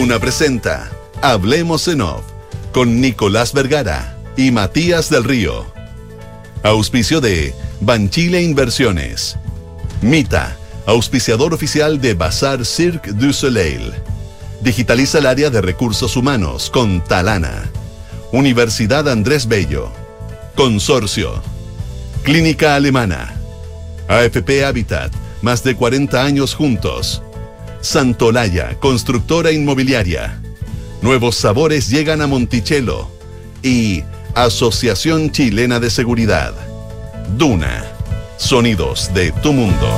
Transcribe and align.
Duna 0.00 0.18
presenta 0.18 0.90
Hablemos 1.20 1.86
en 1.86 2.00
Off 2.00 2.22
con 2.72 3.02
Nicolás 3.02 3.52
Vergara 3.52 4.16
y 4.34 4.50
Matías 4.50 5.10
del 5.10 5.24
Río. 5.24 5.66
Auspicio 6.62 7.20
de 7.20 7.52
Banchile 7.82 8.40
Inversiones. 8.40 9.36
Mita, 10.00 10.56
auspiciador 10.86 11.52
oficial 11.52 12.00
de 12.00 12.14
Bazar 12.14 12.64
Cirque 12.64 13.12
du 13.12 13.34
Soleil. 13.34 13.92
Digitaliza 14.62 15.18
el 15.18 15.26
área 15.26 15.50
de 15.50 15.60
recursos 15.60 16.16
humanos 16.16 16.70
con 16.70 17.04
Talana. 17.04 17.70
Universidad 18.32 19.06
Andrés 19.06 19.48
Bello. 19.48 19.92
Consorcio. 20.54 21.42
Clínica 22.22 22.74
Alemana. 22.74 23.34
AFP 24.08 24.64
Habitat, 24.64 25.12
más 25.42 25.62
de 25.62 25.76
40 25.76 26.24
años 26.24 26.54
juntos. 26.54 27.22
Santolaya, 27.80 28.78
constructora 28.78 29.52
inmobiliaria. 29.52 30.38
Nuevos 31.00 31.36
sabores 31.36 31.88
llegan 31.88 32.20
a 32.20 32.26
Monticello. 32.26 33.08
Y 33.62 34.04
Asociación 34.34 35.30
Chilena 35.30 35.80
de 35.80 35.88
Seguridad. 35.88 36.52
Duna. 37.38 37.84
Sonidos 38.36 39.12
de 39.14 39.32
tu 39.32 39.52
mundo. 39.52 39.88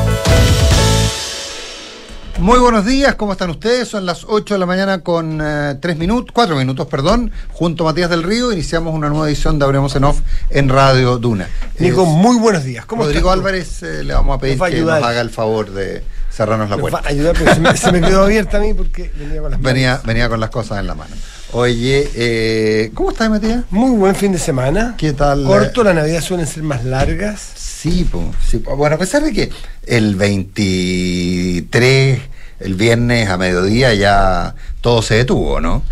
Muy 2.38 2.58
buenos 2.58 2.84
días, 2.84 3.14
¿cómo 3.14 3.32
están 3.32 3.50
ustedes? 3.50 3.88
Son 3.88 4.06
las 4.06 4.24
8 4.28 4.54
de 4.54 4.58
la 4.58 4.66
mañana 4.66 5.02
con 5.02 5.38
3 5.38 5.96
minutos, 5.96 6.32
4 6.32 6.56
minutos, 6.56 6.86
perdón. 6.86 7.30
Junto 7.52 7.84
a 7.84 7.90
Matías 7.90 8.10
del 8.10 8.22
Río 8.22 8.52
iniciamos 8.52 8.94
una 8.94 9.08
nueva 9.08 9.28
edición 9.28 9.58
de 9.58 9.64
Abremos 9.64 9.94
en 9.96 10.04
Off 10.04 10.20
en 10.50 10.68
Radio 10.68 11.18
Duna. 11.18 11.48
Nico, 11.78 12.04
muy 12.04 12.36
buenos 12.38 12.64
días. 12.64 12.86
¿Cómo 12.86 13.04
Rodrigo 13.04 13.30
Álvarez 13.30 13.82
eh, 13.82 14.02
le 14.02 14.14
vamos 14.14 14.36
a 14.36 14.40
pedir 14.40 14.58
que 14.58 14.80
nos 14.80 14.90
haga 14.90 15.20
el 15.20 15.30
favor 15.30 15.70
de 15.70 16.02
cerrarnos 16.32 16.70
la 16.70 16.78
puerta. 16.78 17.02
Ayudar, 17.04 17.36
pero 17.38 17.54
se 17.54 17.60
me, 17.60 17.76
se 17.76 17.92
me 17.92 18.00
quedó 18.00 18.24
abierta 18.24 18.56
a 18.56 18.60
mí 18.60 18.74
porque 18.74 19.10
venía 19.16 19.40
con 19.40 19.50
las 19.50 19.60
manos. 19.60 19.62
Venía, 19.62 20.00
venía 20.04 20.28
con 20.28 20.40
las 20.40 20.50
cosas 20.50 20.80
en 20.80 20.86
la 20.86 20.94
mano. 20.94 21.14
Oye, 21.52 22.10
eh, 22.14 22.90
¿cómo 22.94 23.10
estás, 23.10 23.28
Matías? 23.28 23.64
Muy 23.70 23.96
buen 23.96 24.14
fin 24.14 24.32
de 24.32 24.38
semana. 24.38 24.94
¿Qué 24.96 25.12
tal? 25.12 25.44
Corto, 25.44 25.84
la 25.84 25.92
Navidad 25.92 26.22
suelen 26.22 26.46
ser 26.46 26.62
más 26.62 26.84
largas. 26.84 27.40
Sí, 27.56 28.08
pues. 28.10 28.24
Sí, 28.48 28.58
po. 28.58 28.76
Bueno, 28.76 28.96
a 28.96 28.98
pesar 28.98 29.22
de 29.22 29.32
que 29.32 29.50
el 29.84 30.16
23, 30.16 32.20
el 32.60 32.74
viernes 32.74 33.28
a 33.28 33.36
mediodía 33.36 33.92
ya 33.92 34.54
todo 34.80 35.02
se 35.02 35.16
detuvo, 35.16 35.60
¿no? 35.60 35.82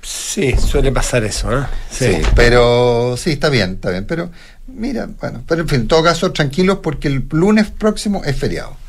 Sí, 0.00 0.54
suele 0.56 0.92
pasar 0.92 1.24
eso, 1.24 1.52
¿eh? 1.52 1.64
Sí. 1.90 2.18
pero 2.34 3.16
sí, 3.18 3.32
está 3.32 3.50
bien, 3.50 3.72
está 3.72 3.90
bien. 3.90 4.06
Pero 4.06 4.30
mira, 4.66 5.08
bueno, 5.20 5.42
pero 5.46 5.62
en 5.62 5.68
fin, 5.68 5.80
en 5.82 5.88
todo 5.88 6.02
caso, 6.02 6.32
tranquilos 6.32 6.78
porque 6.82 7.08
el 7.08 7.26
lunes 7.30 7.70
próximo 7.70 8.22
es 8.24 8.36
feriado. 8.36 8.83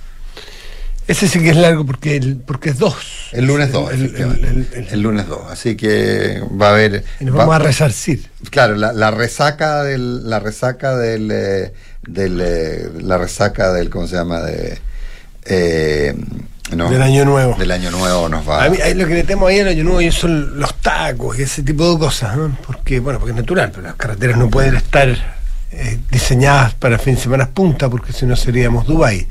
Ese 1.07 1.27
sí 1.27 1.39
que 1.39 1.51
es 1.51 1.55
largo 1.55 1.85
porque 1.85 2.15
el, 2.15 2.37
porque 2.37 2.71
es 2.71 2.79
dos. 2.79 3.29
El 3.31 3.45
lunes 3.45 3.71
2, 3.71 3.93
el, 3.93 4.15
el, 4.15 4.67
el, 4.73 4.87
el, 4.89 5.01
lunes 5.01 5.27
2. 5.27 5.51
Así 5.51 5.75
que 5.75 6.41
va 6.59 6.69
a 6.69 6.71
haber. 6.71 7.03
Y 7.19 7.25
nos 7.25 7.35
vamos 7.35 7.51
va, 7.51 7.55
a 7.57 7.59
resarcir. 7.59 8.27
Claro, 8.49 8.75
la, 8.75 8.91
la, 8.91 9.11
resaca 9.11 9.83
del. 9.83 10.27
La 10.27 10.39
resaca 10.39 10.95
del. 10.97 11.29
Eh, 11.31 11.73
del 12.07 12.41
eh, 12.41 12.89
la 13.01 13.19
resaca 13.19 13.71
del. 13.71 13.91
¿Cómo 13.91 14.07
se 14.07 14.15
llama? 14.15 14.41
De. 14.41 14.79
Eh, 15.45 16.15
no, 16.75 16.89
del 16.89 17.03
año 17.03 17.23
nuevo. 17.23 17.55
Del 17.55 17.71
año 17.71 17.91
nuevo 17.91 18.27
nos 18.27 18.47
va. 18.47 18.63
A 18.63 18.69
mí, 18.69 18.77
ahí 18.83 18.95
lo 18.95 19.05
que 19.05 19.13
le 19.13 19.23
temo 19.23 19.45
ahí 19.45 19.59
al 19.59 19.67
año 19.67 19.83
nuevo 19.83 20.11
son 20.11 20.59
los 20.59 20.73
tacos 20.81 21.37
y 21.37 21.43
ese 21.43 21.61
tipo 21.61 21.91
de 21.93 21.99
cosas, 21.99 22.35
¿no? 22.35 22.57
Porque, 22.65 22.99
bueno, 22.99 23.19
porque 23.19 23.31
es 23.31 23.37
natural, 23.37 23.69
pero 23.69 23.83
las 23.83 23.95
carreteras 23.95 24.37
no 24.37 24.49
pueden 24.49 24.75
estar 24.75 25.09
eh, 25.71 25.99
diseñadas 26.09 26.73
para 26.73 26.97
fin 26.97 27.13
de 27.13 27.21
semana 27.21 27.49
punta, 27.49 27.89
porque 27.89 28.11
si 28.13 28.25
no 28.25 28.35
seríamos 28.35 28.87
Dubai. 28.87 29.27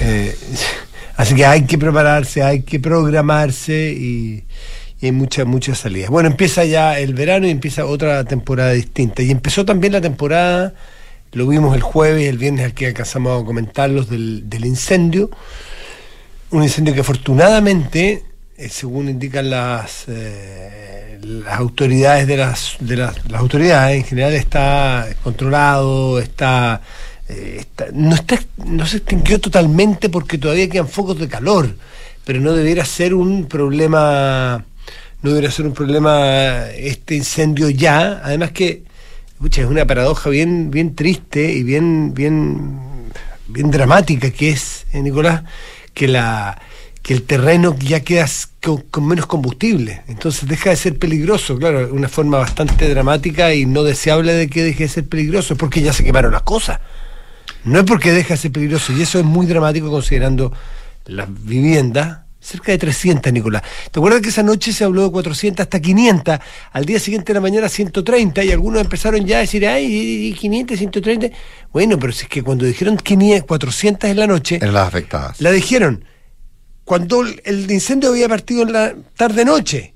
Eh, 0.00 0.36
Así 1.18 1.34
que 1.34 1.44
hay 1.44 1.62
que 1.62 1.76
prepararse, 1.78 2.44
hay 2.44 2.62
que 2.62 2.78
programarse 2.78 3.92
y, 3.92 4.44
y 5.00 5.06
hay 5.06 5.10
muchas, 5.10 5.46
muchas 5.46 5.78
salidas. 5.78 6.10
Bueno, 6.10 6.28
empieza 6.28 6.64
ya 6.64 6.96
el 7.00 7.12
verano 7.12 7.48
y 7.48 7.50
empieza 7.50 7.86
otra 7.86 8.22
temporada 8.22 8.70
distinta. 8.70 9.20
Y 9.24 9.32
empezó 9.32 9.64
también 9.64 9.94
la 9.94 10.00
temporada, 10.00 10.74
lo 11.32 11.48
vimos 11.48 11.74
el 11.74 11.82
jueves, 11.82 12.28
el 12.28 12.38
viernes 12.38 12.70
aquí 12.70 12.84
alcanzamos 12.84 13.42
a 13.42 13.44
comentarlos 13.44 14.08
del, 14.08 14.48
del 14.48 14.64
incendio. 14.64 15.28
Un 16.50 16.62
incendio 16.62 16.94
que 16.94 17.00
afortunadamente, 17.00 18.22
eh, 18.56 18.68
según 18.68 19.08
indican 19.08 19.50
las, 19.50 20.04
eh, 20.06 21.18
las 21.20 21.58
autoridades 21.58 22.28
de 22.28 22.36
las, 22.36 22.76
de 22.78 22.96
las, 22.96 23.28
las 23.28 23.40
autoridades 23.40 23.96
en 23.96 24.04
general, 24.04 24.34
está 24.34 25.08
controlado, 25.24 26.20
está 26.20 26.80
eh, 27.28 27.64
no, 27.92 28.14
está, 28.14 28.38
no 28.64 28.86
se 28.86 28.98
extinguió 28.98 29.38
totalmente 29.40 30.08
porque 30.08 30.38
todavía 30.38 30.68
quedan 30.68 30.88
focos 30.88 31.18
de 31.18 31.28
calor, 31.28 31.74
pero 32.24 32.40
no 32.40 32.52
debiera 32.52 32.84
ser 32.84 33.14
un 33.14 33.46
problema, 33.46 34.64
no 35.22 35.30
debiera 35.30 35.52
ser 35.52 35.66
un 35.66 35.74
problema 35.74 36.68
este 36.70 37.16
incendio 37.16 37.68
ya, 37.68 38.22
además 38.24 38.52
que 38.52 38.82
es 39.50 39.64
una 39.64 39.86
paradoja 39.86 40.30
bien, 40.30 40.70
bien 40.70 40.94
triste 40.94 41.52
y 41.52 41.62
bien, 41.62 42.14
bien, 42.14 42.80
bien 43.46 43.70
dramática 43.70 44.30
que 44.30 44.50
es, 44.50 44.86
eh, 44.92 45.02
Nicolás, 45.02 45.42
que 45.94 46.08
la 46.08 46.60
que 47.02 47.14
el 47.14 47.22
terreno 47.22 47.74
ya 47.78 48.00
queda 48.00 48.26
con, 48.62 48.82
con, 48.82 49.06
menos 49.06 49.24
combustible, 49.24 50.02
entonces 50.08 50.46
deja 50.46 50.68
de 50.68 50.76
ser 50.76 50.98
peligroso, 50.98 51.56
claro, 51.56 51.88
una 51.90 52.08
forma 52.08 52.36
bastante 52.36 52.86
dramática 52.86 53.54
y 53.54 53.64
no 53.64 53.82
deseable 53.82 54.34
de 54.34 54.48
que 54.48 54.62
deje 54.62 54.82
de 54.82 54.88
ser 54.90 55.08
peligroso, 55.08 55.56
porque 55.56 55.80
ya 55.80 55.94
se 55.94 56.04
quemaron 56.04 56.32
las 56.32 56.42
cosas. 56.42 56.80
No 57.64 57.80
es 57.80 57.84
porque 57.84 58.12
deja 58.12 58.34
de 58.34 58.38
ser 58.38 58.52
peligroso, 58.52 58.92
y 58.92 59.02
eso 59.02 59.18
es 59.18 59.24
muy 59.24 59.46
dramático 59.46 59.90
considerando 59.90 60.52
las 61.06 61.28
viviendas, 61.44 62.20
cerca 62.40 62.72
de 62.72 62.78
300, 62.78 63.32
Nicolás. 63.32 63.62
¿Te 63.90 63.98
acuerdas 63.98 64.22
que 64.22 64.28
esa 64.28 64.42
noche 64.42 64.72
se 64.72 64.84
habló 64.84 65.04
de 65.04 65.10
400 65.10 65.64
hasta 65.64 65.80
500? 65.80 66.38
Al 66.72 66.84
día 66.84 66.98
siguiente 66.98 67.32
de 67.32 67.34
la 67.34 67.40
mañana 67.40 67.68
130 67.68 68.44
y 68.44 68.52
algunos 68.52 68.80
empezaron 68.80 69.24
ya 69.26 69.38
a 69.38 69.40
decir, 69.40 69.66
ay, 69.66 70.34
500, 70.38 70.78
130. 70.78 71.28
Bueno, 71.72 71.98
pero 71.98 72.12
si 72.12 72.22
es 72.22 72.28
que 72.28 72.42
cuando 72.42 72.64
dijeron 72.64 72.96
500, 72.96 73.46
400 73.46 74.10
en 74.10 74.16
la 74.16 74.26
noche... 74.26 74.58
En 74.62 74.72
las 74.72 74.86
afectadas. 74.86 75.40
La 75.40 75.50
dijeron 75.50 76.04
cuando 76.88 77.22
el 77.22 77.70
incendio 77.70 78.08
había 78.08 78.30
partido 78.30 78.62
en 78.62 78.72
la 78.72 78.94
tarde-noche 79.14 79.92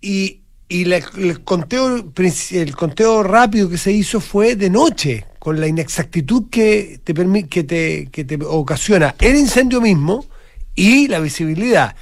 y, 0.00 0.40
y 0.66 0.86
la, 0.86 0.96
el, 1.18 1.44
conteo, 1.44 2.10
el 2.52 2.74
conteo 2.74 3.22
rápido 3.22 3.68
que 3.68 3.76
se 3.76 3.92
hizo 3.92 4.18
fue 4.18 4.56
de 4.56 4.70
noche, 4.70 5.26
con 5.42 5.60
la 5.60 5.66
inexactitud 5.66 6.50
que 6.50 7.00
te, 7.02 7.14
que 7.48 7.64
te, 7.64 8.08
que 8.12 8.24
te 8.24 8.38
ocasiona 8.44 9.16
el 9.18 9.34
incendio 9.34 9.80
mismo 9.80 10.24
y 10.76 11.08
la 11.08 11.18
visibilidad. 11.18 11.96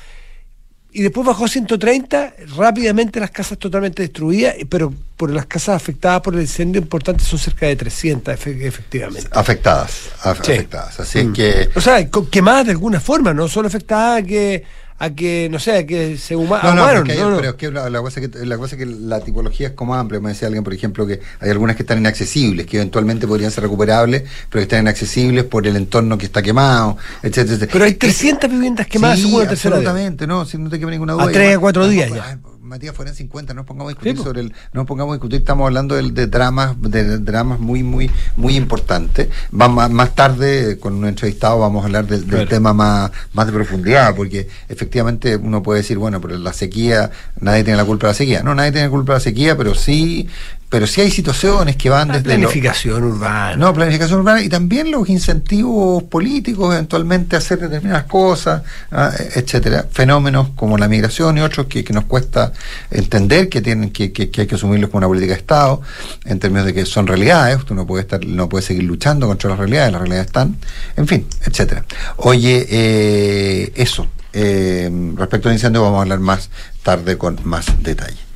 Y 0.92 1.00
después 1.00 1.26
bajó 1.26 1.46
a 1.46 1.48
130, 1.48 2.34
rápidamente 2.54 3.18
las 3.18 3.30
casas 3.30 3.56
totalmente 3.56 4.02
destruidas, 4.02 4.56
pero 4.68 4.92
por 5.16 5.30
las 5.30 5.46
casas 5.46 5.76
afectadas 5.76 6.20
por 6.20 6.34
el 6.34 6.42
incendio 6.42 6.82
importante 6.82 7.24
son 7.24 7.38
cerca 7.38 7.64
de 7.64 7.76
300, 7.76 8.34
efectivamente. 8.34 9.30
Afectadas, 9.32 10.10
af 10.20 10.44
sí. 10.44 10.52
afectadas. 10.52 11.00
Así 11.00 11.24
mm. 11.24 11.32
que. 11.32 11.70
O 11.74 11.80
sea, 11.80 12.06
quemadas 12.30 12.66
de 12.66 12.72
alguna 12.72 13.00
forma, 13.00 13.32
no 13.32 13.48
solo 13.48 13.68
afectadas 13.68 14.22
que 14.22 14.64
a 15.02 15.10
que, 15.10 15.48
no 15.50 15.58
sé, 15.58 15.78
a 15.78 15.86
que 15.86 16.18
se 16.18 16.36
huma 16.36 16.60
no, 16.62 16.74
no, 16.74 16.82
ahumaron. 16.82 17.10
Hay, 17.10 17.16
no, 17.16 17.30
no, 17.30 17.36
pero 17.38 17.48
es 17.48 17.54
que 17.56 17.70
la, 17.70 17.88
la, 17.88 18.00
cosa 18.02 18.20
que 18.20 18.28
la 18.28 18.58
cosa 18.58 18.76
que 18.76 18.84
la 18.84 19.20
tipología 19.20 19.68
es 19.68 19.72
como 19.72 19.94
amplia. 19.94 20.20
Me 20.20 20.28
decía 20.28 20.46
alguien, 20.46 20.62
por 20.62 20.74
ejemplo, 20.74 21.06
que 21.06 21.20
hay 21.40 21.50
algunas 21.50 21.74
que 21.74 21.84
están 21.84 21.98
inaccesibles, 21.98 22.66
que 22.66 22.76
eventualmente 22.76 23.26
podrían 23.26 23.50
ser 23.50 23.64
recuperables, 23.64 24.24
pero 24.50 24.60
que 24.60 24.62
están 24.64 24.82
inaccesibles 24.82 25.44
por 25.44 25.66
el 25.66 25.76
entorno 25.76 26.18
que 26.18 26.26
está 26.26 26.42
quemado, 26.42 26.98
etcétera, 27.22 27.54
etcétera. 27.54 27.72
Pero 27.72 27.84
hay 27.86 27.94
300 27.94 28.50
viviendas 28.50 28.86
quemadas 28.88 29.18
sí, 29.18 29.24
según 29.24 29.40
la 29.40 29.48
tercera 29.48 29.76
absolutamente, 29.76 30.26
no, 30.26 30.44
si 30.44 30.58
no 30.58 30.68
te 30.68 30.78
queda 30.78 30.90
ninguna 30.90 31.14
duda. 31.14 31.24
A 31.24 31.32
3 31.32 31.56
a 31.56 31.58
4 31.58 31.88
días 31.88 32.10
ya. 32.10 32.38
Matías, 32.70 32.94
fueran 32.94 33.16
50, 33.16 33.52
no 33.52 33.58
nos 33.58 33.66
pongamos 33.66 33.90
a 33.90 33.94
discutir 33.94 34.16
sí, 34.16 34.22
sobre 34.22 34.42
el, 34.42 34.50
no 34.72 34.82
nos 34.82 34.86
pongamos 34.86 35.12
a 35.12 35.16
discutir, 35.16 35.40
estamos 35.40 35.66
hablando 35.66 35.96
de, 35.96 36.08
de 36.08 36.28
dramas, 36.28 36.80
de 36.80 37.18
dramas 37.18 37.58
muy, 37.58 37.82
muy, 37.82 38.08
muy 38.36 38.56
importantes. 38.56 39.28
Más, 39.50 39.90
más 39.90 40.14
tarde, 40.14 40.78
con 40.78 40.94
un 40.94 41.06
entrevistado, 41.06 41.58
vamos 41.58 41.82
a 41.82 41.86
hablar 41.86 42.06
del, 42.06 42.28
del 42.28 42.48
tema 42.48 42.72
más, 42.72 43.10
más 43.32 43.46
de 43.48 43.52
profundidad, 43.52 44.14
porque 44.14 44.48
efectivamente 44.68 45.36
uno 45.36 45.64
puede 45.64 45.80
decir, 45.80 45.98
bueno, 45.98 46.20
pero 46.20 46.38
la 46.38 46.52
sequía, 46.52 47.10
nadie 47.40 47.64
tiene 47.64 47.76
la 47.76 47.84
culpa 47.84 48.06
de 48.06 48.12
la 48.12 48.16
sequía. 48.16 48.42
No, 48.44 48.54
nadie 48.54 48.70
tiene 48.70 48.86
la 48.86 48.92
culpa 48.92 49.14
de 49.14 49.16
la 49.16 49.24
sequía, 49.24 49.56
pero 49.56 49.74
sí 49.74 50.28
pero 50.70 50.86
sí 50.86 51.00
hay 51.00 51.10
situaciones 51.10 51.74
que 51.74 51.90
van 51.90 52.08
la 52.08 52.14
desde 52.14 52.26
planificación 52.26 53.00
lo, 53.00 53.08
urbana. 53.08 53.56
No 53.56 53.74
planificación 53.74 54.20
urbana 54.20 54.40
y 54.40 54.48
también 54.48 54.92
los 54.92 55.08
incentivos 55.08 56.04
políticos 56.04 56.72
eventualmente 56.72 57.34
a 57.34 57.40
hacer 57.40 57.58
determinadas 57.58 58.04
cosas 58.04 58.62
uh, 58.92 59.08
etcétera. 59.34 59.86
Fenómenos 59.90 60.50
como 60.50 60.78
la 60.78 60.86
migración 60.86 61.38
y 61.38 61.40
otros 61.40 61.66
que, 61.66 61.82
que 61.82 61.92
nos 61.92 62.04
cuesta 62.04 62.52
entender 62.88 63.48
que 63.48 63.60
tienen 63.60 63.90
que, 63.90 64.12
que, 64.12 64.30
que, 64.30 64.42
hay 64.42 64.46
que 64.46 64.54
asumirlos 64.54 64.90
como 64.90 64.98
una 64.98 65.08
política 65.08 65.34
de 65.34 65.40
estado 65.40 65.82
en 66.24 66.38
términos 66.38 66.66
de 66.66 66.72
que 66.72 66.86
son 66.86 67.08
realidades. 67.08 67.58
Usted 67.58 67.74
no 67.74 67.84
puede 67.84 68.02
estar 68.02 68.24
no 68.24 68.48
puede 68.48 68.64
seguir 68.64 68.84
luchando 68.84 69.26
contra 69.26 69.50
las 69.50 69.58
realidades 69.58 69.90
las 69.90 70.00
realidades 70.00 70.26
están 70.26 70.56
en 70.96 71.08
fin 71.08 71.26
etcétera. 71.44 71.84
Oye 72.18 72.66
eh, 72.70 73.72
eso 73.74 74.06
eh, 74.32 74.88
respecto 75.16 75.48
al 75.48 75.54
incendio 75.54 75.82
vamos 75.82 75.98
a 75.98 76.02
hablar 76.02 76.20
más 76.20 76.48
tarde 76.84 77.18
con 77.18 77.40
más 77.42 77.66
detalle 77.82 78.29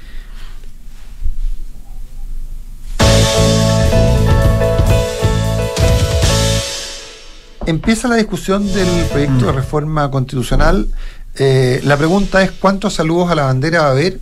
empieza 7.66 8.08
la 8.08 8.16
discusión 8.16 8.66
del 8.72 8.88
proyecto 9.06 9.46
de 9.46 9.52
mm. 9.52 9.56
reforma 9.56 10.11
constitucional. 10.11 10.88
Eh, 11.37 11.81
la 11.84 11.96
pregunta 11.96 12.43
es 12.43 12.52
cuántos 12.52 12.94
saludos 12.94 13.31
a 13.31 13.34
la 13.34 13.44
bandera 13.44 13.82
va 13.82 13.88
a 13.88 13.90
haber 13.90 14.20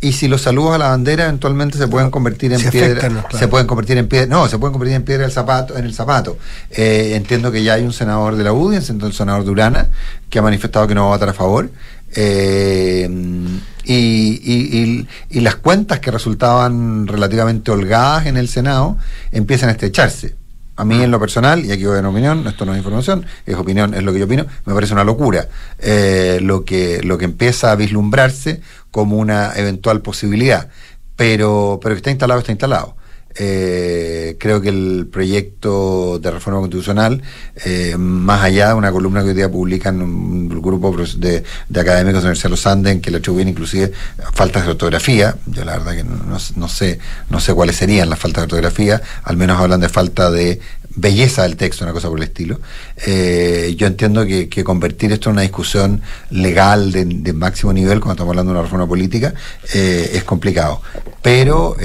y 0.00 0.12
si 0.12 0.28
los 0.28 0.42
saludos 0.42 0.74
a 0.74 0.78
la 0.78 0.88
bandera 0.88 1.24
eventualmente 1.24 1.78
se 1.78 1.88
pueden 1.88 2.10
convertir 2.10 2.52
en 2.52 2.60
piedra 2.70 3.26
se 3.30 3.48
pueden 3.48 3.66
convertir 3.66 3.96
en 3.96 4.06
piedra 4.06 4.26
no 4.26 4.48
se 4.48 4.58
pueden 4.58 4.72
convertir 4.72 4.96
en 4.96 5.02
piedra 5.02 5.24
el 5.24 5.32
zapato 5.32 5.76
en 5.76 5.84
el 5.84 5.94
zapato. 5.94 6.38
Eh, 6.70 7.12
entiendo 7.14 7.50
que 7.52 7.62
ya 7.62 7.74
hay 7.74 7.84
un 7.84 7.92
senador 7.92 8.36
de 8.36 8.44
la 8.44 8.52
UDI 8.52 8.76
el 8.76 9.12
senador 9.12 9.44
Durana 9.44 9.88
que 10.28 10.38
ha 10.38 10.42
manifestado 10.42 10.86
que 10.86 10.94
no 10.94 11.02
va 11.02 11.06
a 11.08 11.10
votar 11.16 11.28
a 11.28 11.34
favor. 11.34 11.70
Eh, 12.16 13.08
y, 13.84 15.06
y, 15.30 15.40
las 15.40 15.56
cuentas 15.56 15.98
que 15.98 16.12
resultaban 16.12 17.08
relativamente 17.08 17.72
holgadas 17.72 18.26
en 18.26 18.36
el 18.36 18.48
Senado 18.48 18.96
empiezan 19.32 19.68
a 19.68 19.72
estrecharse 19.72 20.36
a 20.76 20.84
mí 20.84 21.02
en 21.02 21.10
lo 21.10 21.20
personal, 21.20 21.64
y 21.64 21.72
aquí 21.72 21.84
voy 21.84 21.96
dar 21.96 22.06
opinión, 22.06 22.46
esto 22.46 22.64
no 22.64 22.72
es 22.72 22.78
información, 22.78 23.26
es 23.46 23.54
opinión, 23.54 23.94
es 23.94 24.02
lo 24.02 24.12
que 24.12 24.18
yo 24.18 24.24
opino, 24.24 24.46
me 24.64 24.74
parece 24.74 24.92
una 24.92 25.04
locura 25.04 25.48
eh, 25.78 26.38
lo, 26.42 26.64
que, 26.64 27.00
lo 27.02 27.16
que 27.16 27.24
empieza 27.24 27.70
a 27.70 27.76
vislumbrarse 27.76 28.60
como 28.90 29.16
una 29.16 29.52
eventual 29.56 30.00
posibilidad, 30.02 30.68
pero, 31.16 31.78
pero 31.82 31.94
que 31.94 31.98
está 31.98 32.10
instalado, 32.10 32.40
está 32.40 32.52
instalado. 32.52 32.96
Eh, 33.36 34.36
creo 34.38 34.60
que 34.60 34.68
el 34.68 35.08
proyecto 35.10 36.20
de 36.20 36.30
reforma 36.30 36.60
constitucional, 36.60 37.20
eh, 37.64 37.96
más 37.98 38.42
allá 38.42 38.68
de 38.68 38.74
una 38.74 38.92
columna 38.92 39.22
que 39.22 39.30
hoy 39.30 39.34
día 39.34 39.50
publican 39.50 40.00
un 40.00 40.48
grupo 40.48 40.96
de, 41.16 41.42
de 41.68 41.80
académicos 41.80 42.22
de 42.22 42.26
la 42.26 42.30
Universidad 42.30 42.44
de 42.44 42.50
los 42.50 42.66
Andes, 42.66 43.00
que 43.00 43.10
le 43.10 43.18
atribuyen 43.18 43.48
inclusive 43.48 43.92
faltas 44.32 44.64
de 44.64 44.70
ortografía, 44.70 45.36
yo 45.46 45.64
la 45.64 45.78
verdad 45.78 45.96
que 45.96 46.04
no, 46.04 46.68
sé, 46.68 46.98
no 47.28 47.40
sé 47.40 47.54
cuáles 47.54 47.76
serían 47.76 48.08
las 48.08 48.18
faltas 48.18 48.42
de 48.42 48.44
ortografía, 48.44 49.02
al 49.24 49.36
menos 49.36 49.60
hablan 49.60 49.80
de 49.80 49.88
falta 49.88 50.30
de 50.30 50.60
belleza 50.96 51.42
del 51.42 51.56
texto, 51.56 51.84
una 51.84 51.92
cosa 51.92 52.08
por 52.08 52.18
el 52.18 52.24
estilo. 52.24 52.60
Eh, 53.04 53.74
yo 53.76 53.88
entiendo 53.88 54.24
que, 54.24 54.48
convertir 54.62 55.10
esto 55.10 55.30
en 55.30 55.34
una 55.34 55.42
discusión 55.42 56.00
legal 56.30 56.92
de, 56.92 57.04
de, 57.04 57.32
máximo 57.32 57.72
nivel, 57.72 57.98
cuando 57.98 58.12
estamos 58.12 58.30
hablando 58.30 58.52
de 58.52 58.58
una 58.58 58.62
reforma 58.62 58.86
política, 58.86 59.34
es 59.72 60.22
complicado. 60.22 60.80
Pero 61.20 61.76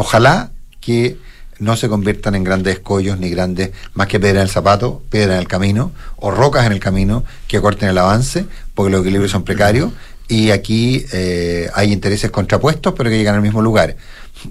Ojalá 0.00 0.52
que 0.80 1.18
no 1.58 1.74
se 1.76 1.88
conviertan 1.88 2.36
en 2.36 2.44
grandes 2.44 2.74
escollos 2.74 3.18
ni 3.18 3.30
grandes, 3.30 3.72
más 3.94 4.06
que 4.06 4.20
piedra 4.20 4.38
en 4.38 4.44
el 4.44 4.48
zapato, 4.48 5.02
piedra 5.10 5.34
en 5.34 5.40
el 5.40 5.48
camino, 5.48 5.90
o 6.18 6.30
rocas 6.30 6.64
en 6.66 6.70
el 6.72 6.78
camino 6.78 7.24
que 7.48 7.60
corten 7.60 7.88
el 7.88 7.98
avance, 7.98 8.46
porque 8.76 8.92
los 8.92 9.00
equilibrios 9.00 9.32
son 9.32 9.42
precarios, 9.42 9.90
y 10.28 10.52
aquí 10.52 11.04
eh, 11.12 11.68
hay 11.74 11.92
intereses 11.92 12.30
contrapuestos, 12.30 12.94
pero 12.96 13.10
que 13.10 13.18
llegan 13.18 13.34
al 13.34 13.42
mismo 13.42 13.60
lugar 13.60 13.96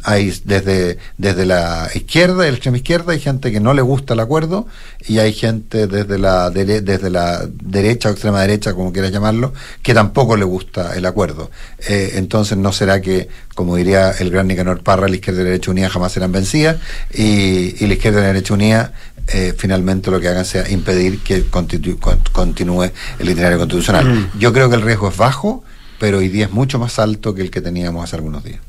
hay 0.04 0.34
desde, 0.44 0.98
desde 1.18 1.46
la 1.46 1.90
izquierda, 1.94 2.48
el 2.48 2.56
extrema 2.56 2.78
izquierda, 2.78 3.14
hay 3.14 3.20
gente 3.20 3.52
que 3.52 3.60
no 3.60 3.74
le 3.74 3.82
gusta 3.82 4.14
el 4.14 4.20
acuerdo 4.20 4.68
y 5.08 5.20
hay 5.20 5.34
gente 5.34 5.88
desde 5.88 6.18
la, 6.18 6.50
desde 6.50 7.10
la 7.10 7.48
derecha 7.48 8.10
o 8.10 8.12
extrema 8.12 8.42
derecha, 8.42 8.74
como 8.74 8.92
quieras 8.92 9.12
llamarlo, 9.12 9.54
que 9.82 9.94
tampoco 9.94 10.36
le 10.38 10.46
gusta 10.46 10.96
el 10.96 11.06
acuerdo. 11.06 11.52
Eh, 11.88 12.14
entonces 12.16 12.58
no 12.58 12.72
será 12.72 13.02
que, 13.02 13.30
como 13.56 13.76
diría 13.76 14.12
el 14.12 14.30
gran 14.30 14.48
Nicanor 14.48 14.84
Parra, 14.84 15.08
la 15.08 15.16
izquierda 15.16 15.42
y 15.42 15.44
la 15.44 15.50
derecha 15.52 15.72
unida 15.72 15.90
jamás 15.90 16.12
serán 16.12 16.32
vencidas 16.32 16.78
y, 17.14 17.84
y 17.84 17.88
la 17.88 17.94
izquierda 17.94 18.20
y 18.20 18.22
la 18.22 18.28
derecha 18.28 18.54
unida 18.54 18.94
eh, 19.30 19.54
finalmente 19.58 20.10
lo 20.10 20.22
que 20.22 20.30
hagan 20.30 20.46
sea 20.46 20.70
impedir 20.70 21.20
que 21.20 21.44
continúe 21.50 22.92
el 23.20 23.30
itinerario 23.30 23.58
constitucional. 23.58 24.06
Mm. 24.06 24.40
Yo 24.40 24.54
creo 24.54 24.70
que 24.70 24.76
el 24.76 24.82
riesgo 24.82 25.10
es 25.10 25.18
bajo, 25.18 25.64
pero 26.00 26.20
hoy 26.20 26.30
día 26.30 26.46
es 26.46 26.52
mucho 26.52 26.80
más 26.80 26.98
alto 26.98 27.34
que 27.34 27.42
el 27.42 27.52
que 27.52 27.60
teníamos 27.60 28.04
hace 28.04 28.16
algunos 28.16 28.44
días. 28.44 28.62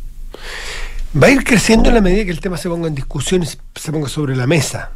Va 1.16 1.28
a 1.28 1.30
ir 1.30 1.42
creciendo 1.42 1.88
en 1.88 1.94
la 1.94 2.00
medida 2.02 2.24
que 2.24 2.30
el 2.30 2.40
tema 2.40 2.58
se 2.58 2.68
ponga 2.68 2.86
en 2.86 2.94
discusión 2.94 3.42
y 3.42 3.46
se 3.46 3.92
ponga 3.92 4.08
sobre 4.08 4.36
la 4.36 4.46
mesa. 4.46 4.90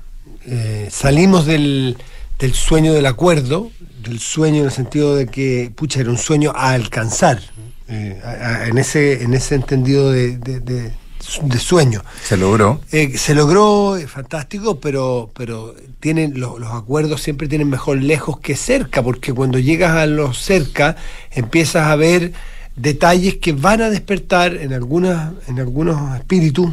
Eh, 0.45 0.89
salimos 0.91 1.47
del, 1.47 1.97
sueño 2.53 2.93
del 2.93 3.07
acuerdo, 3.07 3.71
del 4.03 4.19
sueño 4.19 4.59
en 4.59 4.67
el 4.67 4.73
sentido 4.73 5.17
de 5.17 5.27
que, 5.27 5.73
pucha, 5.75 6.01
era 6.01 6.11
un 6.11 6.19
sueño 6.19 6.53
a 6.55 6.73
alcanzar, 6.73 7.41
eh, 7.89 8.21
en, 8.67 8.77
ese, 8.77 9.23
en 9.23 9.33
ese 9.33 9.55
entendido 9.55 10.13
de, 10.13 10.93
sueño. 11.59 12.03
Se 12.23 12.37
logró. 12.37 12.83
Eh, 12.93 13.17
se 13.17 13.35
logró, 13.35 13.99
fantástico, 14.07 14.81
pero, 14.81 15.31
pero 15.35 15.75
tienen, 16.01 16.39
los, 16.39 16.61
los, 16.61 16.73
acuerdos 16.73 17.23
siempre 17.23 17.49
tienen 17.49 17.71
mejor 17.71 18.03
lejos 18.03 18.39
que 18.39 18.55
cerca, 18.55 19.03
porque 19.03 19.33
cuando 19.33 19.59
llegas 19.59 19.97
a 19.97 20.05
los 20.05 20.39
cerca 20.39 20.97
empiezas 21.31 21.87
a 21.87 21.97
ver 21.97 22.33
detalles 22.77 23.37
que 23.37 23.53
van 23.53 23.83
a 23.83 23.91
despertar 23.91 24.55
en, 24.55 24.73
algunas, 24.73 25.33
en 25.47 25.61
algunos 25.61 26.17
espíritus, 26.17 26.71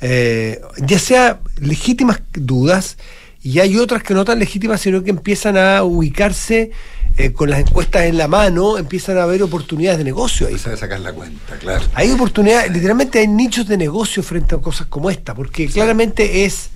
eh, 0.00 0.60
ya 0.78 0.98
sea 0.98 1.40
legítimas 1.60 2.20
dudas, 2.32 2.96
y 3.44 3.58
hay 3.58 3.76
otras 3.76 4.02
que 4.02 4.14
no 4.14 4.24
tan 4.24 4.38
legítimas, 4.38 4.80
sino 4.80 5.02
que 5.02 5.10
empiezan 5.10 5.56
a 5.56 5.82
ubicarse 5.82 6.70
eh, 7.18 7.32
con 7.32 7.50
las 7.50 7.60
encuestas 7.60 8.04
en 8.04 8.16
la 8.16 8.28
mano, 8.28 8.78
empiezan 8.78 9.18
a 9.18 9.24
haber 9.24 9.42
oportunidades 9.42 9.98
de 9.98 10.04
negocio 10.04 10.46
ahí. 10.46 10.54
a 10.54 10.76
sacar 10.76 11.00
la 11.00 11.12
cuenta, 11.12 11.56
claro. 11.58 11.84
Hay 11.94 12.10
oportunidades, 12.12 12.70
literalmente 12.72 13.18
hay 13.18 13.26
nichos 13.26 13.66
de 13.66 13.76
negocio 13.76 14.22
frente 14.22 14.54
a 14.54 14.58
cosas 14.58 14.86
como 14.86 15.10
esta, 15.10 15.34
porque 15.34 15.66
claramente 15.66 16.44
es, 16.44 16.70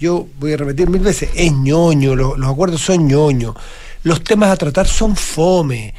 yo 0.00 0.26
voy 0.40 0.54
a 0.54 0.56
repetir 0.56 0.88
mil 0.88 1.02
veces, 1.02 1.28
es 1.34 1.52
ñoño, 1.52 2.16
los 2.16 2.48
acuerdos 2.48 2.80
son 2.80 3.06
ñoño, 3.06 3.54
los 4.02 4.24
temas 4.24 4.50
a 4.50 4.56
tratar 4.56 4.88
son 4.88 5.16
fome 5.16 5.94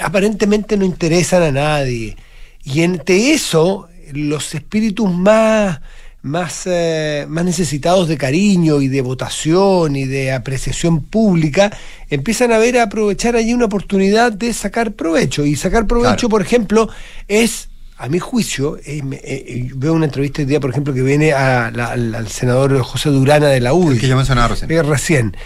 aparentemente 0.00 0.76
no 0.76 0.84
interesan 0.84 1.42
a 1.42 1.52
nadie. 1.52 2.16
Y 2.64 2.82
entre 2.82 3.32
eso, 3.32 3.88
los 4.12 4.54
espíritus 4.54 5.12
más, 5.12 5.80
más, 6.22 6.62
eh, 6.66 7.26
más 7.28 7.44
necesitados 7.44 8.08
de 8.08 8.18
cariño 8.18 8.80
y 8.80 8.88
de 8.88 9.00
votación 9.02 9.96
y 9.96 10.04
de 10.04 10.32
apreciación 10.32 11.02
pública, 11.02 11.72
empiezan 12.08 12.52
a 12.52 12.58
ver 12.58 12.78
a 12.78 12.84
aprovechar 12.84 13.36
allí 13.36 13.54
una 13.54 13.66
oportunidad 13.66 14.32
de 14.32 14.52
sacar 14.52 14.92
provecho. 14.92 15.44
Y 15.44 15.56
sacar 15.56 15.86
provecho, 15.86 16.28
por 16.28 16.42
ejemplo, 16.42 16.88
es 17.28 17.68
a 18.00 18.08
mi 18.08 18.18
juicio, 18.18 18.78
eh, 18.78 19.02
eh, 19.22 19.70
veo 19.74 19.92
una 19.92 20.06
entrevista 20.06 20.40
hoy 20.40 20.46
día, 20.46 20.58
por 20.58 20.70
ejemplo, 20.70 20.94
que 20.94 21.02
viene 21.02 21.34
al, 21.34 22.28
senador 22.28 22.80
José 22.80 23.10
Durana 23.10 23.48
de 23.48 23.60
la 23.60 23.74
UDI. 23.74 23.98
que 23.98 24.08
yo 24.08 24.16
mencionaba 24.16 24.48
recién. 24.48 24.86
recién. 24.86 25.36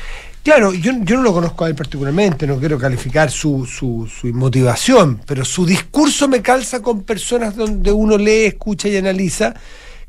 Claro, 0.44 0.74
yo, 0.74 0.92
yo 1.00 1.16
no 1.16 1.22
lo 1.22 1.32
conozco 1.32 1.64
a 1.64 1.68
él 1.68 1.74
particularmente, 1.74 2.46
no 2.46 2.58
quiero 2.58 2.78
calificar 2.78 3.30
su, 3.30 3.64
su, 3.64 4.06
su 4.06 4.26
motivación, 4.26 5.22
pero 5.26 5.42
su 5.42 5.64
discurso 5.64 6.28
me 6.28 6.42
calza 6.42 6.82
con 6.82 7.02
personas 7.02 7.56
donde 7.56 7.90
uno 7.90 8.18
lee, 8.18 8.44
escucha 8.44 8.86
y 8.88 8.96
analiza 8.98 9.54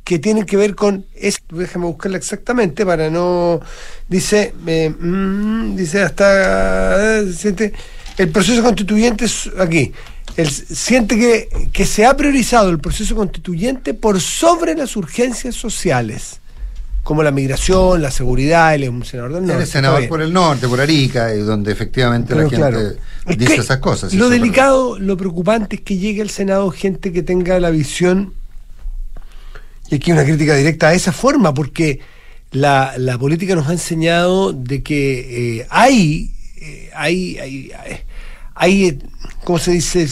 que 0.04 0.20
tienen 0.20 0.46
que 0.46 0.58
ver 0.58 0.76
con 0.76 1.06
es 1.16 1.42
déjame 1.50 1.86
buscarla 1.86 2.18
exactamente 2.18 2.86
para 2.86 3.10
no 3.10 3.60
dice 4.08 4.54
eh, 4.68 4.90
mm, 4.90 5.76
dice 5.76 6.02
hasta 6.04 7.22
eh, 7.22 7.34
siente 7.34 7.74
el 8.18 8.30
proceso 8.30 8.62
constituyente 8.62 9.26
aquí 9.58 9.94
el, 10.38 10.48
siente 10.52 11.18
que, 11.18 11.70
que 11.74 11.86
se 11.86 12.06
ha 12.06 12.16
priorizado 12.16 12.70
el 12.70 12.80
proceso 12.80 13.16
constituyente 13.16 13.96
por 13.96 14.22
sobre 14.22 14.76
las 14.76 14.96
urgencias 14.96 15.56
sociales 15.56 16.40
como 17.06 17.22
la 17.22 17.30
migración, 17.30 18.02
la 18.02 18.10
seguridad, 18.10 18.74
él 18.74 18.82
es 18.82 18.90
un 18.90 19.06
senador 19.06 19.34
del 19.34 19.44
norte. 19.44 19.58
Él 19.58 19.62
es 19.62 19.70
senador 19.70 20.08
por 20.08 20.24
el 20.24 20.34
norte, 20.34 20.68
por 20.68 20.82
Arica, 20.82 21.32
donde 21.36 21.72
efectivamente 21.72 22.34
la 22.34 22.50
gente 22.50 22.98
dice 23.38 23.58
esas 23.58 23.78
cosas. 23.78 24.12
Lo 24.16 24.28
delicado, 24.28 24.98
lo 24.98 25.16
preocupante 25.16 25.76
es 25.76 25.82
que 25.84 25.98
llegue 25.98 26.24
al 26.24 26.32
Senado 26.32 26.72
gente 26.72 27.14
que 27.14 27.22
tenga 27.22 27.60
la 27.60 27.70
visión, 27.70 28.34
y 29.88 29.96
aquí 29.98 30.12
una 30.12 30.24
crítica 30.24 30.56
directa 30.56 30.88
a 30.88 30.94
esa 30.96 31.12
forma, 31.12 31.54
porque 31.54 32.00
la, 32.50 32.96
política 33.20 33.54
nos 33.54 33.68
ha 33.68 33.74
enseñado 33.74 34.52
de 34.52 34.82
que 34.82 35.60
eh, 35.60 35.68
hay, 35.70 36.32
eh, 36.58 36.90
hay, 36.96 37.38
hay, 37.38 37.72
hay, 38.56 39.00
¿cómo 39.44 39.60
se 39.60 39.74
dice? 39.74 40.08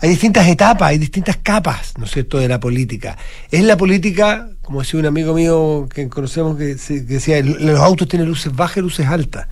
Hay 0.00 0.08
distintas 0.10 0.46
etapas, 0.48 0.90
hay 0.90 0.98
distintas 0.98 1.38
capas, 1.42 1.94
¿no 1.98 2.04
es 2.04 2.10
cierto?, 2.10 2.38
de 2.38 2.48
la 2.48 2.60
política. 2.60 3.16
Es 3.50 3.62
la 3.64 3.76
política, 3.76 4.48
como 4.62 4.80
decía 4.80 5.00
un 5.00 5.06
amigo 5.06 5.34
mío 5.34 5.88
que 5.92 6.08
conocemos 6.08 6.56
que, 6.56 6.74
decía, 6.74 7.42
los 7.42 7.80
autos 7.80 8.08
tienen 8.08 8.28
luces 8.28 8.54
bajas 8.54 8.78
y 8.78 8.80
luces 8.80 9.06
altas, 9.06 9.48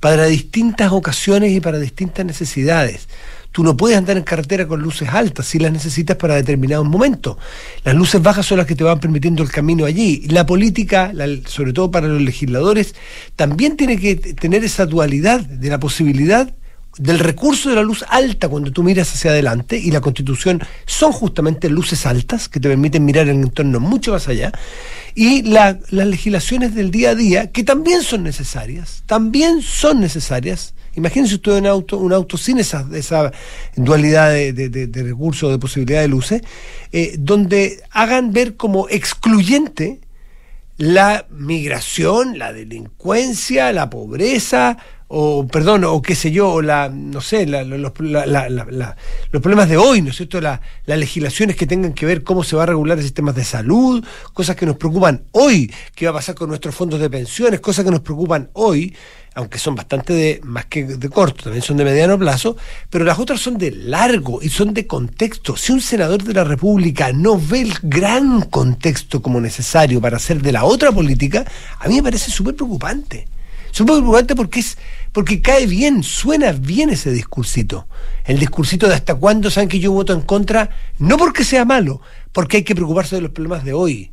para 0.00 0.26
distintas 0.26 0.92
ocasiones 0.92 1.52
y 1.52 1.60
para 1.60 1.78
distintas 1.78 2.24
necesidades. 2.26 3.08
Tú 3.50 3.64
no 3.64 3.74
puedes 3.74 3.96
andar 3.96 4.18
en 4.18 4.22
carretera 4.22 4.68
con 4.68 4.82
luces 4.82 5.08
altas 5.08 5.46
si 5.46 5.58
las 5.58 5.72
necesitas 5.72 6.18
para 6.18 6.34
determinados 6.34 6.86
momentos. 6.86 7.38
Las 7.84 7.94
luces 7.94 8.20
bajas 8.20 8.44
son 8.44 8.58
las 8.58 8.66
que 8.66 8.74
te 8.74 8.84
van 8.84 9.00
permitiendo 9.00 9.42
el 9.42 9.50
camino 9.50 9.86
allí. 9.86 10.26
La 10.28 10.44
política, 10.44 11.10
sobre 11.46 11.72
todo 11.72 11.90
para 11.90 12.06
los 12.06 12.20
legisladores, 12.20 12.94
también 13.34 13.78
tiene 13.78 13.98
que 13.98 14.16
tener 14.16 14.62
esa 14.62 14.84
dualidad 14.84 15.40
de 15.40 15.70
la 15.70 15.80
posibilidad 15.80 16.52
del 16.98 17.18
recurso 17.18 17.68
de 17.68 17.76
la 17.76 17.82
luz 17.82 18.04
alta 18.08 18.48
cuando 18.48 18.72
tú 18.72 18.82
miras 18.82 19.12
hacia 19.12 19.30
adelante, 19.30 19.78
y 19.78 19.90
la 19.90 20.00
constitución 20.00 20.62
son 20.86 21.12
justamente 21.12 21.68
luces 21.68 22.06
altas 22.06 22.48
que 22.48 22.60
te 22.60 22.68
permiten 22.68 23.04
mirar 23.04 23.28
el 23.28 23.36
entorno 23.36 23.80
mucho 23.80 24.12
más 24.12 24.28
allá, 24.28 24.52
y 25.14 25.42
las 25.42 25.92
legislaciones 25.92 26.74
del 26.74 26.90
día 26.90 27.10
a 27.10 27.14
día, 27.14 27.52
que 27.52 27.64
también 27.64 28.02
son 28.02 28.22
necesarias, 28.22 29.02
también 29.06 29.62
son 29.62 30.00
necesarias. 30.00 30.74
Imagínense 30.94 31.34
usted 31.34 31.52
un 31.52 31.66
auto, 31.66 31.98
un 31.98 32.12
auto 32.12 32.38
sin 32.38 32.58
esa, 32.58 32.86
dualidad 33.76 34.30
de, 34.30 34.52
de, 34.52 35.02
recursos, 35.02 35.50
de 35.50 35.58
posibilidad 35.58 36.00
de 36.00 36.08
luces, 36.08 36.40
eh, 36.92 37.16
donde 37.18 37.82
hagan 37.90 38.32
ver 38.32 38.56
como 38.56 38.88
excluyente 38.88 40.00
la 40.78 41.26
migración, 41.30 42.38
la 42.38 42.52
delincuencia, 42.52 43.72
la 43.72 43.88
pobreza, 43.90 44.78
o 45.08 45.46
perdón, 45.46 45.84
o 45.84 46.02
qué 46.02 46.14
sé 46.14 46.32
yo, 46.32 46.50
o 46.50 46.62
la, 46.62 46.88
no 46.88 47.20
sé, 47.20 47.46
la, 47.46 47.62
los, 47.62 47.78
los, 47.78 47.92
problemas 47.92 49.68
de 49.68 49.76
hoy, 49.76 50.02
¿no 50.02 50.10
es 50.10 50.16
cierto? 50.16 50.40
las 50.40 50.60
legislaciones 50.86 51.54
que 51.54 51.66
tengan 51.66 51.92
que 51.92 52.06
ver 52.06 52.24
cómo 52.24 52.42
se 52.42 52.56
va 52.56 52.64
a 52.64 52.66
regular 52.66 52.98
el 52.98 53.04
sistema 53.04 53.32
de 53.32 53.44
salud, 53.44 54.04
cosas 54.32 54.56
que 54.56 54.66
nos 54.66 54.76
preocupan 54.76 55.22
hoy, 55.32 55.72
qué 55.94 56.06
va 56.06 56.10
a 56.10 56.14
pasar 56.14 56.34
con 56.34 56.48
nuestros 56.48 56.74
fondos 56.74 57.00
de 57.00 57.08
pensiones, 57.08 57.60
cosas 57.60 57.84
que 57.84 57.90
nos 57.90 58.00
preocupan 58.00 58.50
hoy, 58.54 58.96
aunque 59.36 59.58
son 59.58 59.76
bastante 59.76 60.12
de, 60.12 60.40
más 60.42 60.64
que 60.64 60.84
de 60.84 61.08
corto, 61.08 61.44
también 61.44 61.62
son 61.62 61.76
de 61.76 61.84
mediano 61.84 62.18
plazo, 62.18 62.56
pero 62.90 63.04
las 63.04 63.18
otras 63.18 63.38
son 63.38 63.58
de 63.58 63.70
largo 63.70 64.40
y 64.42 64.48
son 64.48 64.74
de 64.74 64.86
contexto. 64.86 65.56
Si 65.56 65.72
un 65.72 65.82
senador 65.82 66.24
de 66.24 66.32
la 66.32 66.42
República 66.42 67.12
no 67.12 67.38
ve 67.38 67.60
el 67.60 67.74
gran 67.82 68.40
contexto 68.42 69.22
como 69.22 69.40
necesario 69.40 70.00
para 70.00 70.16
hacer 70.16 70.40
de 70.40 70.52
la 70.52 70.64
otra 70.64 70.90
política, 70.90 71.44
a 71.78 71.86
mí 71.86 71.96
me 71.96 72.02
parece 72.02 72.30
súper 72.30 72.56
preocupante. 72.56 73.28
Poco 73.84 73.98
preocupante 73.98 74.34
porque 74.34 74.60
es 74.60 74.78
porque 75.12 75.40
cae 75.40 75.66
bien, 75.66 76.02
suena 76.02 76.52
bien 76.52 76.90
ese 76.90 77.10
discursito. 77.10 77.88
El 78.24 78.38
discursito 78.38 78.86
de 78.86 78.94
hasta 78.94 79.14
cuándo 79.14 79.50
saben 79.50 79.68
que 79.68 79.80
yo 79.80 79.92
voto 79.92 80.12
en 80.12 80.20
contra, 80.20 80.70
no 80.98 81.16
porque 81.16 81.42
sea 81.42 81.64
malo, 81.64 82.00
porque 82.32 82.58
hay 82.58 82.64
que 82.64 82.74
preocuparse 82.74 83.16
de 83.16 83.22
los 83.22 83.30
problemas 83.30 83.64
de 83.64 83.72
hoy. 83.72 84.12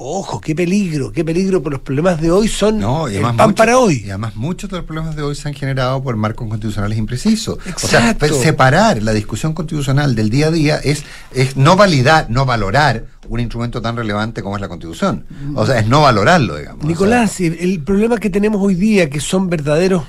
Ojo, 0.00 0.40
qué 0.40 0.54
peligro, 0.54 1.10
qué 1.10 1.24
peligro, 1.24 1.60
por 1.60 1.72
los 1.72 1.80
problemas 1.80 2.20
de 2.20 2.30
hoy 2.30 2.46
son 2.46 2.78
no, 2.78 3.10
y 3.10 3.16
el 3.16 3.22
pan 3.34 3.52
para 3.52 3.78
hoy. 3.78 4.04
Y 4.06 4.10
además 4.10 4.36
muchos 4.36 4.70
de 4.70 4.76
los 4.76 4.86
problemas 4.86 5.16
de 5.16 5.22
hoy 5.22 5.34
se 5.34 5.48
han 5.48 5.54
generado 5.54 6.00
por 6.00 6.14
marcos 6.14 6.46
constitucionales 6.46 6.96
imprecisos. 6.96 7.58
O 7.58 7.86
sea, 7.88 8.16
separar 8.16 9.02
la 9.02 9.12
discusión 9.12 9.54
constitucional 9.54 10.14
del 10.14 10.30
día 10.30 10.46
a 10.46 10.50
día 10.52 10.76
es, 10.76 11.02
es 11.34 11.56
no 11.56 11.74
validar, 11.74 12.30
no 12.30 12.46
valorar 12.46 13.06
un 13.28 13.40
instrumento 13.40 13.82
tan 13.82 13.96
relevante 13.96 14.40
como 14.40 14.54
es 14.54 14.60
la 14.60 14.68
constitución. 14.68 15.26
O 15.56 15.66
sea, 15.66 15.80
es 15.80 15.88
no 15.88 16.02
valorarlo, 16.02 16.56
digamos. 16.56 16.84
Nicolás, 16.84 17.40
el 17.40 17.82
problema 17.82 18.18
que 18.18 18.30
tenemos 18.30 18.62
hoy 18.62 18.76
día, 18.76 19.10
que 19.10 19.18
son 19.18 19.50
verdaderos 19.50 20.04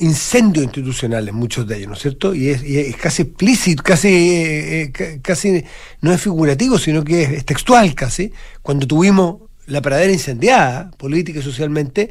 incendios 0.00 0.64
institucionales, 0.64 1.32
muchos 1.32 1.66
de 1.66 1.76
ellos, 1.76 1.88
¿no 1.88 1.94
es 1.94 2.00
cierto? 2.00 2.34
Y 2.34 2.48
es, 2.48 2.96
casi 2.96 3.22
explícito, 3.22 3.82
casi, 3.82 4.08
eh, 4.08 4.92
eh, 4.98 5.20
casi 5.22 5.64
no 6.00 6.12
es 6.12 6.20
figurativo, 6.20 6.78
sino 6.78 7.04
que 7.04 7.22
es, 7.22 7.44
textual 7.44 7.94
casi, 7.94 8.32
cuando 8.62 8.86
tuvimos 8.86 9.42
la 9.66 9.80
pradera 9.80 10.12
incendiada, 10.12 10.90
política 10.92 11.40
y 11.40 11.42
socialmente, 11.42 12.10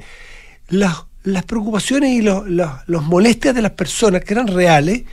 las, 0.69 1.05
las 1.23 1.43
preocupaciones 1.43 2.11
y 2.11 2.21
los, 2.21 2.47
los, 2.47 3.03
molestias 3.03 3.55
de 3.55 3.61
las 3.61 3.71
personas 3.71 4.23
que 4.23 4.33
eran 4.33 4.47
reales, 4.47 5.03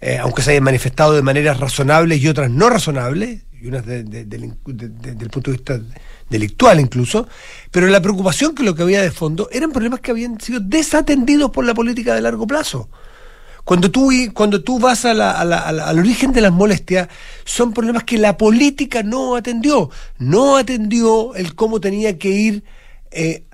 eh, 0.00 0.18
aunque 0.18 0.42
se 0.42 0.50
hayan 0.50 0.64
manifestado 0.64 1.14
de 1.14 1.22
maneras 1.22 1.60
razonables 1.60 2.20
y 2.20 2.28
otras 2.28 2.50
no 2.50 2.68
razonables, 2.68 3.42
y 3.60 3.68
unas 3.68 3.86
desde 3.86 4.36
el 4.36 5.30
punto 5.30 5.50
de 5.50 5.56
vista 5.56 5.80
delictual 6.28 6.80
incluso, 6.80 7.28
pero 7.70 7.86
la 7.88 8.00
preocupación 8.00 8.54
que 8.54 8.62
lo 8.62 8.74
que 8.74 8.82
había 8.82 9.02
de 9.02 9.10
fondo 9.10 9.48
eran 9.52 9.72
problemas 9.72 10.00
que 10.00 10.10
habían 10.10 10.40
sido 10.40 10.60
desatendidos 10.60 11.50
por 11.50 11.64
la 11.64 11.74
política 11.74 12.14
de 12.14 12.22
largo 12.22 12.46
plazo. 12.46 12.88
Cuando 13.64 13.90
tú, 13.90 14.10
cuando 14.34 14.62
tú 14.62 14.78
vas 14.78 15.06
a 15.06 15.14
la, 15.14 15.30
al 15.30 15.98
origen 15.98 16.32
de 16.32 16.42
las 16.42 16.52
molestias, 16.52 17.08
son 17.44 17.72
problemas 17.72 18.04
que 18.04 18.18
la 18.18 18.36
política 18.36 19.02
no 19.02 19.36
atendió. 19.36 19.88
No 20.18 20.58
atendió 20.58 21.34
el 21.34 21.54
cómo 21.54 21.80
tenía 21.80 22.18
que 22.18 22.28
ir 22.28 22.64
eh, 23.10 23.44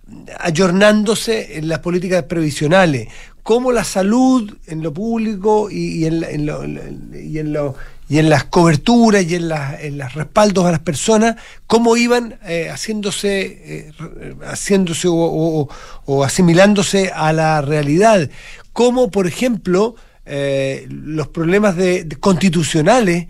ayornándose 0.41 1.59
en 1.59 1.69
las 1.69 1.79
políticas 1.79 2.25
previsionales, 2.25 3.09
cómo 3.45 3.71
la 3.71 3.85
salud 3.85 4.53
en 4.67 4.83
lo 4.83 4.93
público 4.93 5.71
y, 5.71 6.05
en, 6.07 6.25
y 7.15 7.39
en 7.39 7.53
lo 7.53 7.77
y 8.11 8.19
en 8.19 8.29
las 8.29 8.43
coberturas 8.43 9.23
y 9.23 9.37
en, 9.37 9.53
en 9.81 9.99
los 9.99 10.15
respaldos 10.15 10.67
a 10.67 10.73
las 10.73 10.81
personas, 10.81 11.37
cómo 11.69 11.97
iban 11.97 12.41
eh, 12.45 12.69
haciéndose, 12.69 13.43
eh, 13.65 13.93
haciéndose 14.43 15.07
o, 15.09 15.69
asimilándose 16.25 17.13
a 17.15 17.33
la 17.33 17.63
realidad. 17.63 18.29
Cómo, 18.73 19.13
por 19.13 19.29
ejemplo, 19.29 19.95
eh, 20.27 20.89
los 20.91 21.29
problemas 21.29 21.77
de, 21.77 22.09
constitucionales 22.19 23.29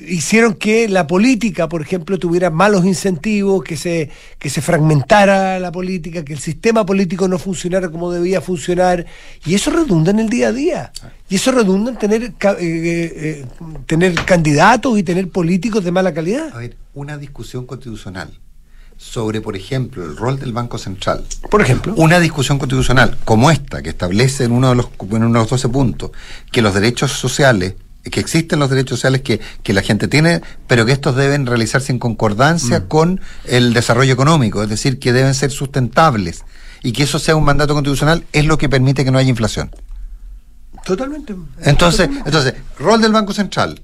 hicieron 0.00 0.54
que 0.54 0.88
la 0.88 1.06
política, 1.06 1.68
por 1.68 1.82
ejemplo, 1.82 2.18
tuviera 2.18 2.50
malos 2.50 2.84
incentivos, 2.84 3.62
que 3.62 3.76
se, 3.76 4.10
que 4.38 4.50
se 4.50 4.60
fragmentara 4.62 5.58
la 5.58 5.72
política, 5.72 6.24
que 6.24 6.32
el 6.32 6.38
sistema 6.38 6.84
político 6.86 7.28
no 7.28 7.38
funcionara 7.38 7.90
como 7.90 8.10
debía 8.10 8.40
funcionar, 8.40 9.04
y 9.44 9.54
eso 9.54 9.70
redunda 9.70 10.10
en 10.10 10.20
el 10.20 10.28
día 10.28 10.48
a 10.48 10.52
día. 10.52 10.92
Y 11.28 11.36
eso 11.36 11.52
redunda 11.52 11.90
en 11.92 11.98
tener, 11.98 12.22
eh, 12.22 12.32
eh, 12.40 13.12
eh, 13.16 13.46
tener 13.86 14.14
candidatos 14.24 14.98
y 14.98 15.02
tener 15.02 15.28
políticos 15.28 15.84
de 15.84 15.92
mala 15.92 16.12
calidad. 16.12 16.54
A 16.54 16.58
ver, 16.58 16.76
una 16.94 17.16
discusión 17.18 17.66
constitucional 17.66 18.38
sobre, 18.96 19.40
por 19.40 19.56
ejemplo, 19.56 20.04
el 20.04 20.16
rol 20.16 20.38
del 20.38 20.52
Banco 20.52 20.78
Central. 20.78 21.24
Por 21.50 21.60
ejemplo. 21.60 21.94
Una 21.96 22.20
discusión 22.20 22.58
constitucional 22.58 23.18
como 23.24 23.50
esta, 23.50 23.82
que 23.82 23.88
establece 23.88 24.44
en 24.44 24.52
uno 24.52 24.68
de 24.70 24.76
los, 24.76 24.86
en 25.10 25.24
uno 25.24 25.26
de 25.26 25.38
los 25.40 25.50
12 25.50 25.68
puntos 25.70 26.10
que 26.52 26.62
los 26.62 26.72
derechos 26.72 27.10
sociales 27.12 27.74
que 28.10 28.20
existen 28.20 28.58
los 28.58 28.70
derechos 28.70 28.98
sociales 28.98 29.22
que, 29.22 29.40
que, 29.62 29.72
la 29.72 29.82
gente 29.82 30.08
tiene, 30.08 30.42
pero 30.66 30.84
que 30.84 30.92
estos 30.92 31.14
deben 31.14 31.46
realizarse 31.46 31.92
en 31.92 31.98
concordancia 31.98 32.80
mm. 32.80 32.88
con 32.88 33.20
el 33.44 33.74
desarrollo 33.74 34.12
económico, 34.12 34.62
es 34.62 34.68
decir, 34.68 34.98
que 34.98 35.12
deben 35.12 35.34
ser 35.34 35.50
sustentables 35.50 36.44
y 36.82 36.92
que 36.92 37.04
eso 37.04 37.18
sea 37.18 37.36
un 37.36 37.44
mandato 37.44 37.74
constitucional 37.74 38.24
es 38.32 38.44
lo 38.44 38.58
que 38.58 38.68
permite 38.68 39.04
que 39.04 39.10
no 39.10 39.18
haya 39.18 39.30
inflación. 39.30 39.70
Totalmente. 40.84 41.36
Entonces, 41.60 42.08
entonces 42.24 42.54
rol 42.78 43.00
del 43.00 43.12
Banco 43.12 43.32
Central, 43.32 43.80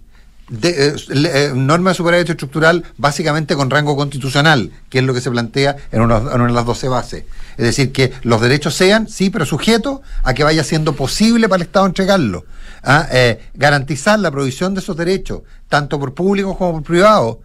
de, 0.49 0.89
eh, 0.89 0.95
eh, 1.11 1.53
norma 1.55 1.91
de 1.91 1.95
superávit 1.95 2.31
estructural 2.31 2.85
básicamente 2.97 3.55
con 3.55 3.71
rango 3.71 3.97
constitucional, 3.97 4.73
que 4.89 4.99
es 4.99 5.05
lo 5.05 5.15
que 5.15 5.21
se 5.21 5.31
plantea 5.31 5.77
en 5.93 6.01
una, 6.01 6.17
en 6.17 6.41
una 6.41 6.47
de 6.47 6.53
las 6.53 6.67
12 6.67 6.89
bases. 6.89 7.25
Es 7.57 7.65
decir, 7.65 7.93
que 7.93 8.13
los 8.23 8.41
derechos 8.41 8.75
sean, 8.75 9.09
sí, 9.09 9.31
pero 9.31 9.47
sujetos 9.47 10.01
a 10.23 10.35
que 10.35 10.45
vaya 10.45 10.65
siendo 10.65 10.95
posible 10.95 11.49
para 11.49 11.63
el 11.63 11.67
Estado 11.67 11.87
entregarlo. 11.87 12.45
¿Ah? 12.83 13.07
Eh, 13.11 13.39
garantizar 13.55 14.19
la 14.19 14.31
provisión 14.31 14.75
de 14.75 14.81
esos 14.81 14.97
derechos, 14.97 15.43
tanto 15.69 15.99
por 15.99 16.15
públicos 16.15 16.57
como 16.57 16.75
por 16.75 16.83
privados, 16.83 17.37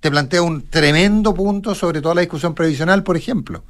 te 0.00 0.10
plantea 0.10 0.42
un 0.42 0.68
tremendo 0.68 1.34
punto 1.34 1.74
sobre 1.74 2.00
toda 2.00 2.14
la 2.14 2.20
discusión 2.22 2.54
previsional, 2.54 3.02
por 3.02 3.16
ejemplo. 3.16 3.62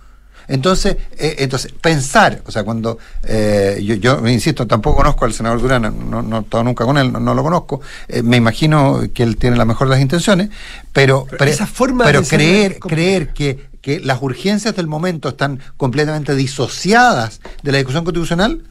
Entonces, 0.48 0.96
eh, 1.16 1.36
entonces 1.38 1.72
pensar, 1.72 2.42
o 2.44 2.50
sea, 2.50 2.64
cuando 2.64 2.98
eh, 3.24 3.80
yo, 3.84 3.94
yo, 3.94 4.26
insisto, 4.26 4.66
tampoco 4.66 4.96
conozco 4.96 5.24
al 5.24 5.32
senador 5.32 5.60
Durán, 5.60 5.82
no, 6.10 6.22
no 6.22 6.38
he 6.38 6.40
estado 6.40 6.64
nunca 6.64 6.84
con 6.84 6.98
él, 6.98 7.12
no, 7.12 7.34
lo 7.34 7.42
conozco, 7.42 7.80
me 8.24 8.36
imagino 8.36 9.00
que 9.14 9.22
él 9.22 9.36
tiene 9.36 9.56
la 9.56 9.64
mejor 9.64 9.88
de 9.88 9.94
las 9.94 10.02
intenciones, 10.02 10.50
pero, 10.92 11.26
pero, 11.38 11.44
esa 11.44 11.66
forma 11.66 12.04
pero 12.04 12.22
creer, 12.24 12.80
creer 12.80 13.32
que 13.32 13.70
que 13.80 14.00
las 14.00 14.20
urgencias 14.22 14.76
del 14.76 14.86
momento 14.86 15.30
están 15.30 15.60
completamente 15.76 16.34
disociadas 16.34 17.40
de 17.62 17.72
la 17.72 17.78
discusión 17.78 18.04
constitucional, 18.04 18.62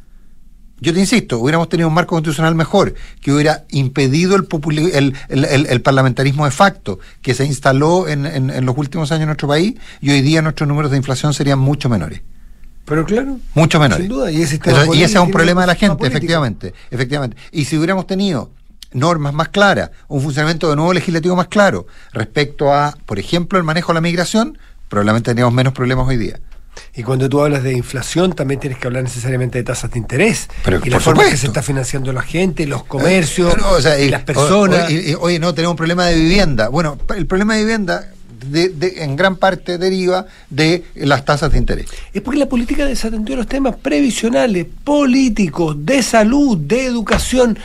yo 0.81 0.93
te 0.93 1.00
insisto, 1.00 1.39
hubiéramos 1.39 1.69
tenido 1.69 1.88
un 1.88 1.93
marco 1.93 2.15
constitucional 2.15 2.55
mejor, 2.55 2.93
que 3.21 3.31
hubiera 3.31 3.65
impedido 3.69 4.36
el, 4.36 5.13
el, 5.29 5.65
el, 5.67 5.81
parlamentarismo 5.81 6.45
de 6.45 6.51
facto 6.51 7.00
que 7.21 7.33
se 7.33 7.45
instaló 7.45 8.07
en, 8.07 8.25
en, 8.25 8.65
los 8.65 8.77
últimos 8.77 9.12
años 9.12 9.21
en 9.21 9.27
nuestro 9.27 9.48
país, 9.48 9.75
y 10.01 10.12
hoy 10.12 10.21
día 10.21 10.41
nuestros 10.41 10.67
números 10.67 10.91
de 10.91 10.98
inflación 10.98 11.33
serían 11.33 11.59
mucho 11.59 11.89
menores. 11.89 12.21
Pero 12.86 13.05
claro. 13.05 13.38
Mucho 13.53 13.79
menores. 13.79 14.07
Sin 14.07 14.09
duda. 14.15 14.31
Y 14.31 14.41
ese, 14.41 14.59
y 14.93 15.03
ese 15.03 15.17
es 15.17 15.24
un 15.24 15.31
problema 15.31 15.62
de 15.62 15.67
la 15.67 15.75
gente, 15.75 16.07
efectivamente, 16.07 16.74
efectivamente. 16.89 17.38
Y 17.51 17.65
si 17.65 17.77
hubiéramos 17.77 18.07
tenido 18.07 18.51
normas 18.91 19.33
más 19.33 19.50
claras, 19.50 19.91
un 20.07 20.21
funcionamiento 20.21 20.69
de 20.69 20.75
nuevo 20.75 20.93
legislativo 20.93 21.36
más 21.36 21.48
claro 21.48 21.86
respecto 22.13 22.74
a, 22.74 22.98
por 23.05 23.19
ejemplo, 23.19 23.59
el 23.59 23.63
manejo 23.63 23.91
de 23.91 23.95
la 23.95 24.01
migración, 24.01 24.57
probablemente 24.88 25.31
teníamos 25.31 25.53
menos 25.53 25.74
problemas 25.74 26.07
hoy 26.07 26.17
día. 26.17 26.39
Y 26.96 27.04
cuando 27.04 27.30
tú 27.30 27.42
hablas 27.42 27.64
de 27.64 27.74
inflación, 27.74 28.34
también 28.34 28.60
tienes 28.60 28.80
que 28.80 28.88
hablar 28.88 29.04
necesariamente 29.04 29.58
de 29.58 29.64
tasas 29.64 29.92
de 29.92 30.00
interés. 30.00 30.50
Pero, 30.64 30.82
y 30.84 30.90
la 30.90 31.00
forma 31.00 31.24
en 31.26 31.32
que 31.32 31.38
se 31.38 31.48
está 31.48 31.62
financiando 31.62 32.12
la 32.14 32.22
gente, 32.22 32.66
los 32.66 32.84
comercios, 32.84 33.54
y, 34.00 34.10
las 34.10 34.24
personas. 34.24 34.90
Oye, 35.20 35.40
no, 35.40 35.54
tenemos 35.54 35.74
un 35.74 35.78
problema 35.78 36.06
de 36.06 36.16
vivienda. 36.16 36.70
Bueno, 36.70 36.98
el 37.16 37.26
problema 37.26 37.56
de 37.56 37.62
vivienda 37.62 38.12
en 38.54 39.16
gran 39.16 39.36
parte 39.36 39.78
deriva 39.78 40.26
de 40.50 40.84
las 40.96 41.26
tasas 41.26 41.52
de 41.52 41.58
interés. 41.58 41.88
Es 42.14 42.22
porque 42.22 42.40
la 42.40 42.48
política 42.48 42.86
desatendió 42.86 43.36
los 43.36 43.48
temas 43.48 43.76
previsionales, 43.76 44.66
políticos, 44.84 45.76
de 45.86 46.02
salud, 46.02 46.58
de 46.58 46.86
educación 46.86 47.58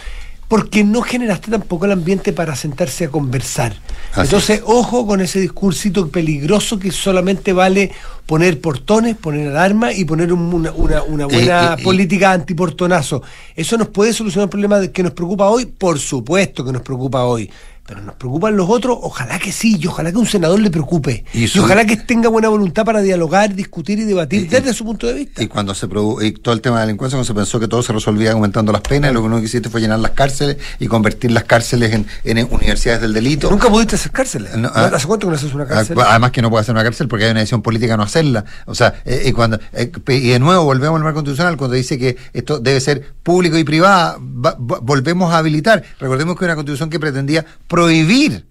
porque 0.49 0.85
no 0.85 1.03
generaste 1.03 1.51
tampoco 1.51 1.87
el 1.87 1.93
ambiente 1.93 2.33
para 2.33 2.55
sentarse 2.55 3.07
a 3.07 3.09
conversar. 3.09 3.75
Entonces, 4.17 4.63
ojo 4.65 5.07
con 5.07 5.21
ese 5.21 5.41
discursito 5.41 6.09
peligroso 6.09 6.79
que 6.79 6.93
solamente 6.93 7.53
vale 7.53 7.93
poner 8.27 8.61
portones, 8.61 9.17
poner 9.17 9.49
alarma 9.49 9.93
y 9.93 10.05
poner 10.05 10.33
una, 10.33 10.73
una, 10.73 11.27
buena 11.27 11.77
política 11.83 12.33
antiportonazo. 12.33 13.23
¿Eso 13.57 13.77
nos 13.77 13.89
puede 13.89 14.13
solucionar 14.13 14.45
el 14.45 14.51
problema 14.51 14.87
que 14.89 15.03
nos 15.03 15.13
preocupa 15.13 15.49
hoy? 15.49 15.67
Por 15.67 15.99
supuesto 15.99 16.65
que 16.65 16.73
nos 16.73 16.83
preocupa 16.83 17.25
hoy. 17.25 17.51
Pero 17.87 18.01
nos 18.01 18.15
preocupan 18.17 18.57
los 18.57 18.69
otros, 18.71 18.97
ojalá 19.03 19.39
que 19.39 19.53
sí, 19.53 19.77
y 19.81 19.87
ojalá 19.87 20.11
que 20.11 20.19
un 20.19 20.27
senador 20.27 20.59
le 20.61 20.71
preocupe. 20.71 21.25
Y 21.35 21.47
ojalá 21.59 21.85
que 21.85 21.97
tenga 21.97 22.29
buena 22.29 22.49
voluntad 22.49 22.85
para 22.85 23.01
dialogar, 23.03 23.55
discutir 23.55 23.99
y 23.99 24.05
debatir 24.05 24.45
Y- 24.45 24.47
desde 24.47 24.73
su 24.73 24.85
punto 24.85 25.07
de 25.07 25.13
vista. 25.15 25.43
Y 25.43 25.49
cuando 25.49 25.75
se 25.75 25.89
produ- 25.89 26.25
y 26.27 26.33
todo 26.33 26.55
el 26.55 26.61
tema 26.61 26.77
de 26.77 26.81
la 26.83 26.87
delincuencia, 26.87 27.17
cuando 27.17 27.27
se 27.27 27.35
pensó 27.35 27.61
que 27.61 27.69
todo 27.69 27.83
se 27.83 27.93
resolvía 27.93 28.33
aumentando 28.33 28.73
las 28.73 28.81
penas, 28.81 29.13
lo 29.13 29.21
que 29.21 29.27
uno 29.27 29.41
quisiste 29.41 29.69
fue 29.69 29.81
llenar 29.81 29.99
las 29.99 30.13
cárceles 30.13 30.57
y 30.79 30.87
convertir 30.87 31.31
las 31.33 31.45
cárceles 31.45 31.93
en, 31.93 32.07
en 32.25 32.49
universidades 32.51 33.03
del 33.03 33.13
delito. 33.13 33.51
Nunca 33.51 33.69
pudiste 33.69 33.97
hacer 33.97 34.13
cárceles. 34.13 34.57
No, 34.57 34.71
ah, 34.75 34.91
¿Hace 34.95 35.07
cuánto 35.07 35.27
que 35.27 35.33
no 35.33 35.37
haces 35.37 35.53
una 35.53 35.67
cárcel? 35.67 35.99
Ah, 36.01 36.07
Además 36.11 36.31
que 36.31 36.41
no 36.43 36.51
puede 36.51 36.63
hacer 36.63 36.75
una 36.75 36.85
cárcel 36.85 37.07
porque 37.09 37.27
hay 37.27 37.31
una 37.33 37.41
decisión 37.41 37.61
política 37.63 37.97
no 37.97 38.03
hacerla. 38.05 38.45
O 38.67 38.75
sea, 38.75 38.95
eh, 39.05 39.25
y 39.27 39.33
cuando 39.33 39.59
eh, 39.73 39.91
y 40.09 40.29
de 40.29 40.39
nuevo 40.39 40.65
volvemos 40.65 40.97
al 40.97 41.03
marco 41.05 41.17
constitucional 41.19 41.57
cuando 41.57 41.77
dice 41.77 41.99
que 41.99 42.17
esto 42.33 42.61
debe 42.61 42.81
ser 42.81 43.13
público 43.23 43.59
y 43.59 43.65
privada, 43.65 44.17
va- 44.19 44.55
va- 44.59 44.79
volvemos 44.81 45.33
a 45.33 45.39
habilitar. 45.39 45.83
Recordemos 46.01 46.39
que 46.39 46.45
una 46.47 46.55
constitución 46.55 46.89
que 46.91 46.99
pretendía 46.99 47.45
prohibir 47.75 48.47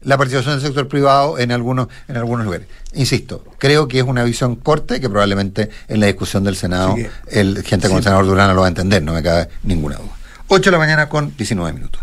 la 0.00 0.16
participación 0.16 0.54
del 0.54 0.62
sector 0.64 0.88
privado 0.88 1.38
en 1.38 1.52
algunos 1.52 1.88
en 2.08 2.16
algunos 2.16 2.46
lugares. 2.46 2.66
Insisto, 2.94 3.44
creo 3.58 3.88
que 3.88 3.98
es 3.98 4.04
una 4.04 4.24
visión 4.24 4.56
corta 4.56 4.98
que 4.98 5.10
probablemente 5.10 5.68
en 5.86 6.00
la 6.00 6.06
discusión 6.06 6.44
del 6.44 6.56
Senado 6.56 6.96
el 7.26 7.62
gente 7.62 7.88
como 7.88 7.98
el 7.98 8.04
senador 8.04 8.24
Durán 8.24 8.54
lo 8.54 8.62
va 8.62 8.66
a 8.66 8.70
entender, 8.70 9.02
no 9.02 9.12
me 9.12 9.22
cabe 9.22 9.50
ninguna 9.64 9.96
duda. 9.96 10.12
8 10.48 10.70
de 10.70 10.72
la 10.72 10.78
mañana 10.78 11.10
con 11.10 11.36
19 11.36 11.74
minutos. 11.74 12.00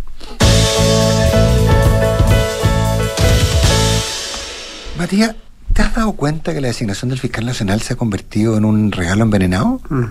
Matías, 4.99 5.35
¿te 5.73 5.81
has 5.81 5.95
dado 5.95 6.11
cuenta 6.11 6.53
que 6.53 6.61
la 6.61 6.67
designación 6.67 7.09
del 7.09 7.19
fiscal 7.19 7.43
nacional 7.43 7.81
se 7.81 7.93
ha 7.93 7.95
convertido 7.95 8.55
en 8.55 8.65
un 8.65 8.91
regalo 8.91 9.23
envenenado? 9.23 9.81
Mm. 9.89 10.05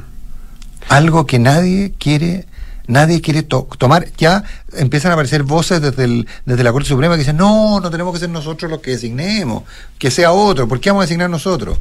Algo 0.89 1.27
que 1.27 1.39
nadie 1.39 1.95
quiere, 1.97 2.47
nadie 2.87 3.21
quiere 3.21 3.43
to- 3.43 3.69
tomar. 3.79 4.07
Ya 4.19 4.45
empiezan 4.73 5.11
a 5.11 5.15
aparecer 5.15 5.43
voces 5.43 5.81
desde, 5.81 6.05
el- 6.05 6.27
desde 6.45 6.65
la 6.65 6.73
Corte 6.73 6.89
Suprema 6.89 7.15
que 7.15 7.21
dicen, 7.21 7.37
no, 7.37 7.81
no 7.81 7.91
tenemos 7.91 8.13
que 8.13 8.21
ser 8.21 8.31
nosotros 8.31 8.71
los 8.71 8.81
que 8.81 8.93
designemos, 8.93 9.65
que 9.99 10.11
sea 10.11 10.33
otro, 10.33 10.67
¿por 10.69 10.81
qué 10.81 10.91
vamos 10.91 11.03
a 11.03 11.07
designar 11.07 11.31
nosotros? 11.31 11.79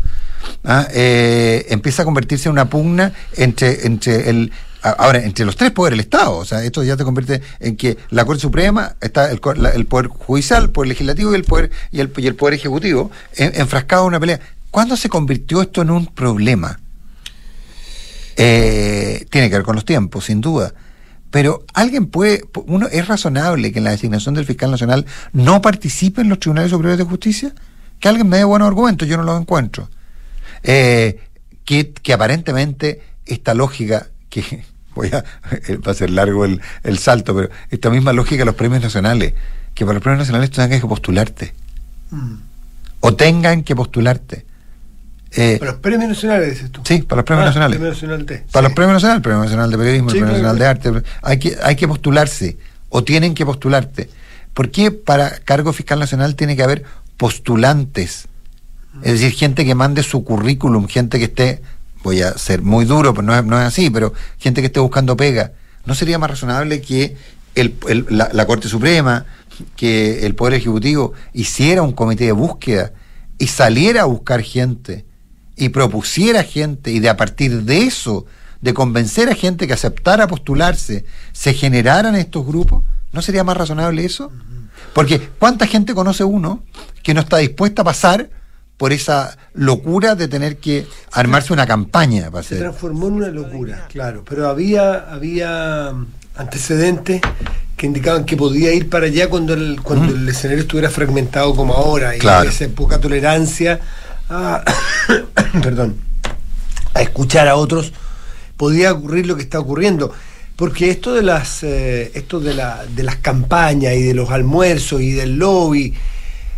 Ah, 0.64 0.88
eh, 0.94 1.66
empieza 1.70 2.02
a 2.02 2.06
convertirse 2.06 2.50
en 2.50 2.54
una 2.54 2.70
pugna 2.70 3.14
entre, 3.36 3.86
entre 3.86 4.30
el 4.30 4.52
ahora 4.82 5.20
entre 5.24 5.46
los 5.46 5.56
tres 5.56 5.72
poderes 5.72 5.96
del 5.98 6.06
Estado, 6.06 6.36
o 6.36 6.44
sea, 6.44 6.62
esto 6.62 6.84
ya 6.84 6.98
se 6.98 7.06
convierte 7.06 7.42
en 7.62 7.78
que 7.78 7.98
la 8.10 8.26
Corte 8.26 8.42
Suprema 8.42 8.96
está 9.00 9.32
el, 9.32 9.40
la- 9.56 9.70
el 9.70 9.86
poder 9.86 10.08
judicial, 10.08 10.64
el 10.64 10.70
poder 10.72 10.90
legislativo 10.90 11.32
y 11.32 11.36
el 11.36 11.46
poder 11.46 11.72
y 11.92 12.02
el, 12.02 12.12
y 12.18 12.28
el 12.28 12.36
poder 12.36 12.56
ejecutivo 12.56 13.10
en- 13.38 13.54
enfrascado 13.62 14.04
en 14.04 14.08
una 14.10 14.20
pelea. 14.20 14.42
¿Cuándo 14.72 14.98
se 14.98 15.08
convirtió 15.08 15.62
esto 15.62 15.82
en 15.84 15.90
un 15.92 16.08
problema? 16.08 16.80
Eh, 18.36 19.26
tiene 19.30 19.50
que 19.50 19.56
ver 19.56 19.64
con 19.64 19.76
los 19.76 19.86
tiempos, 19.86 20.26
sin 20.26 20.42
duda. 20.42 20.74
Pero 21.34 21.66
alguien 21.74 22.06
puede, 22.06 22.44
uno 22.68 22.88
es 22.92 23.08
razonable 23.08 23.72
que 23.72 23.80
en 23.80 23.86
la 23.86 23.90
designación 23.90 24.36
del 24.36 24.46
fiscal 24.46 24.70
nacional 24.70 25.08
no 25.32 25.64
participen 25.64 26.30
los 26.30 26.38
tribunales 26.38 26.70
superiores 26.70 27.00
de 27.00 27.06
justicia. 27.06 27.56
Que 28.00 28.08
alguien 28.08 28.30
me 28.30 28.38
dé 28.38 28.44
buenos 28.44 28.68
argumentos, 28.68 29.08
yo 29.08 29.18
no 29.18 29.24
los 29.24 29.42
encuentro. 29.42 29.90
Eh, 30.62 31.20
que, 31.66 31.92
que 31.92 32.14
aparentemente 32.14 33.02
esta 33.26 33.56
lógica, 33.56 34.10
que 34.30 34.64
voy 34.96 35.08
a, 35.08 35.26
va 35.88 35.92
a 35.92 35.96
ser 35.96 36.12
largo 36.12 36.46
el, 36.46 36.62
el 36.84 37.00
salto, 37.00 37.34
pero 37.34 37.50
esta 37.72 37.90
misma 37.90 38.14
lógica 38.14 38.42
de 38.42 38.46
los 38.46 38.56
premios 38.56 38.84
nacionales, 38.84 39.34
que 39.74 39.86
para 39.86 39.96
los 39.96 40.04
premios 40.04 40.20
nacionales 40.20 40.52
tú 40.52 40.58
tengas 40.62 40.80
que 40.82 40.88
postularte, 40.88 41.54
Mm. 42.12 42.36
o 43.00 43.16
tengan 43.16 43.64
que 43.64 43.76
postularte. 43.76 44.46
Eh, 45.36 45.58
Para 45.60 45.72
los 45.72 45.82
premios 45.82 46.10
nacionales, 46.10 46.50
dices 46.52 46.72
tú. 46.72 46.82
sí, 46.86 47.02
para 47.02 47.18
los 47.22 47.26
premios 47.26 47.44
Ah, 47.44 47.48
nacionales. 47.48 47.78
Premio 47.78 47.94
Nacional 47.94 48.26
de. 48.26 48.38
Para 48.52 48.62
Sí. 48.62 48.70
los 48.70 48.74
premios 48.74 48.94
nacionales, 48.94 49.18
el 49.18 49.22
premio 49.24 49.44
nacional 49.44 49.72
de 49.72 49.78
periodismo, 49.78 50.10
Sí, 50.12 50.18
el 50.18 50.24
premio 50.26 50.42
nacional 50.44 50.60
de 50.60 50.66
arte, 50.68 51.08
hay 51.22 51.40
que, 51.40 51.58
hay 51.64 51.76
que 51.76 51.88
postularse, 51.88 52.58
o 52.90 53.04
tienen 53.04 53.34
que 53.34 53.46
postularte. 53.46 54.10
¿Por 54.54 54.70
qué 54.70 54.92
para 54.92 55.40
cargo 55.40 55.74
fiscal 55.74 55.98
nacional 56.00 56.36
tiene 56.36 56.56
que 56.56 56.62
haber 56.64 56.84
postulantes? 57.18 58.28
Es 59.02 59.14
decir, 59.14 59.32
gente 59.32 59.66
que 59.66 59.74
mande 59.74 60.04
su 60.04 60.24
currículum, 60.24 60.88
gente 60.88 61.18
que 61.18 61.26
esté, 61.26 61.62
voy 62.04 62.22
a 62.22 62.38
ser 62.38 62.62
muy 62.62 62.86
duro, 62.86 63.14
pero 63.14 63.26
no 63.26 63.36
es, 63.36 63.44
no 63.44 63.60
es 63.60 63.66
así, 63.66 63.90
pero 63.90 64.14
gente 64.38 64.62
que 64.62 64.68
esté 64.68 64.80
buscando 64.80 65.18
pega. 65.18 65.54
¿No 65.86 65.96
sería 65.96 66.20
más 66.20 66.30
razonable 66.30 66.80
que 66.80 67.18
el- 67.56 67.76
el- 67.90 68.06
la, 68.10 68.30
la 68.32 68.46
Corte 68.46 68.68
Suprema, 68.70 69.26
que 69.76 70.26
el 70.28 70.36
Poder 70.36 70.54
Ejecutivo 70.56 71.14
hiciera 71.34 71.82
un 71.82 71.92
comité 71.92 72.26
de 72.26 72.32
búsqueda 72.34 72.92
y 73.40 73.48
saliera 73.48 74.02
a 74.04 74.06
buscar 74.06 74.42
gente 74.42 75.06
y 75.56 75.70
propusiera 75.70 76.44
gente 76.44 76.92
y 76.92 77.00
de 77.00 77.10
a 77.10 77.18
partir 77.18 77.64
de 77.64 77.84
eso, 77.84 78.26
de 78.62 78.74
convencer 78.74 79.30
a 79.30 79.36
gente 79.36 79.68
que 79.68 79.74
aceptara 79.74 80.28
postularse, 80.28 81.06
se 81.32 81.54
generaran 81.54 82.16
estos 82.16 82.46
grupos? 82.46 82.84
¿No 83.12 83.22
sería 83.22 83.44
más 83.44 83.58
razonable 83.58 84.04
eso? 84.06 84.32
Porque 84.94 85.20
¿cuánta 85.40 85.68
gente 85.68 85.94
conoce 85.94 86.24
uno 86.24 86.64
que 87.04 87.14
no 87.14 87.22
está 87.22 87.38
dispuesta 87.38 87.82
a 87.82 87.86
pasar 87.86 88.30
por 88.78 88.92
esa 88.92 89.38
locura 89.54 90.16
de 90.16 90.28
tener 90.28 90.58
que 90.58 90.88
armarse 91.12 91.54
una 91.54 91.68
campaña 91.68 92.32
para 92.32 92.44
Se 92.44 92.56
hacer? 92.56 92.60
transformó 92.60 93.08
en 93.08 93.14
una 93.14 93.28
locura, 93.28 93.88
claro. 93.92 94.24
Pero 94.28 94.50
había, 94.50 95.12
había 95.12 95.94
antecedentes 96.36 97.22
que 97.78 97.86
indicaban 97.86 98.26
que 98.26 98.36
podía 98.38 98.74
ir 98.74 98.90
para 98.90 99.06
allá 99.06 99.30
cuando 99.30 99.54
el, 99.54 99.82
cuando 99.82 100.14
el 100.16 100.28
escenario 100.28 100.64
estuviera 100.64 100.90
fragmentado 100.90 101.56
como 101.56 101.74
ahora 101.74 102.16
y 102.16 102.20
Claro. 102.20 102.50
esa 102.50 102.68
poca 102.70 103.00
tolerancia 103.00 103.80
a, 104.34 104.64
perdón, 105.62 105.96
a 106.94 107.02
escuchar 107.02 107.48
a 107.48 107.56
otros, 107.56 107.94
podía 108.58 108.92
ocurrir 108.92 109.28
lo 109.28 109.36
que 109.36 109.44
está 109.44 109.60
ocurriendo. 109.60 110.12
Porque 110.56 110.90
esto 110.90 111.14
de 111.14 111.24
las 111.24 111.64
eh, 111.64 112.12
esto 112.14 112.40
de, 112.40 112.54
la, 112.54 112.86
de 112.86 113.04
las 113.04 113.16
campañas 113.18 113.94
y 113.96 114.04
de 114.04 114.14
los 114.14 114.30
almuerzos 114.30 115.02
y 115.02 115.12
del 115.12 115.38
lobby, 115.38 115.94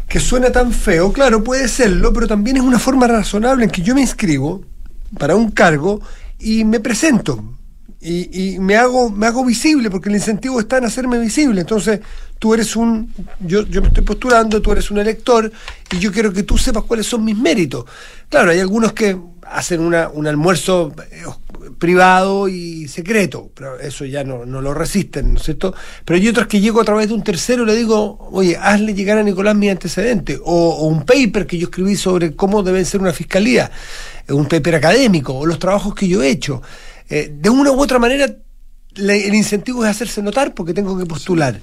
que 0.07 0.19
suena 0.19 0.51
tan 0.51 0.71
feo, 0.71 1.11
claro, 1.13 1.43
puede 1.43 1.67
serlo, 1.67 2.13
pero 2.13 2.27
también 2.27 2.57
es 2.57 2.63
una 2.63 2.79
forma 2.79 3.07
razonable 3.07 3.65
en 3.65 3.71
que 3.71 3.81
yo 3.81 3.95
me 3.95 4.01
inscribo 4.01 4.63
para 5.17 5.35
un 5.35 5.51
cargo 5.51 6.01
y 6.39 6.63
me 6.65 6.79
presento. 6.79 7.43
Y, 8.07 8.59
me 8.59 8.75
hago 8.75 9.09
me 9.09 9.25
hago 9.25 9.43
visible 9.43 9.89
porque 9.89 10.09
el 10.09 10.15
incentivo 10.15 10.59
está 10.59 10.77
en 10.77 10.85
hacerme 10.85 11.17
visible. 11.17 11.61
Entonces 11.61 12.01
tú 12.37 12.53
eres 12.53 12.75
un 12.75 13.11
yo, 13.39 13.63
yo 13.63 13.81
me 13.81 13.87
estoy 13.87 14.03
postulando 14.03 14.61
tú 14.61 14.71
eres 14.71 14.91
un 14.91 14.99
elector 14.99 15.51
y 15.91 15.97
yo 15.97 16.11
quiero 16.11 16.31
que 16.31 16.43
tú 16.43 16.57
sepas 16.57 16.83
cuáles 16.83 17.07
son 17.07 17.23
mis 17.23 17.35
méritos. 17.35 17.85
Claro 18.29 18.51
hay 18.51 18.59
algunos 18.59 18.93
que 18.93 19.17
hacen 19.47 19.81
una, 19.81 20.09
un 20.09 20.27
almuerzo 20.27 20.93
eh, 21.11 21.23
privado 21.79 22.47
y 22.47 22.87
secreto 22.87 23.51
pero 23.53 23.79
eso 23.79 24.05
ya 24.05 24.23
no, 24.23 24.45
no 24.45 24.61
lo 24.61 24.73
resisten 24.73 25.33
¿no 25.33 25.39
es 25.39 25.45
cierto? 25.45 25.73
pero 26.03 26.17
hay 26.17 26.27
otros 26.27 26.47
que 26.47 26.59
llego 26.59 26.81
a 26.81 26.83
través 26.83 27.09
de 27.09 27.13
un 27.13 27.23
tercero 27.23 27.63
y 27.63 27.67
le 27.67 27.75
digo 27.75 28.27
oye 28.31 28.57
hazle 28.57 28.93
llegar 28.93 29.19
a 29.19 29.23
Nicolás 29.23 29.55
mi 29.55 29.69
antecedente 29.69 30.39
o, 30.43 30.69
o 30.69 30.87
un 30.87 31.05
paper 31.05 31.45
que 31.45 31.57
yo 31.57 31.65
escribí 31.65 31.95
sobre 31.95 32.35
cómo 32.35 32.63
debe 32.63 32.83
ser 32.85 33.01
una 33.01 33.13
fiscalía 33.13 33.71
un 34.29 34.47
paper 34.47 34.75
académico 34.75 35.33
o 35.33 35.45
los 35.45 35.59
trabajos 35.59 35.93
que 35.93 36.07
yo 36.07 36.23
he 36.23 36.29
hecho 36.29 36.61
eh, 37.09 37.31
de 37.33 37.49
una 37.49 37.71
u 37.71 37.79
otra 37.81 37.99
manera 37.99 38.27
el 38.97 39.33
incentivo 39.35 39.83
es 39.83 39.91
hacerse 39.91 40.21
notar 40.21 40.53
porque 40.53 40.73
tengo 40.73 40.97
que 40.97 41.05
postular. 41.05 41.59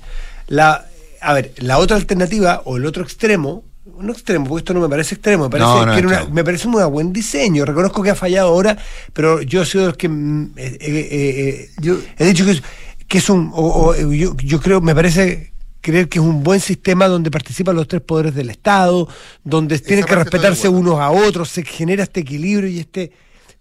La, 0.48 0.86
a 1.20 1.32
ver, 1.32 1.52
la 1.58 1.78
otra 1.78 1.96
alternativa 1.96 2.60
o 2.66 2.76
el 2.76 2.84
otro 2.84 3.02
extremo, 3.02 3.64
no 3.98 4.12
extremo, 4.12 4.46
porque 4.46 4.60
esto 4.60 4.74
no 4.74 4.80
me 4.80 4.88
parece 4.88 5.14
extremo, 5.14 5.44
me 5.44 5.50
parece, 5.50 5.66
No, 5.68 5.86
no 5.86 5.94
que 5.96 6.06
una- 6.06 6.24
me 6.26 6.44
parece 6.44 6.68
un 6.68 6.90
buen 6.92 7.12
diseño. 7.12 7.64
Reconozco 7.64 8.02
que 8.02 8.10
ha 8.10 8.14
fallado 8.14 8.48
ahora, 8.48 8.76
pero 9.14 9.40
yo 9.42 9.62
he 9.62 9.66
sido 9.66 9.84
de 9.84 9.88
los 9.88 9.96
que 9.96 10.08
mm, 10.08 10.52
eh, 10.56 10.76
eh, 10.80 11.08
eh, 11.10 11.70
yo 11.80 11.98
he 12.18 12.26
dicho 12.26 12.44
que 12.44 12.50
es, 12.52 12.62
que 13.08 13.18
es 13.18 13.30
un, 13.30 13.50
o- 13.54 13.90
o, 13.90 14.12
yo, 14.12 14.36
yo 14.36 14.60
creo, 14.60 14.80
me 14.82 14.94
parece 14.94 15.52
creer 15.80 16.08
que 16.08 16.18
es 16.18 16.24
un 16.24 16.42
buen 16.44 16.60
sistema 16.60 17.08
donde 17.08 17.30
participan 17.30 17.74
los 17.74 17.88
tres 17.88 18.02
poderes 18.02 18.34
del 18.34 18.50
Estado, 18.50 19.08
donde 19.42 19.78
tienen 19.78 20.04
que 20.04 20.14
respetarse 20.24 20.68
unos 20.68 21.00
a 21.00 21.10
otros, 21.10 21.48
se 21.48 21.64
genera 21.64 22.02
este 22.04 22.20
equilibrio 22.20 22.68
y 22.68 22.78
este 22.78 23.10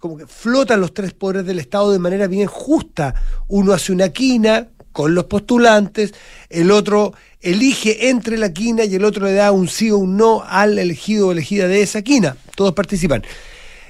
como 0.02 0.18
que 0.18 0.26
flotan 0.26 0.82
los 0.82 0.94
tres 0.96 1.14
poderes 1.14 1.46
del 1.46 1.60
Estado 1.60 1.92
de 1.92 2.00
manera 2.00 2.26
bien 2.26 2.48
justa. 2.48 3.14
Uno 3.48 3.72
hace 3.72 3.92
una 3.94 4.10
quina 4.10 4.68
con 4.92 5.14
los 5.16 5.26
postulantes, 5.26 6.14
el 6.50 6.72
otro 6.72 7.14
elige 7.40 8.10
entre 8.10 8.38
la 8.38 8.52
quina 8.52 8.84
y 8.84 8.96
el 8.96 9.06
otro 9.06 9.26
le 9.26 9.34
da 9.34 9.52
un 9.52 9.70
sí 9.70 9.90
o 9.92 9.98
un 9.98 10.18
no 10.18 10.44
al 10.46 10.78
elegido 10.80 11.28
o 11.28 11.32
elegida 11.32 11.68
de 11.68 11.82
esa 11.84 12.02
quina. 12.02 12.36
Todos 12.56 12.74
participan. 12.74 13.24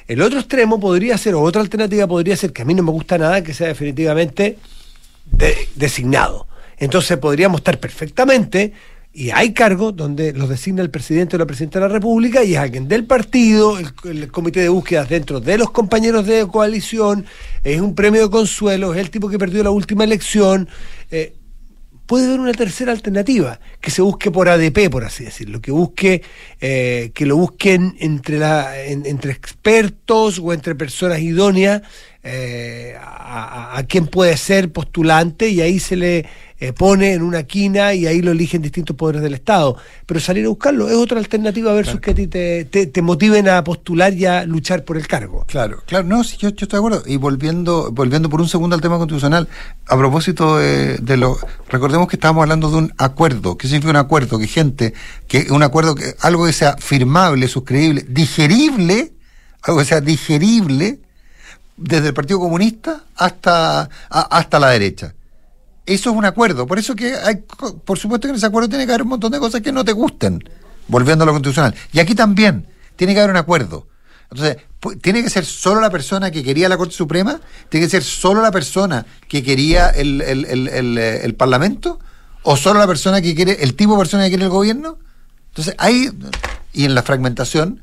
El 0.05 0.21
otro 0.21 0.39
extremo 0.39 0.79
podría 0.79 1.17
ser, 1.17 1.33
o 1.33 1.41
otra 1.41 1.61
alternativa 1.61 2.05
podría 2.05 2.35
ser, 2.35 2.51
que 2.51 2.61
a 2.61 2.65
mí 2.65 2.73
no 2.73 2.83
me 2.83 2.91
gusta 2.91 3.17
nada, 3.17 3.41
que 3.41 3.53
sea 3.53 3.69
definitivamente 3.69 4.57
de- 5.31 5.69
designado. 5.75 6.45
Entonces 6.77 7.17
podríamos 7.17 7.61
estar 7.61 7.79
perfectamente, 7.79 8.73
y 9.13 9.29
hay 9.31 9.53
cargos 9.53 9.95
donde 9.95 10.31
los 10.33 10.47
designa 10.47 10.81
el 10.81 10.89
presidente 10.89 11.35
o 11.35 11.39
la 11.39 11.45
presidenta 11.45 11.79
de 11.79 11.87
la 11.87 11.93
República 11.93 12.43
y 12.43 12.53
es 12.53 12.59
alguien 12.59 12.87
del 12.87 13.05
partido, 13.05 13.77
el, 13.77 14.31
comité 14.31 14.61
de 14.61 14.69
búsquedas 14.69 15.09
dentro 15.09 15.39
de 15.41 15.57
los 15.57 15.71
compañeros 15.71 16.25
de 16.25 16.47
coalición, 16.47 17.25
es 17.63 17.81
un 17.81 17.93
premio 17.93 18.21
de 18.23 18.29
consuelo, 18.29 18.93
es 18.93 18.99
el 19.01 19.09
tipo 19.09 19.27
que 19.29 19.37
perdió 19.37 19.63
la 19.63 19.71
última 19.71 20.03
elección. 20.05 20.69
eh, 21.11 21.33
puede 22.05 22.25
haber 22.27 22.41
una 22.41 22.51
tercera 22.51 22.91
alternativa, 22.91 23.59
que 23.79 23.89
se 23.89 24.01
busque 24.01 24.31
por 24.31 24.49
ADP, 24.49 24.89
por 24.89 25.05
así 25.05 25.23
decirlo, 25.23 25.61
que 25.61 25.71
busque, 25.71 26.21
eh, 26.59 27.11
que 27.13 27.25
lo 27.25 27.37
busquen 27.37 27.95
entre 27.99 28.37
la, 28.37 28.81
en- 28.83 29.05
entre 29.05 29.31
expertos 29.31 30.37
o 30.39 30.51
entre 30.51 30.75
personas 30.75 31.19
idóneas, 31.21 31.81
eh, 32.23 32.95
a, 33.01 33.75
a- 33.75 33.77
a 33.77 33.83
quien 33.87 34.07
puede 34.07 34.35
ser 34.35 34.73
postulante 34.73 35.47
y 35.49 35.61
ahí 35.61 35.79
se 35.79 35.95
le 35.95 36.25
eh, 36.61 36.71
pone 36.73 37.13
en 37.13 37.23
una 37.23 37.43
quina 37.43 37.93
y 37.93 38.05
ahí 38.07 38.21
lo 38.21 38.31
eligen 38.31 38.61
distintos 38.61 38.95
poderes 38.95 39.21
del 39.21 39.33
Estado. 39.33 39.75
Pero 40.05 40.19
salir 40.21 40.45
a 40.45 40.49
buscarlo 40.49 40.87
es 40.87 40.95
otra 40.95 41.17
alternativa 41.19 41.73
versus 41.73 41.99
que 41.99 42.11
a 42.11 42.15
ti 42.15 42.27
te, 42.27 42.65
te, 42.65 42.85
te 42.85 43.01
motiven 43.01 43.49
a 43.49 43.63
postular 43.63 44.13
y 44.13 44.25
a 44.27 44.45
luchar 44.45 44.85
por 44.85 44.95
el 44.95 45.07
cargo. 45.07 45.43
Claro, 45.47 45.81
claro, 45.87 46.05
no, 46.07 46.23
sí, 46.23 46.37
yo, 46.37 46.49
yo 46.49 46.65
estoy 46.65 46.67
de 46.69 46.77
acuerdo. 46.77 47.03
Y 47.05 47.17
volviendo, 47.17 47.91
volviendo 47.91 48.29
por 48.29 48.39
un 48.41 48.47
segundo 48.47 48.75
al 48.75 48.81
tema 48.81 48.97
constitucional, 48.97 49.47
a 49.87 49.97
propósito 49.97 50.57
de, 50.57 50.97
de 50.99 51.17
lo, 51.17 51.37
recordemos 51.69 52.07
que 52.07 52.15
estábamos 52.15 52.43
hablando 52.43 52.69
de 52.69 52.77
un 52.77 52.93
acuerdo. 52.97 53.57
¿Qué 53.57 53.67
significa 53.67 53.89
un 53.89 53.95
acuerdo? 53.97 54.37
Que 54.39 54.47
gente, 54.47 54.93
que 55.27 55.47
un 55.49 55.63
acuerdo, 55.63 55.95
que 55.95 56.13
algo 56.21 56.45
que 56.45 56.53
sea 56.53 56.77
firmable, 56.77 57.47
suscribible, 57.47 58.05
digerible, 58.07 59.13
algo 59.63 59.79
que 59.79 59.85
sea 59.85 59.99
digerible, 60.01 60.99
desde 61.77 62.09
el 62.09 62.13
Partido 62.13 62.39
Comunista 62.39 63.03
hasta, 63.15 63.81
a- 63.81 63.89
hasta 64.37 64.59
la 64.59 64.69
derecha. 64.69 65.15
Eso 65.85 66.11
es 66.11 66.15
un 66.15 66.25
acuerdo. 66.25 66.67
Por 66.67 66.77
eso 66.79 66.95
que 66.95 67.15
hay, 67.15 67.37
por 67.85 67.97
supuesto 67.97 68.27
que 68.27 68.29
en 68.31 68.35
ese 68.35 68.45
acuerdo 68.45 68.69
tiene 68.69 68.85
que 68.85 68.91
haber 68.91 69.03
un 69.03 69.09
montón 69.09 69.31
de 69.31 69.39
cosas 69.39 69.61
que 69.61 69.71
no 69.71 69.83
te 69.83 69.91
gusten, 69.93 70.43
volviendo 70.87 71.23
a 71.23 71.25
lo 71.25 71.31
constitucional. 71.33 71.73
Y 71.91 71.99
aquí 71.99 72.15
también 72.15 72.67
tiene 72.95 73.13
que 73.13 73.19
haber 73.19 73.31
un 73.31 73.37
acuerdo. 73.37 73.87
Entonces, 74.29 74.57
tiene 75.01 75.21
que 75.23 75.29
ser 75.29 75.43
solo 75.43 75.81
la 75.81 75.89
persona 75.89 76.31
que 76.31 76.43
quería 76.43 76.69
la 76.69 76.77
Corte 76.77 76.93
Suprema, 76.93 77.41
tiene 77.69 77.85
que 77.85 77.89
ser 77.89 78.03
solo 78.03 78.41
la 78.41 78.51
persona 78.51 79.05
que 79.27 79.43
quería 79.43 79.89
el, 79.89 80.21
el- 80.21 80.45
el- 80.45 80.67
el, 80.69 80.97
eh, 80.97 81.33
Parlamento, 81.37 81.99
o 82.43 82.55
solo 82.55 82.79
la 82.79 82.87
persona 82.87 83.21
que 83.21 83.35
quiere, 83.35 83.61
el 83.63 83.75
tipo 83.75 83.93
de 83.93 83.99
persona 83.99 84.23
que 84.23 84.29
quiere 84.29 84.45
el 84.45 84.49
gobierno. 84.49 84.97
Entonces, 85.49 85.75
ahí, 85.79 86.09
y 86.71 86.85
en 86.85 86.95
la 86.95 87.03
fragmentación, 87.03 87.81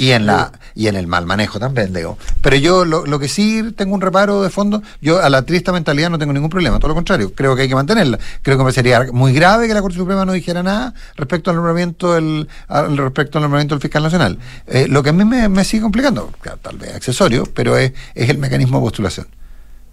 y 0.00 0.12
en 0.12 0.24
la 0.24 0.50
y 0.74 0.86
en 0.86 0.96
el 0.96 1.06
mal 1.06 1.26
manejo 1.26 1.60
también, 1.60 1.92
digo. 1.92 2.16
Pero 2.40 2.56
yo 2.56 2.86
lo, 2.86 3.04
lo 3.04 3.18
que 3.18 3.28
sí 3.28 3.62
tengo 3.76 3.94
un 3.94 4.00
reparo 4.00 4.42
de 4.42 4.48
fondo, 4.48 4.82
yo 5.02 5.22
a 5.22 5.28
la 5.28 5.42
triste 5.42 5.72
mentalidad 5.72 6.08
no 6.08 6.18
tengo 6.18 6.32
ningún 6.32 6.48
problema, 6.48 6.78
todo 6.78 6.88
lo 6.88 6.94
contrario, 6.94 7.34
creo 7.34 7.54
que 7.54 7.62
hay 7.62 7.68
que 7.68 7.74
mantenerla. 7.74 8.18
Creo 8.40 8.56
que 8.56 8.64
me 8.64 8.72
sería 8.72 9.08
muy 9.12 9.34
grave 9.34 9.68
que 9.68 9.74
la 9.74 9.82
Corte 9.82 9.98
Suprema 9.98 10.24
no 10.24 10.32
dijera 10.32 10.62
nada 10.62 10.94
respecto 11.16 11.50
al 11.50 11.56
nombramiento 11.56 12.14
del 12.14 12.48
al 12.68 12.96
respecto 12.96 13.36
al 13.36 13.42
nombramiento 13.42 13.74
del 13.74 13.82
fiscal 13.82 14.02
nacional. 14.02 14.38
Eh, 14.66 14.86
lo 14.88 15.02
que 15.02 15.10
a 15.10 15.12
mí 15.12 15.22
me, 15.26 15.50
me 15.50 15.64
sigue 15.64 15.82
complicando, 15.82 16.32
tal 16.62 16.78
vez 16.78 16.94
accesorio, 16.94 17.44
pero 17.52 17.76
es, 17.76 17.92
es 18.14 18.30
el 18.30 18.38
mecanismo 18.38 18.78
de 18.78 18.84
postulación. 18.84 19.26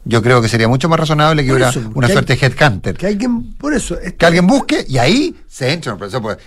Yo 0.07 0.21
creo 0.21 0.41
que 0.41 0.47
sería 0.49 0.67
mucho 0.67 0.87
más 0.89 0.99
razonable 0.99 1.43
que 1.45 1.51
hubiera 1.51 1.71
una 1.93 2.07
que 2.07 2.13
suerte 2.13 2.33
hay- 2.33 2.39
de 2.39 2.45
headhunter. 2.47 2.95
Que 2.97 3.07
alguien, 3.07 3.53
por 3.55 3.73
eso, 3.73 3.97
que 4.17 4.25
alguien 4.25 4.47
busque 4.47 4.85
y 4.87 4.97
ahí 4.97 5.35
se 5.47 5.71
entra 5.73 5.97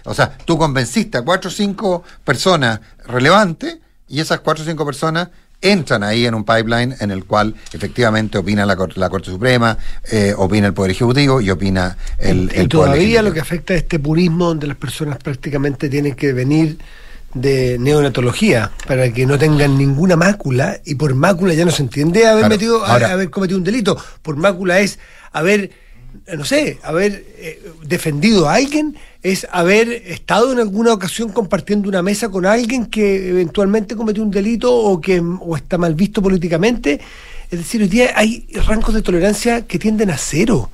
O 0.04 0.14
sea, 0.14 0.36
tú 0.44 0.56
convenciste 0.58 1.18
a 1.18 1.22
cuatro 1.22 1.48
o 1.48 1.52
cinco 1.52 2.02
personas 2.24 2.80
relevantes 3.06 3.78
y 4.08 4.20
esas 4.20 4.40
cuatro 4.40 4.64
o 4.64 4.66
cinco 4.66 4.84
personas 4.86 5.28
entran 5.62 6.02
ahí 6.02 6.24
en 6.24 6.34
un 6.34 6.42
pipeline 6.44 6.96
en 7.00 7.10
el 7.10 7.26
cual 7.26 7.54
efectivamente 7.72 8.38
opina 8.38 8.64
la, 8.64 8.76
Cor- 8.76 8.96
la 8.96 9.10
Corte 9.10 9.30
Suprema, 9.30 9.76
eh, 10.10 10.32
opina 10.36 10.66
el 10.68 10.72
Poder 10.72 10.92
Ejecutivo 10.92 11.40
y 11.42 11.50
opina 11.50 11.98
el, 12.18 12.38
y 12.38 12.40
el 12.40 12.48
Poder 12.48 12.68
todavía 12.68 13.20
lo 13.22 13.32
que 13.34 13.40
afecta 13.40 13.74
a 13.74 13.76
este 13.76 13.98
purismo 13.98 14.46
donde 14.46 14.66
las 14.66 14.78
personas 14.78 15.18
prácticamente 15.18 15.90
tienen 15.90 16.14
que 16.14 16.32
venir 16.32 16.78
de 17.34 17.76
neonatología 17.78 18.72
para 18.86 19.12
que 19.12 19.24
no 19.26 19.38
tengan 19.38 19.78
ninguna 19.78 20.16
mácula 20.16 20.80
y 20.84 20.96
por 20.96 21.14
mácula 21.14 21.54
ya 21.54 21.64
no 21.64 21.70
se 21.70 21.82
entiende 21.82 22.26
haber 22.26 22.40
Claro, 22.42 22.54
metido 22.54 22.84
ahora- 22.84 23.12
haber 23.12 23.30
cometido 23.30 23.58
un 23.58 23.64
delito. 23.64 23.96
Por 24.22 24.36
mácula 24.36 24.80
es 24.80 24.98
haber 25.32 25.70
no 26.36 26.44
sé 26.44 26.78
haber 26.82 27.24
eh, 27.38 27.62
defendido 27.86 28.48
a 28.48 28.54
alguien 28.54 28.96
es 29.22 29.46
haber 29.52 29.88
estado 29.92 30.52
en 30.52 30.58
alguna 30.58 30.92
ocasión 30.92 31.28
compartiendo 31.30 31.88
una 31.88 32.02
mesa 32.02 32.28
con 32.30 32.46
alguien 32.46 32.86
que 32.86 33.28
eventualmente 33.30 33.94
cometió 33.94 34.22
un 34.24 34.30
delito 34.32 34.74
o 34.74 35.00
que 35.00 35.20
o 35.20 35.56
está 35.56 35.78
mal 35.78 35.94
visto 35.94 36.20
políticamente. 36.20 37.00
Es 37.48 37.58
decir, 37.60 37.80
hoy 37.82 37.88
día 37.88 38.10
hay 38.16 38.46
rangos 38.66 38.92
de 38.94 39.02
tolerancia 39.02 39.62
que 39.66 39.78
tienden 39.78 40.10
a 40.10 40.16
cero. 40.18 40.70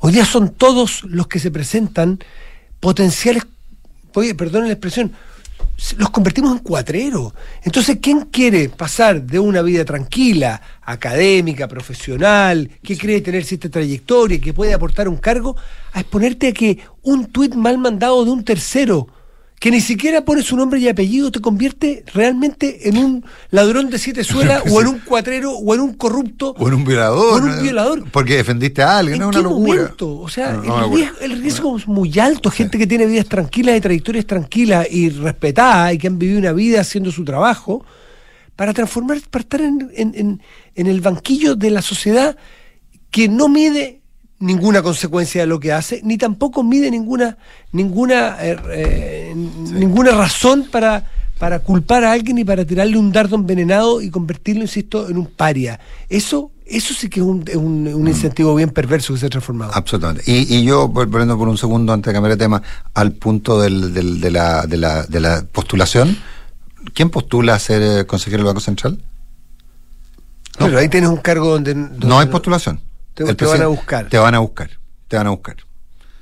Hoy 0.00 0.12
día 0.12 0.24
son 0.24 0.50
todos 0.54 1.02
los 1.04 1.26
que 1.26 1.38
se 1.38 1.50
presentan 1.50 2.18
potenciales, 2.80 3.42
oye, 4.14 4.34
perdonen 4.34 4.68
la 4.68 4.74
expresión, 4.74 5.12
los 5.96 6.10
convertimos 6.10 6.52
en 6.52 6.58
cuatreros. 6.58 7.32
Entonces, 7.62 7.98
¿quién 8.02 8.22
quiere 8.32 8.68
pasar 8.68 9.22
de 9.22 9.38
una 9.38 9.62
vida 9.62 9.84
tranquila, 9.84 10.60
académica, 10.82 11.68
profesional, 11.68 12.70
que 12.82 12.98
cree 12.98 13.20
tener 13.20 13.44
cierta 13.44 13.68
trayectoria, 13.68 14.40
que 14.40 14.52
puede 14.52 14.74
aportar 14.74 15.08
un 15.08 15.16
cargo, 15.16 15.56
a 15.92 16.00
exponerte 16.00 16.48
a 16.48 16.52
que 16.52 16.78
un 17.02 17.26
tuit 17.26 17.54
mal 17.54 17.78
mandado 17.78 18.24
de 18.24 18.30
un 18.30 18.44
tercero, 18.44 19.06
que 19.60 19.70
ni 19.72 19.80
siquiera 19.80 20.24
pone 20.24 20.42
su 20.42 20.56
nombre 20.56 20.78
y 20.78 20.88
apellido, 20.88 21.32
te 21.32 21.40
convierte 21.40 22.04
realmente 22.14 22.88
en 22.88 22.96
un 22.98 23.24
ladrón 23.50 23.90
de 23.90 23.98
siete 23.98 24.22
suelas, 24.22 24.62
o 24.70 24.80
en 24.80 24.86
un 24.86 24.98
cuatrero, 25.00 25.52
o 25.52 25.74
en 25.74 25.80
un 25.80 25.94
corrupto, 25.94 26.54
O 26.58 26.68
en 26.68 26.74
un 26.74 26.84
violador. 26.84 27.34
O 27.34 27.38
en 27.38 27.44
un 27.50 27.56
¿no? 27.56 27.62
violador. 27.62 28.10
Porque 28.12 28.36
defendiste 28.36 28.82
a 28.82 28.98
alguien, 28.98 29.14
¿En 29.16 29.20
no 29.22 29.30
qué 29.30 29.38
una 29.40 29.48
locura. 29.48 29.80
momento? 29.82 30.18
O 30.20 30.28
sea, 30.28 30.52
No, 30.52 30.62
no, 30.62 30.84
el, 30.86 30.92
riesgo, 30.94 31.18
el 31.20 31.42
riesgo 31.42 31.76
es 31.76 31.88
muy 31.88 32.16
alto. 32.20 32.50
Gente 32.52 32.78
que 32.78 32.86
tiene 32.86 33.06
vidas 33.06 33.26
tranquilas 33.26 33.76
y 33.76 33.80
trayectorias 33.80 34.26
tranquilas 34.26 34.86
y 34.90 35.08
respetadas 35.10 35.94
y 35.94 35.98
que 35.98 36.06
han 36.06 36.18
vivido 36.18 36.38
una 36.38 36.52
vida 36.52 36.80
haciendo 36.80 37.10
su 37.10 37.24
trabajo 37.24 37.84
para 38.54 38.72
transformar, 38.72 39.18
para 39.30 39.42
estar 39.42 39.60
en, 39.60 39.90
en- 39.94 40.14
en- 40.14 40.42
en 40.76 40.86
el 40.86 41.00
banquillo 41.00 41.56
de 41.56 41.70
la 41.70 41.82
sociedad 41.82 42.36
que 43.10 43.28
no 43.28 43.48
mide 43.48 43.97
ninguna 44.40 44.82
consecuencia 44.82 45.40
de 45.42 45.46
lo 45.46 45.58
que 45.60 45.72
hace, 45.72 46.00
ni 46.04 46.16
tampoco 46.16 46.62
mide 46.62 46.90
ninguna, 46.90 47.36
ninguna, 47.72 48.36
eh, 48.40 48.56
eh, 48.70 49.32
ninguna 49.34 50.12
razón 50.12 50.66
para, 50.70 51.04
para 51.38 51.58
culpar 51.60 52.04
a 52.04 52.12
alguien 52.12 52.38
y 52.38 52.44
para 52.44 52.64
tirarle 52.64 52.96
un 52.98 53.10
dardo 53.12 53.36
envenenado 53.36 54.00
y 54.00 54.10
convertirlo, 54.10 54.62
insisto, 54.62 55.08
en 55.08 55.18
un 55.18 55.26
paria. 55.26 55.80
Eso, 56.08 56.52
eso 56.66 56.94
sí 56.94 57.08
que 57.08 57.18
es 57.20 57.26
un, 57.26 57.42
es 57.48 57.56
un- 57.56 57.88
un 57.88 58.06
incentivo 58.08 58.54
bien 58.54 58.70
perverso 58.70 59.12
que 59.14 59.20
se 59.20 59.26
ha 59.26 59.30
transformado. 59.30 59.72
Absolutamente. 59.74 60.22
Y, 60.30 60.56
y 60.56 60.62
yo, 60.64 60.88
vol- 60.88 61.08
volviendo 61.10 61.36
por 61.36 61.48
un 61.48 61.58
segundo 61.58 61.92
antes 61.92 62.06
de 62.10 62.14
cambiar 62.14 62.36
de 62.36 62.44
tema, 62.44 62.62
al 62.94 63.12
punto 63.12 63.60
del, 63.60 63.92
del- 63.92 64.20
de, 64.20 64.30
la, 64.30 64.66
de, 64.66 64.76
la, 64.76 65.02
de 65.04 65.18
la 65.20 65.44
postulación, 65.50 66.16
¿quién 66.94 67.10
postula 67.10 67.54
a 67.54 67.58
ser 67.58 67.82
eh, 67.82 68.06
consejero 68.06 68.42
del 68.42 68.46
Banco 68.46 68.60
Central? 68.60 69.02
No. 70.60 70.66
Pero 70.66 70.78
ahí 70.78 70.88
tienes 70.88 71.10
un 71.10 71.16
cargo 71.18 71.50
donde, 71.50 71.74
donde 71.74 72.06
No 72.06 72.18
hay 72.20 72.26
postulación. 72.26 72.80
Te, 73.24 73.44
van 73.44 73.62
a 73.62 73.66
buscar. 73.66 74.08
Te 74.08 74.18
van 74.18 74.34
a 74.34 74.38
buscar. 74.40 74.70
Te 75.08 75.16
van 75.16 75.26
a 75.26 75.30
buscar. 75.30 75.56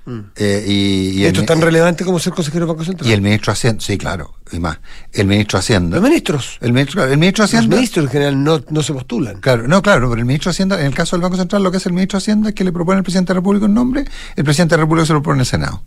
Mm. 0.06 0.20
Eh, 0.36 0.64
y, 0.68 1.10
y 1.20 1.24
Esto 1.24 1.40
es 1.40 1.46
tan 1.46 1.60
relevante 1.60 2.04
como 2.04 2.20
ser 2.20 2.32
consejero 2.32 2.64
del 2.64 2.74
Banco 2.76 2.84
Central. 2.84 3.10
y 3.10 3.12
el 3.12 3.20
ministro 3.22 3.52
de 3.52 3.54
Hacienda, 3.54 3.82
sí, 3.84 3.98
claro, 3.98 4.34
y 4.52 4.60
más. 4.60 4.78
El 5.12 5.26
ministro 5.26 5.58
de 5.58 5.60
Hacienda. 5.60 5.96
Los 5.96 6.04
ministros. 6.08 6.58
El 6.60 6.72
ministro, 6.72 7.02
el 7.02 7.18
ministro 7.18 7.42
de 7.42 7.46
Los 7.46 7.54
Hacienda. 7.58 7.76
ministros 7.76 8.04
en 8.06 8.12
general 8.12 8.44
no, 8.44 8.62
no 8.70 8.82
se 8.84 8.92
postulan. 8.92 9.40
Claro, 9.40 9.66
no, 9.66 9.82
claro, 9.82 10.08
pero 10.08 10.20
el 10.20 10.24
ministro 10.24 10.50
de 10.50 10.54
Hacienda, 10.54 10.78
en 10.80 10.86
el 10.86 10.94
caso 10.94 11.16
del 11.16 11.22
Banco 11.22 11.36
Central, 11.36 11.64
lo 11.64 11.72
que 11.72 11.78
hace 11.78 11.88
el 11.88 11.94
ministro 11.94 12.18
de 12.18 12.22
Hacienda 12.22 12.50
es 12.50 12.54
que 12.54 12.62
le 12.62 12.70
propone 12.70 12.98
al 12.98 13.02
presidente 13.02 13.30
de 13.30 13.34
la 13.34 13.40
República 13.40 13.66
un 13.66 13.74
nombre, 13.74 14.04
el 14.36 14.44
presidente 14.44 14.74
de 14.74 14.78
la 14.78 14.84
República 14.84 15.06
se 15.06 15.12
lo 15.12 15.18
propone 15.22 15.38
en 15.38 15.40
el 15.40 15.46
Senado. 15.46 15.82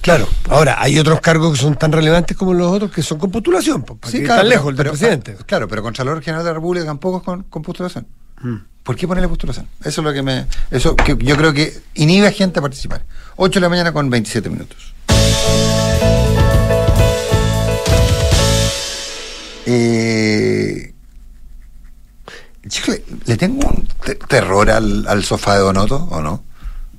Claro. 0.00 0.26
Ahora, 0.48 0.76
hay 0.80 0.98
otros 0.98 1.20
cargos 1.20 1.52
que 1.56 1.60
son 1.62 1.74
tan 1.76 1.92
relevantes 1.92 2.36
como 2.36 2.54
los 2.54 2.70
otros 2.72 2.90
que 2.90 3.02
son 3.02 3.18
con 3.18 3.30
postulación. 3.30 3.82
¿para 3.82 3.98
qué 4.12 4.20
tan 4.20 4.48
lejos 4.48 4.70
el 4.70 4.76
del 4.76 4.84
pero- 4.86 4.90
presidente. 4.92 5.36
ah, 5.38 5.44
Claro, 5.44 5.68
pero 5.68 5.82
Contralor 5.82 6.22
General 6.22 6.44
de 6.44 6.50
la 6.50 6.54
República 6.54 6.86
tampoco 6.86 7.18
es 7.18 7.24
con, 7.24 7.42
con 7.44 7.62
postulación. 7.62 8.06
Mm. 8.40 8.54
¿Por 8.90 8.96
qué 8.96 9.06
ponerle 9.06 9.28
postulación? 9.28 9.68
Eso 9.84 10.00
es 10.00 10.04
lo 10.04 10.12
que 10.12 10.20
me. 10.20 10.46
Eso 10.68 10.96
yo 11.20 11.36
creo 11.36 11.52
que 11.52 11.80
inhibe 11.94 12.26
a 12.26 12.32
gente 12.32 12.58
a 12.58 12.62
participar. 12.62 13.04
8 13.36 13.60
de 13.60 13.60
la 13.60 13.68
mañana 13.68 13.92
con 13.92 14.10
27 14.10 14.50
minutos. 14.50 14.92
Eh, 19.66 20.92
le, 23.26 23.36
tengo 23.36 23.68
un 23.68 23.86
te- 24.04 24.14
terror 24.16 24.70
al, 24.70 25.06
al 25.06 25.24
sofá 25.24 25.54
de 25.54 25.60
Donoto, 25.60 26.08
¿o 26.10 26.20
no? 26.20 26.42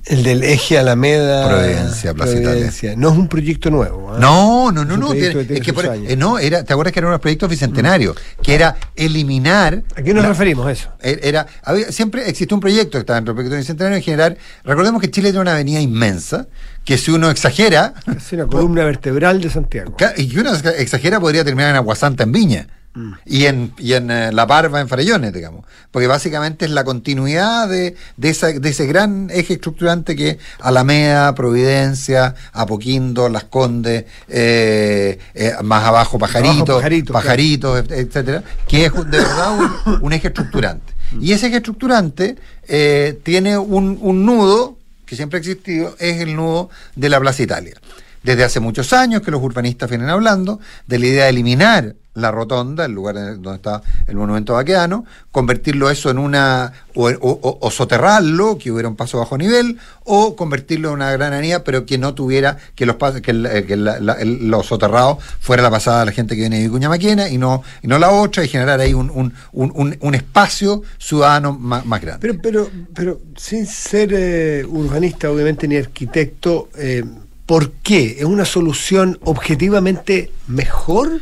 El 0.04 0.24
del 0.24 0.42
eje 0.42 0.78
Alameda. 0.78 1.48
Providencia, 1.48 2.12
Plaza. 2.12 2.32
Providencia. 2.32 2.94
No 2.96 3.12
es 3.12 3.16
un 3.18 3.28
proyecto 3.28 3.70
nuevo. 3.70 4.12
¿ah? 4.12 4.18
No, 4.20 4.72
no, 4.72 4.84
no, 4.84 4.90
Es 4.90 4.94
un 4.94 5.00
no. 5.00 5.08
proyecto 5.10 5.38
tiene- 5.38 5.42
que 5.42 5.44
tiene 5.46 5.60
es 5.60 5.64
que 5.64 5.72
sus 5.72 5.82
por- 5.82 6.10
eh, 6.10 6.16
no, 6.16 6.38
era, 6.38 6.64
¿te 6.64 6.72
acuerdas 6.72 6.92
que 6.92 6.98
eran 6.98 7.08
unos 7.10 7.20
proyectos 7.20 7.48
bicentenarios? 7.48 8.16
Que 8.42 8.54
era 8.54 8.76
eliminar. 8.96 9.82
¿A 9.96 10.02
qué 10.02 10.12
nos 10.12 10.22
la- 10.24 10.30
referimos 10.30 10.66
a 10.66 10.72
eso? 10.72 10.88
Er- 11.00 11.20
Era, 11.22 11.46
había- 11.62 11.92
siempre 11.92 12.28
existió 12.28 12.56
un 12.56 12.60
proyecto 12.60 12.92
que 12.92 13.00
estaba 13.00 13.18
en 13.20 13.28
el 13.28 13.34
proyecto 13.34 13.56
bicentenario 13.56 13.96
en 13.96 14.02
general. 14.02 14.38
Recordemos 14.64 15.00
que 15.00 15.10
Chile 15.10 15.28
tiene 15.30 15.40
una 15.42 15.52
avenida 15.52 15.80
inmensa, 15.80 16.46
que 16.84 16.98
si 16.98 17.10
uno 17.12 17.30
exagera, 17.30 17.94
Es 18.16 18.32
una 18.32 18.46
columna 18.46 18.84
vertebral 18.84 19.40
de 19.40 19.50
Santiago. 19.50 19.94
y 20.16 20.28
que 20.28 20.40
uno 20.40 20.50
exa- 20.52 20.74
exagera 20.78 21.20
podría 21.20 21.44
terminar 21.44 21.70
en 21.70 21.76
Aguasanta 21.76 22.24
en 22.24 22.32
Viña. 22.32 22.66
Mm. 22.94 23.12
Y 23.24 23.46
en, 23.46 23.72
y 23.78 23.94
en 23.94 24.10
eh, 24.10 24.32
La 24.32 24.46
Parva, 24.46 24.80
en 24.80 24.88
Farellones, 24.88 25.32
digamos. 25.32 25.64
Porque 25.90 26.06
básicamente 26.06 26.66
es 26.66 26.70
la 26.72 26.84
continuidad 26.84 27.68
de, 27.68 27.96
de, 28.16 28.28
esa, 28.28 28.48
de 28.48 28.68
ese 28.68 28.86
gran 28.86 29.30
eje 29.30 29.54
estructurante 29.54 30.14
que 30.14 30.28
es 30.28 30.36
Alameda, 30.60 31.34
Providencia, 31.34 32.34
Apoquindo, 32.52 33.28
Las 33.30 33.44
Condes, 33.44 34.04
eh, 34.28 35.18
eh, 35.34 35.52
más 35.62 35.84
abajo 35.84 36.18
Pajarito, 36.18 36.76
Pajarito, 36.76 37.12
Pajaritos, 37.12 37.78
et- 37.80 37.92
etcétera, 37.92 38.42
que 38.68 38.84
es 38.86 38.92
de 38.92 39.18
verdad 39.18 39.58
un, 39.58 40.02
un 40.02 40.12
eje 40.12 40.28
estructurante. 40.28 40.92
Y 41.20 41.32
ese 41.32 41.46
eje 41.48 41.56
estructurante 41.56 42.36
eh, 42.68 43.18
tiene 43.22 43.56
un, 43.58 43.98
un 44.00 44.24
nudo 44.26 44.76
que 45.06 45.16
siempre 45.16 45.38
ha 45.38 45.40
existido, 45.40 45.94
es 45.98 46.20
el 46.20 46.36
nudo 46.36 46.70
de 46.96 47.08
la 47.08 47.20
Plaza 47.20 47.42
Italia. 47.42 47.74
Desde 48.22 48.44
hace 48.44 48.60
muchos 48.60 48.92
años 48.92 49.20
que 49.22 49.30
los 49.30 49.42
urbanistas 49.42 49.90
vienen 49.90 50.08
hablando 50.08 50.60
de 50.86 50.98
la 50.98 51.06
idea 51.06 51.24
de 51.24 51.30
eliminar 51.30 51.94
la 52.14 52.30
rotonda, 52.30 52.84
el 52.84 52.92
lugar 52.92 53.14
donde 53.14 53.54
está 53.54 53.82
el 54.06 54.16
monumento 54.16 54.54
vaqueano, 54.54 55.04
convertirlo 55.30 55.90
eso 55.90 56.10
en 56.10 56.18
una, 56.18 56.72
o, 56.94 57.70
soterrarlo, 57.70 58.58
que 58.58 58.70
hubiera 58.70 58.88
un 58.88 58.96
paso 58.96 59.18
bajo 59.18 59.38
nivel, 59.38 59.78
o 60.04 60.36
convertirlo 60.36 60.88
en 60.88 60.94
una 60.94 61.10
gran 61.12 61.32
pero 61.64 61.86
que 61.86 61.96
no 61.96 62.14
tuviera, 62.14 62.58
que 62.74 62.84
los 62.84 62.96
que, 63.22 63.30
el, 63.30 64.50
lo 64.50 64.62
soterrado 64.62 65.18
fuera 65.40 65.62
la 65.62 65.70
pasada 65.70 66.00
de 66.00 66.06
la 66.06 66.12
gente 66.12 66.34
que 66.34 66.42
viene 66.42 66.58
de 66.58 66.64
Vicuña 66.64 66.88
Maquena 66.88 67.28
y 67.28 67.38
no, 67.38 67.62
y 67.82 67.88
no 67.88 67.98
la 67.98 68.10
otra, 68.10 68.44
y 68.44 68.48
generar 68.48 68.80
ahí 68.80 68.92
un, 68.92 69.10
un, 69.10 69.32
un, 69.52 69.96
un 69.98 70.14
espacio 70.14 70.82
ciudadano 70.98 71.52
más, 71.58 71.84
grande. 72.02 72.18
Pero, 72.20 72.38
pero, 72.42 72.70
pero 72.94 73.20
sin 73.36 73.66
ser 73.66 74.10
eh, 74.12 74.64
urbanista, 74.66 75.30
obviamente, 75.30 75.66
ni 75.66 75.76
arquitecto, 75.76 76.68
eh, 76.76 77.04
¿por 77.46 77.70
qué? 77.72 78.16
¿Es 78.18 78.24
una 78.24 78.44
solución 78.44 79.18
objetivamente 79.24 80.30
mejor? 80.46 81.20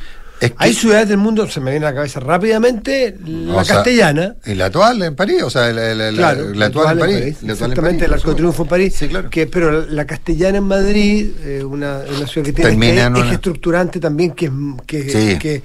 Hay 0.56 0.72
ciudades 0.74 1.08
del 1.08 1.18
mundo, 1.18 1.48
se 1.48 1.60
me 1.60 1.70
viene 1.70 1.86
a 1.86 1.90
la 1.90 1.94
cabeza 1.94 2.20
rápidamente, 2.20 3.16
la 3.26 3.64
castellana. 3.64 4.36
y 4.46 4.54
la 4.54 4.66
actual 4.66 5.02
en 5.02 5.14
París, 5.14 5.42
o 5.42 5.50
sea, 5.50 5.70
la, 5.72 5.94
la, 5.94 6.28
actual, 6.66 6.92
en 6.92 6.98
París. 6.98 7.36
exactamente, 7.46 8.06
el 8.06 8.12
Arco 8.14 8.34
Triunfo 8.34 8.62
en 8.62 8.68
París. 8.68 8.94
Sí, 8.96 9.08
claro. 9.08 9.28
que, 9.28 9.46
pero 9.46 9.86
la 9.86 10.06
castellana 10.06 10.58
en 10.58 10.64
Madrid, 10.64 11.30
eh, 11.44 11.62
una, 11.62 12.00
una, 12.16 12.26
ciudad 12.26 12.46
que 12.46 12.52
tiene 12.52 13.06
un 13.06 13.16
eje 13.16 13.34
estructurante 13.34 14.00
también, 14.00 14.32
que, 14.32 14.50
que, 14.86 15.38
que, 15.38 15.62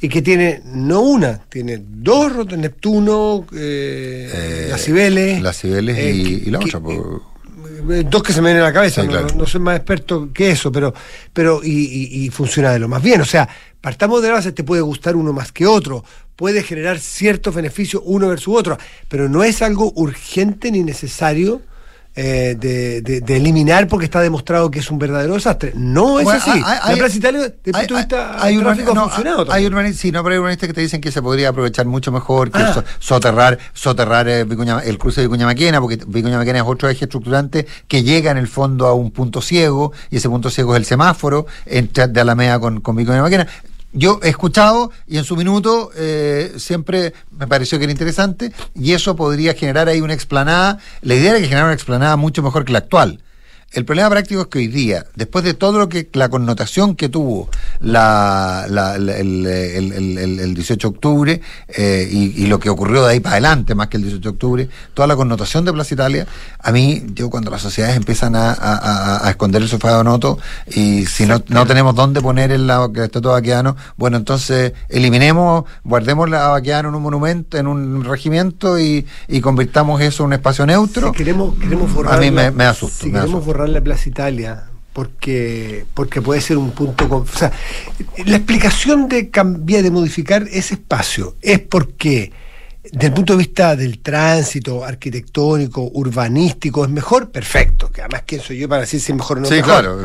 y 0.00 0.08
que 0.08 0.22
tiene 0.22 0.62
no 0.66 1.00
una, 1.00 1.40
tiene 1.48 1.80
dos 1.80 2.32
rotos, 2.32 2.58
Neptuno, 2.58 3.46
eh, 3.54 4.30
eh, 4.32 4.66
las 4.70 4.82
Cibeles. 4.82 5.40
Las 5.40 5.58
Cibeles 5.58 5.98
y, 5.98 6.50
la 6.50 6.58
otra. 6.58 6.80
dos 8.10 8.22
que 8.22 8.32
se 8.32 8.42
me 8.42 8.48
vienen 8.48 8.62
a 8.62 8.66
la 8.66 8.72
cabeza, 8.72 9.04
no, 9.04 9.46
soy 9.46 9.60
más 9.60 9.76
experto 9.76 10.30
que 10.32 10.50
eso, 10.50 10.70
pero, 10.70 10.92
pero 11.32 11.60
y, 11.62 12.24
y, 12.24 12.30
funciona 12.30 12.72
de 12.72 12.78
lo 12.78 12.88
más 12.88 13.02
bien. 13.02 13.20
O 13.20 13.24
sea, 13.24 13.48
Partamos 13.86 14.20
de 14.20 14.26
la 14.26 14.34
base, 14.34 14.50
te 14.50 14.64
puede 14.64 14.82
gustar 14.82 15.14
uno 15.14 15.32
más 15.32 15.52
que 15.52 15.64
otro, 15.64 16.04
puede 16.34 16.64
generar 16.64 16.98
ciertos 16.98 17.54
beneficios 17.54 18.02
uno 18.04 18.26
versus 18.26 18.52
otro, 18.58 18.76
pero 19.06 19.28
no 19.28 19.44
es 19.44 19.62
algo 19.62 19.92
urgente 19.94 20.72
ni 20.72 20.82
necesario 20.82 21.62
eh, 22.16 22.56
de, 22.58 23.36
eliminar 23.36 23.86
porque 23.86 24.06
está 24.06 24.20
demostrado 24.20 24.72
que 24.72 24.80
es 24.80 24.90
un 24.90 24.98
verdadero 24.98 25.34
desastre. 25.34 25.72
No 25.76 26.18
es 26.18 26.26
así. 26.26 26.50
Hay, 26.50 26.98
la 26.98 27.06
Italia, 27.06 27.40
desde 27.42 27.54
el 27.64 27.72
punto 27.72 27.94
de 27.94 28.00
vista 28.00 28.42
hay, 28.42 28.58
tráfico 28.58 28.90
ha 28.90 29.02
funcionado. 29.04 29.52
Hay 29.52 29.66
urbanistas, 29.66 30.00
sí, 30.00 30.10
no, 30.10 30.24
pero 30.24 30.32
hay 30.32 30.40
urbanistas 30.40 30.66
que 30.66 30.72
te 30.72 30.80
dicen 30.80 31.00
que 31.00 31.12
se 31.12 31.22
podría 31.22 31.50
aprovechar 31.50 31.86
mucho 31.86 32.10
mejor 32.10 32.50
que 32.50 32.58
ah. 32.58 32.82
soterrar, 32.98 33.56
soterrar 33.72 34.26
eh, 34.26 34.40
el 34.84 34.98
cruce 34.98 35.20
de 35.20 35.28
Vicuña 35.28 35.46
Maquena, 35.46 35.80
porque 35.80 36.00
Vicuña 36.08 36.38
Maquena 36.38 36.58
es 36.58 36.64
otro 36.66 36.88
eje 36.88 37.04
estructurante 37.04 37.68
que 37.86 38.02
llega 38.02 38.32
en 38.32 38.38
el 38.38 38.48
fondo 38.48 38.88
a 38.88 38.94
un 38.94 39.12
punto 39.12 39.40
ciego, 39.40 39.92
y 40.10 40.16
ese 40.16 40.28
punto 40.28 40.50
ciego 40.50 40.74
es 40.74 40.80
el 40.80 40.86
semáforo 40.86 41.46
entre, 41.66 42.08
de 42.08 42.20
Alameda 42.20 42.58
con, 42.58 42.80
con 42.80 42.96
Vicuña 42.96 43.22
Maquena 43.22 43.46
yo 43.92 44.20
he 44.22 44.28
escuchado 44.28 44.90
y 45.06 45.18
en 45.18 45.24
su 45.24 45.36
minuto 45.36 45.90
eh, 45.96 46.54
siempre 46.58 47.14
me 47.30 47.46
pareció 47.46 47.78
que 47.78 47.84
era 47.84 47.92
interesante 47.92 48.52
y 48.74 48.92
eso 48.92 49.16
podría 49.16 49.54
generar 49.54 49.88
ahí 49.88 50.00
una 50.00 50.14
explanada. 50.14 50.78
La 51.00 51.14
idea 51.14 51.30
era 51.30 51.38
que 51.38 51.44
generara 51.44 51.66
una 51.66 51.74
explanada 51.74 52.16
mucho 52.16 52.42
mejor 52.42 52.64
que 52.64 52.72
la 52.72 52.78
actual. 52.78 53.20
El 53.72 53.84
problema 53.84 54.08
práctico 54.08 54.42
es 54.42 54.46
que 54.46 54.58
hoy 54.58 54.68
día, 54.68 55.04
después 55.16 55.44
de 55.44 55.52
todo 55.52 55.78
lo 55.78 55.88
que 55.88 56.08
la 56.12 56.28
connotación 56.28 56.94
que 56.94 57.08
tuvo 57.08 57.50
la, 57.80 58.64
el, 58.66 60.54
18 60.54 60.88
de 60.88 60.94
octubre 60.94 61.40
eh, 61.68 62.08
y, 62.10 62.46
lo 62.46 62.58
que 62.60 62.70
ocurrió 62.70 63.04
de 63.04 63.12
ahí 63.12 63.20
para 63.20 63.34
adelante, 63.34 63.74
más 63.74 63.88
que 63.88 63.96
el 63.96 64.04
18 64.04 64.22
de 64.22 64.28
octubre, 64.28 64.68
toda 64.94 65.08
la 65.08 65.16
connotación 65.16 65.64
de 65.64 65.72
Plaza 65.72 65.94
Italia, 65.94 66.26
a 66.60 66.72
mí, 66.72 67.02
yo 67.12 67.28
cuando 67.28 67.50
las 67.50 67.60
sociedades 67.60 67.96
empiezan 67.96 68.34
a, 68.36 69.20
esconder 69.28 69.60
el 69.60 69.68
sofá 69.68 69.98
de 69.98 70.04
Noto 70.04 70.38
y 70.68 71.04
si 71.06 71.26
no, 71.26 71.42
no 71.48 71.66
tenemos 71.66 71.94
dónde 71.94 72.20
poner 72.22 72.52
el, 72.52 72.66
la 72.66 72.88
estatua 72.94 73.32
vaqueano, 73.32 73.76
bueno, 73.96 74.16
entonces 74.16 74.72
eliminemos, 74.88 75.64
guardemos 75.84 76.30
la 76.30 76.48
vaqueano 76.48 76.90
en 76.90 76.94
un 76.94 77.02
monumento, 77.02 77.58
en 77.58 77.66
un 77.66 78.04
regimiento 78.04 78.78
y, 78.78 79.06
convirtamos 79.42 80.00
eso 80.00 80.22
en 80.22 80.28
un 80.28 80.32
espacio 80.32 80.66
neutro. 80.66 81.12
queremos, 81.12 81.56
queremos 81.58 81.90
a 82.08 82.16
mí 82.16 82.30
me, 82.30 82.64
asusta. 82.64 83.04
Si 83.04 83.12
queremos 83.12 83.44
la 83.64 83.80
Plaza 83.80 84.08
Italia 84.08 84.64
porque, 84.92 85.84
porque 85.92 86.22
puede 86.22 86.40
ser 86.40 86.56
un 86.56 86.70
punto... 86.70 87.08
Con, 87.08 87.22
o 87.22 87.26
sea, 87.26 87.52
la 88.24 88.36
explicación 88.36 89.08
de 89.08 89.30
cambiar, 89.30 89.82
de 89.82 89.90
modificar 89.90 90.44
ese 90.50 90.74
espacio 90.74 91.36
es 91.42 91.60
porque 91.60 92.32
desde 92.92 93.08
el 93.08 93.12
punto 93.12 93.34
de 93.34 93.38
vista 93.38 93.76
del 93.76 93.98
tránsito 93.98 94.84
arquitectónico, 94.84 95.82
urbanístico, 95.92 96.84
es 96.84 96.90
mejor, 96.90 97.30
perfecto. 97.30 97.90
Que 97.90 98.02
además, 98.02 98.22
¿quién 98.26 98.40
soy 98.40 98.58
yo 98.58 98.68
para 98.68 98.82
decir 98.82 99.00
si 99.00 99.12
es 99.12 99.16
mejor 99.16 99.38
o 99.38 99.40
no? 99.40 99.48
Sí, 99.48 99.60
claro. 99.60 99.98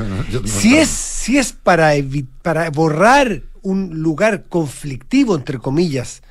si, 0.45 0.77
es, 0.77 0.89
si 0.89 1.37
es 1.37 1.53
para, 1.53 1.93
para 2.41 2.69
borrar 2.69 3.43
un 3.61 4.01
lugar 4.01 4.43
conflictivo, 4.49 5.35
entre 5.35 5.59
comillas, 5.59 6.21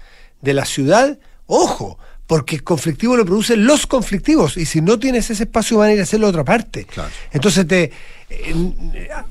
de 0.42 0.54
la 0.54 0.64
ciudad, 0.64 1.18
ojo, 1.46 1.98
porque 2.30 2.54
el 2.54 2.62
conflictivo 2.62 3.16
lo 3.16 3.24
producen 3.24 3.66
los 3.66 3.88
conflictivos 3.88 4.56
y 4.56 4.64
si 4.64 4.80
no 4.80 5.00
tienes 5.00 5.28
ese 5.30 5.42
espacio 5.42 5.78
van 5.78 5.88
a 5.88 5.92
ir 5.94 5.98
a 5.98 6.04
hacerlo 6.04 6.28
a 6.28 6.30
otra 6.30 6.44
parte. 6.44 6.86
Entonces 7.32 7.66
te, 7.66 7.90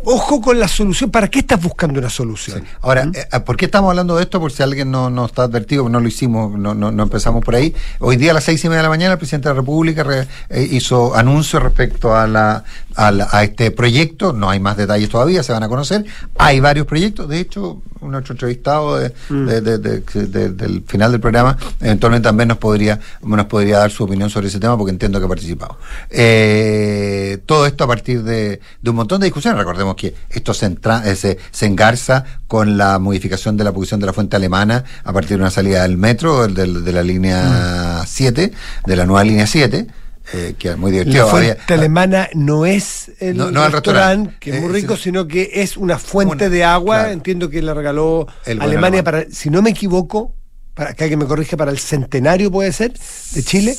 ojo 0.04 0.42
con 0.42 0.60
la 0.60 0.68
solución. 0.68 1.10
¿Para 1.12 1.28
qué 1.28 1.40
estás 1.40 1.62
buscando 1.62 2.00
una 2.00 2.10
solución? 2.10 2.64
Ahora, 2.82 3.06
¿Mm? 3.06 3.14
eh, 3.16 3.40
¿por 3.46 3.58
qué 3.58 3.66
estamos 3.66 3.90
hablando 3.90 4.16
de 4.16 4.24
esto? 4.24 4.40
Por 4.40 4.52
si 4.52 4.64
alguien 4.64 4.92
no, 4.92 5.10
no 5.10 5.26
está 5.26 5.44
advertido, 5.44 5.88
no 5.90 6.00
lo 6.00 6.08
hicimos, 6.08 6.58
no, 6.58 6.74
no, 6.74 7.04
empezamos 7.04 7.44
por 7.44 7.56
ahí. 7.56 7.74
Hoy 8.00 8.18
día 8.18 8.32
a 8.32 8.34
las 8.34 8.44
seis 8.44 8.64
y 8.64 8.68
media 8.68 8.80
de 8.80 8.84
la 8.84 8.90
mañana 8.90 9.14
el 9.14 9.18
presidente 9.18 9.50
de 9.50 9.56
la 9.56 9.62
República 9.62 10.06
eh, 10.50 10.68
hizo 10.72 11.16
anuncio 11.16 11.60
respecto 11.60 12.16
a, 12.16 12.28
la, 12.28 12.64
a, 12.96 13.44
este 13.44 13.72
proyecto. 13.72 14.34
No 14.34 14.50
hay 14.50 14.60
más 14.60 14.78
detalles 14.78 15.10
todavía, 15.10 15.44
se 15.44 15.54
van 15.54 15.64
a 15.64 15.70
conocer. 15.70 16.06
Hay 16.38 16.60
varios 16.60 16.86
proyectos. 16.86 17.28
De 17.30 17.40
hecho, 17.40 17.82
nuestro 18.02 18.34
entrevistado 18.34 19.00
mm. 19.30 19.46
del 19.46 20.84
final 20.88 21.12
del 21.12 21.20
programa 21.20 21.58
eventualmente 21.80 22.28
también 22.28 22.48
nos 22.48 22.58
podría, 22.58 23.00
nos 23.22 23.46
podría 23.46 23.80
dar 23.80 23.92
su 23.92 24.04
opinión 24.04 24.30
sobre 24.30 24.48
ese 24.48 24.60
tema 24.60 24.78
porque 24.78 24.92
entiendo 24.92 25.20
que 25.20 25.26
ha 25.26 25.30
participado. 25.30 25.78
Eh, 26.10 27.40
todo 27.46 27.66
esto 27.66 27.84
a 27.84 27.88
partir 27.88 28.24
de 28.24 28.60
un 28.90 28.96
montón 28.96 29.20
de 29.22 29.26
discusiones. 29.26 29.58
Recordemos 29.58 29.96
que 29.96 30.14
esto 30.30 30.54
se, 30.54 30.66
eh, 30.66 31.16
se, 31.16 31.38
se, 31.52 31.66
engarza 31.66 32.24
con 32.48 32.78
la 32.78 33.00
modificación 33.00 33.58
de 33.58 33.64
la 33.64 33.72
posición 33.72 34.00
de 34.00 34.06
la 34.06 34.14
fuente 34.14 34.36
alemana 34.36 34.84
a 35.04 35.14
partir 35.14 35.38
de 35.38 35.44
una 35.44 35.52
salida 35.52 35.84
del 35.84 35.98
metro, 35.98 36.48
de, 36.48 36.92
la 36.92 37.04
línea 37.04 38.04
7, 38.06 38.48
mm. 38.48 38.88
de 38.88 38.96
la 38.96 39.06
nueva 39.06 39.24
línea 39.24 39.48
7. 39.48 39.88
Eh, 40.32 40.54
que 40.60 40.70
es 40.70 40.78
muy 40.78 40.92
divertido. 40.92 41.26
La 41.26 41.32
fuente 41.32 41.74
alemana 41.74 42.30
no 42.36 42.68
es 42.68 43.12
el, 43.20 43.40
restaurante, 43.40 44.36
que 44.40 44.52
es 44.52 44.62
muy 44.62 44.72
rico, 44.72 44.96
sino 44.96 45.28
que 45.28 45.50
es 45.54 45.76
una 45.76 45.98
fuente 45.98 46.52
de 46.52 46.64
agua, 46.64 47.12
entiendo 47.12 47.50
que 47.50 47.64
la 47.64 47.74
regaló 47.74 48.28
Alemania 48.46 49.04
para, 49.04 49.26
si 49.32 49.50
no 49.50 49.64
me 49.64 49.72
equivoco, 49.72 50.36
para 50.76 50.94
que 50.94 51.04
alguien 51.04 51.20
me 51.20 51.26
corrige, 51.26 51.58
para 51.58 51.72
el 51.72 51.80
centenario 51.80 52.52
puede 52.52 52.72
ser, 52.72 52.94
de 53.34 53.44
Chile, 53.44 53.76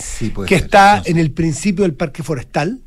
que 0.47 0.57
está 0.57 1.01
en 1.05 1.19
el 1.19 1.31
principio 1.31 1.85
del 1.85 1.95
parque 1.95 2.23
forestal. 2.23 2.81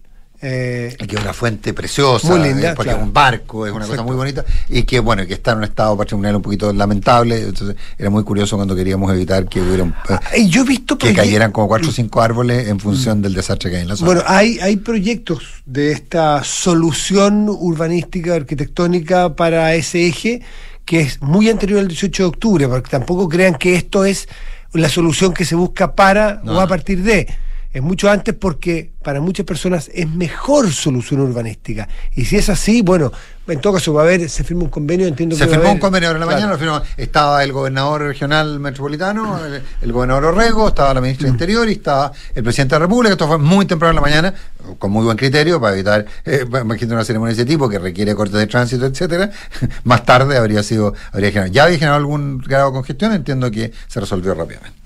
Eh, 0.46 0.98
que 1.08 1.16
es 1.16 1.22
una 1.22 1.32
fuente 1.32 1.74
preciosa, 1.74 2.28
muy 2.28 2.40
linda, 2.40 2.72
eh, 2.72 2.74
porque 2.76 2.92
es 2.92 2.98
un 2.98 3.14
barco, 3.14 3.66
es 3.66 3.72
una 3.72 3.88
cosa 3.88 4.04
muy 4.04 4.14
bonita, 4.14 4.44
y 4.68 4.84
que 4.84 5.00
bueno, 5.00 5.26
que 5.26 5.36
está 5.36 5.54
en 5.54 5.60
un 5.60 5.64
estado 5.64 5.96
patrimonial 5.96 6.36
un 6.36 6.42
poquito 6.42 6.74
lamentable, 6.74 7.44
entonces 7.44 7.78
era 7.98 8.10
muy 8.10 8.26
curioso 8.26 8.58
cuando 8.58 8.76
queríamos 8.76 9.10
evitar 9.14 9.48
que 9.48 9.62
hubiera 9.62 9.86
ah, 10.10 10.20
yo 10.46 10.64
he 10.64 10.66
visto 10.66 10.98
que 10.98 11.14
cayeran 11.14 11.54
como 11.54 11.70
cuatro 11.70 11.88
o 11.88 11.92
cinco 11.94 12.22
árboles 12.22 12.68
en 12.68 12.78
función 12.82 13.20
mm. 13.20 13.22
del 13.22 13.34
desastre 13.36 13.70
que 13.70 13.78
hay 13.78 13.82
en 13.84 13.88
la 13.88 13.96
zona. 13.96 14.06
Bueno, 14.06 14.24
hay, 14.28 14.60
hay 14.60 14.76
proyectos 14.76 15.64
de 15.66 15.94
esta 15.94 16.44
solución 16.44 17.48
urbanística, 17.48 18.36
arquitectónica 18.36 19.36
para 19.36 19.74
ese 19.76 20.08
eje 20.08 20.42
que 20.84 21.00
es 21.00 21.22
muy 21.22 21.50
anterior 21.50 21.80
al 21.80 21.88
18 21.88 22.24
de 22.24 22.28
octubre, 22.28 22.68
porque 22.68 22.90
tampoco 22.90 23.30
crean 23.30 23.56
que 23.56 23.76
esto 23.76 24.04
es 24.04 24.28
la 24.74 24.90
solución 24.90 25.34
que 25.34 25.46
se 25.46 25.56
busca 25.56 25.96
para 25.96 26.42
o 26.46 26.60
a 26.60 26.68
partir 26.68 27.02
de 27.04 27.30
es 27.74 27.82
mucho 27.82 28.10
antes 28.10 28.36
porque 28.36 28.92
para 29.04 29.20
muchas 29.20 29.46
personas 29.46 29.90
es 29.94 30.08
mejor 30.08 30.72
solución 30.72 31.22
urbanística. 31.22 31.90
Y 32.14 32.26
si 32.26 32.38
es 32.38 32.48
así, 32.50 32.84
bueno, 32.84 33.12
en 33.48 33.60
todo 33.60 33.74
caso 33.74 33.94
va 33.94 34.04
a 34.04 34.06
haber, 34.06 34.30
se 34.30 34.44
firma 34.44 34.64
un 34.64 34.70
convenio, 34.70 35.08
entiendo 35.08 35.36
se 35.36 35.48
firmó 35.48 35.72
un 35.72 35.80
convenio 35.80 36.10
ahora 36.10 36.24
en 36.24 36.28
la 36.28 36.34
mañana, 36.34 36.58
firmó, 36.58 36.82
estaba 36.96 37.44
el 37.44 37.52
gobernador 37.52 38.04
regional 38.04 38.60
metropolitano, 38.60 39.40
el, 39.82 39.92
gobernador 39.92 40.26
Orrego, 40.26 40.70
estaba 40.70 40.94
la 40.94 41.02
ministra 41.02 41.26
de 41.26 41.32
mm. 41.32 41.36
Interior 41.36 41.68
y 41.70 41.74
estaba 41.74 42.12
el 42.36 42.44
presidente 42.44 42.76
de 42.76 42.80
la 42.80 42.86
República, 42.86 43.14
esto 43.14 43.28
fue 43.28 43.40
muy 43.40 43.66
temprano 43.66 43.90
en 43.90 43.96
la 43.96 44.02
mañana, 44.02 44.34
con 44.78 44.92
muy 44.92 45.04
buen 45.04 45.18
criterio, 45.18 45.60
para 45.60 45.74
evitar, 45.74 46.06
eh, 46.24 46.46
imagínate 46.48 46.94
una 46.94 47.04
ceremonia 47.04 47.36
de 47.36 47.42
ese 47.42 47.50
tipo 47.50 47.68
que 47.68 47.80
requiere 47.80 48.16
cortes 48.16 48.38
de 48.38 48.48
tránsito, 48.48 48.86
etcétera, 48.86 49.32
más 49.84 50.06
tarde 50.06 50.38
habría 50.38 50.64
sido, 50.64 50.94
habría 51.12 51.32
generado, 51.32 51.52
ya 51.52 51.64
había 51.64 51.78
generado 51.78 51.98
algún 51.98 52.38
grado 52.38 52.68
de 52.68 52.74
congestión, 52.74 53.14
entiendo 53.14 53.52
que 53.52 53.74
se 53.88 54.00
resolvió 54.00 54.36
rápidamente. 54.36 54.83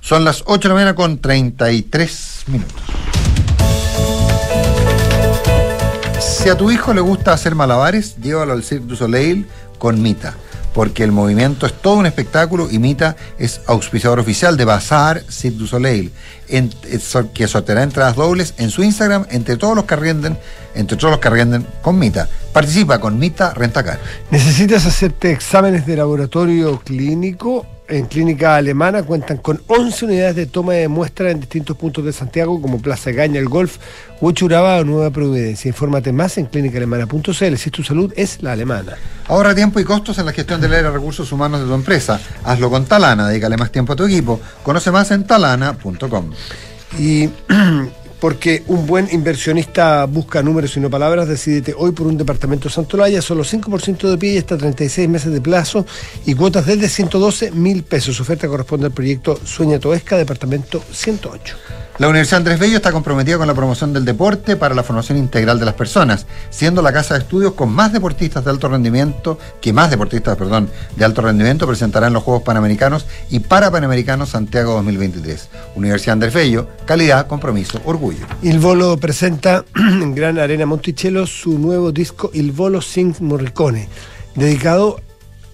Son 0.00 0.24
las 0.24 0.42
8 0.46 0.60
de 0.60 0.68
la 0.68 0.74
mañana 0.74 0.94
con 0.94 1.18
33 1.18 2.44
minutos. 2.46 2.82
Si 6.20 6.48
a 6.48 6.56
tu 6.56 6.70
hijo 6.70 6.94
le 6.94 7.00
gusta 7.00 7.32
hacer 7.32 7.54
malabares, 7.54 8.16
llévalo 8.16 8.52
al 8.52 8.64
Cirque 8.64 8.86
du 8.86 8.96
Soleil 8.96 9.46
con 9.78 10.00
Mita, 10.00 10.34
porque 10.72 11.04
el 11.04 11.12
movimiento 11.12 11.66
es 11.66 11.74
todo 11.74 11.94
un 11.94 12.06
espectáculo 12.06 12.68
y 12.70 12.78
Mita 12.78 13.14
es 13.38 13.60
auspiciador 13.66 14.18
oficial 14.18 14.56
de 14.56 14.64
Bazar 14.64 15.22
Cirque 15.28 15.58
du 15.58 15.66
Soleil, 15.66 16.10
que 17.34 17.46
sorteará 17.46 17.82
entradas 17.82 18.16
dobles 18.16 18.54
en 18.56 18.70
su 18.70 18.82
Instagram 18.82 19.26
entre 19.30 19.56
todos 19.58 19.76
los 19.76 19.84
que 19.84 19.94
arrienden, 19.94 20.38
entre 20.74 20.96
todos 20.96 21.10
los 21.10 21.20
que 21.20 21.28
arrienden 21.28 21.66
con 21.82 21.98
Mita. 21.98 22.28
Participa 22.52 22.98
con 22.98 23.18
Mita 23.18 23.54
Rentacar. 23.54 24.00
¿Necesitas 24.30 24.84
hacerte 24.84 25.30
exámenes 25.30 25.86
de 25.86 25.96
laboratorio 25.96 26.80
clínico? 26.80 27.64
En 27.88 28.06
Clínica 28.06 28.54
Alemana 28.54 29.02
cuentan 29.02 29.38
con 29.38 29.60
11 29.66 30.04
unidades 30.04 30.36
de 30.36 30.46
toma 30.46 30.74
de 30.74 30.86
muestra 30.86 31.30
en 31.30 31.40
distintos 31.40 31.76
puntos 31.76 32.04
de 32.04 32.12
Santiago, 32.12 32.62
como 32.62 32.80
Plaza 32.80 33.10
Gaña, 33.10 33.40
El 33.40 33.48
Golf, 33.48 33.78
Huachuraba 34.20 34.78
o 34.78 34.84
Nueva 34.84 35.10
Providencia. 35.10 35.68
Infórmate 35.68 36.12
más 36.12 36.38
en 36.38 36.46
clínicaalemana.cl 36.46 37.56
si 37.56 37.70
tu 37.70 37.82
salud 37.82 38.12
es 38.16 38.42
la 38.42 38.52
alemana. 38.52 38.94
Ahorra 39.26 39.56
tiempo 39.56 39.80
y 39.80 39.84
costos 39.84 40.18
en 40.18 40.26
la 40.26 40.32
gestión 40.32 40.60
del 40.60 40.72
área 40.72 40.90
de 40.90 40.96
recursos 40.96 41.30
humanos 41.32 41.60
de 41.60 41.66
tu 41.66 41.74
empresa. 41.74 42.20
Hazlo 42.44 42.70
con 42.70 42.84
Talana, 42.84 43.28
dedícale 43.28 43.56
más 43.56 43.72
tiempo 43.72 43.92
a 43.92 43.96
tu 43.96 44.04
equipo. 44.04 44.40
Conoce 44.62 44.92
más 44.92 45.10
en 45.10 45.24
talana.com. 45.24 46.30
Y 46.96 47.28
porque 48.20 48.62
un 48.66 48.86
buen 48.86 49.08
inversionista 49.10 50.04
busca 50.04 50.42
números 50.42 50.76
y 50.76 50.80
no 50.80 50.90
palabras, 50.90 51.26
decidete 51.26 51.74
hoy 51.76 51.92
por 51.92 52.06
un 52.06 52.18
departamento 52.18 52.68
Santolaya, 52.68 53.22
solo 53.22 53.42
5% 53.42 54.10
de 54.10 54.18
pie 54.18 54.34
y 54.34 54.38
hasta 54.38 54.58
36 54.58 55.08
meses 55.08 55.32
de 55.32 55.40
plazo 55.40 55.86
y 56.26 56.34
cuotas 56.34 56.66
desde 56.66 56.88
112 56.88 57.50
mil 57.52 57.82
pesos. 57.82 58.16
Su 58.16 58.22
oferta 58.22 58.46
corresponde 58.46 58.86
al 58.86 58.92
proyecto 58.92 59.38
Sueña 59.44 59.78
Toesca, 59.78 60.16
departamento 60.16 60.82
108. 60.92 61.89
La 62.00 62.08
Universidad 62.08 62.38
Andrés 62.38 62.58
Bello 62.58 62.76
está 62.76 62.92
comprometida 62.92 63.36
con 63.36 63.46
la 63.46 63.52
promoción 63.52 63.92
del 63.92 64.06
deporte 64.06 64.56
para 64.56 64.74
la 64.74 64.82
formación 64.82 65.18
integral 65.18 65.58
de 65.58 65.66
las 65.66 65.74
personas, 65.74 66.24
siendo 66.48 66.80
la 66.80 66.94
casa 66.94 67.12
de 67.12 67.20
estudios 67.20 67.52
con 67.52 67.70
más 67.70 67.92
deportistas 67.92 68.42
de 68.42 68.50
alto 68.50 68.70
rendimiento, 68.70 69.38
que 69.60 69.74
más 69.74 69.90
deportistas, 69.90 70.34
perdón, 70.38 70.70
de 70.96 71.04
alto 71.04 71.20
rendimiento 71.20 71.66
presentarán 71.66 72.14
los 72.14 72.22
Juegos 72.22 72.42
Panamericanos 72.42 73.04
y 73.28 73.40
Parapanamericanos 73.40 74.30
Santiago 74.30 74.72
2023. 74.76 75.50
Universidad 75.74 76.14
Andrés 76.14 76.32
Bello, 76.32 76.68
calidad, 76.86 77.26
compromiso, 77.26 77.82
orgullo. 77.84 78.26
Il 78.40 78.60
Volo 78.60 78.96
presenta 78.96 79.66
en 79.76 80.14
Gran 80.14 80.38
Arena 80.38 80.64
Monticello 80.64 81.26
su 81.26 81.58
nuevo 81.58 81.92
disco 81.92 82.30
Il 82.32 82.52
Volo 82.52 82.80
Sings 82.80 83.20
Morricone, 83.20 83.90
dedicado 84.34 85.02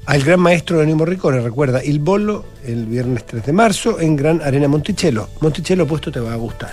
al 0.07 0.23
gran 0.23 0.41
maestro 0.41 0.83
Ennio 0.83 0.97
Morricone. 0.97 1.41
Recuerda, 1.41 1.83
Il 1.85 2.01
Volo 2.01 2.45
el 2.65 2.87
viernes 2.87 3.25
3 3.27 3.45
de 3.45 3.53
marzo 3.53 4.01
en 4.01 4.17
Gran 4.17 4.41
Arena 4.43 4.69
Monticello. 4.69 5.29
Monticello 5.41 5.87
puesto 5.87 6.11
te 6.11 6.21
va 6.21 6.33
a 6.33 6.37
gustar. 6.37 6.73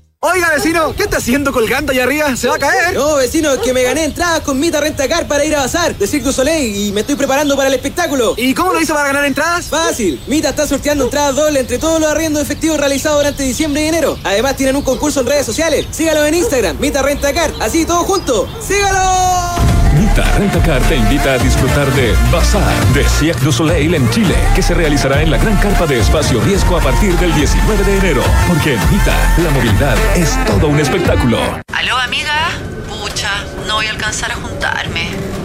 Oiga, 0.23 0.51
vecino, 0.51 0.93
¿qué 0.95 1.01
está 1.01 1.17
haciendo 1.17 1.51
colgando 1.51 1.91
allá 1.91 2.03
arriba? 2.03 2.35
¿Se 2.35 2.47
va 2.47 2.53
a 2.53 2.59
caer? 2.59 2.93
No, 2.93 3.15
vecino, 3.15 3.53
es 3.53 3.59
que 3.61 3.73
me 3.73 3.81
gané 3.81 4.03
entradas 4.03 4.41
con 4.41 4.59
Mita 4.59 4.79
Rentacar 4.79 5.27
para 5.27 5.43
ir 5.43 5.55
a 5.55 5.61
bazar 5.61 5.97
de 5.97 6.05
Cirque 6.05 6.25
du 6.25 6.31
Soleil 6.31 6.75
y 6.75 6.91
me 6.91 7.01
estoy 7.01 7.15
preparando 7.15 7.55
para 7.55 7.69
el 7.69 7.73
espectáculo. 7.73 8.35
¿Y 8.37 8.53
cómo 8.53 8.71
lo 8.71 8.79
hizo 8.79 8.93
para 8.93 9.07
ganar 9.07 9.25
entradas? 9.25 9.65
Fácil. 9.65 10.21
Mita 10.27 10.49
está 10.49 10.67
sorteando 10.67 11.05
entradas 11.05 11.35
dobles 11.35 11.61
entre 11.61 11.79
todos 11.79 11.99
los 11.99 12.11
arriendos 12.11 12.43
efectivos 12.43 12.79
realizados 12.79 13.17
durante 13.17 13.41
diciembre 13.41 13.83
y 13.83 13.87
enero. 13.87 14.15
Además 14.23 14.55
tienen 14.55 14.75
un 14.75 14.83
concurso 14.83 15.21
en 15.21 15.25
redes 15.25 15.47
sociales. 15.47 15.87
Sígalo 15.89 16.23
en 16.23 16.35
Instagram, 16.35 16.77
Mita 16.79 17.01
Rentacar. 17.01 17.51
Así, 17.59 17.85
todo 17.85 18.03
junto. 18.03 18.47
¡Sígalo! 18.61 19.60
Mita 20.11 20.29
Rentacar 20.37 20.81
te 20.89 20.97
invita 20.97 21.33
a 21.33 21.37
disfrutar 21.37 21.89
de 21.93 22.13
Bazar 22.33 22.85
de 22.93 23.07
Cirque 23.07 23.45
du 23.45 23.51
Soleil 23.51 23.95
en 23.95 24.09
Chile, 24.09 24.35
que 24.53 24.61
se 24.61 24.73
realizará 24.73 25.21
en 25.21 25.31
la 25.31 25.37
gran 25.37 25.55
carpa 25.55 25.87
de 25.87 25.99
espacio 25.99 26.41
riesgo 26.41 26.75
a 26.75 26.81
partir 26.81 27.13
del 27.17 27.33
19 27.33 27.83
de 27.85 27.97
enero. 27.97 28.21
Porque 28.45 28.73
en 28.73 28.91
Mita, 28.91 29.15
la 29.41 29.49
movilidad 29.51 29.95
es 30.17 30.37
todo 30.45 30.67
un 30.67 30.81
espectáculo. 30.81 31.39
¿Aló, 31.73 31.97
amiga? 31.97 32.49
Pucha, 32.89 33.29
no 33.65 33.75
voy 33.75 33.87
a 33.87 33.91
alcanzar 33.91 34.33
a 34.33 34.35
juntarme. 34.35 35.11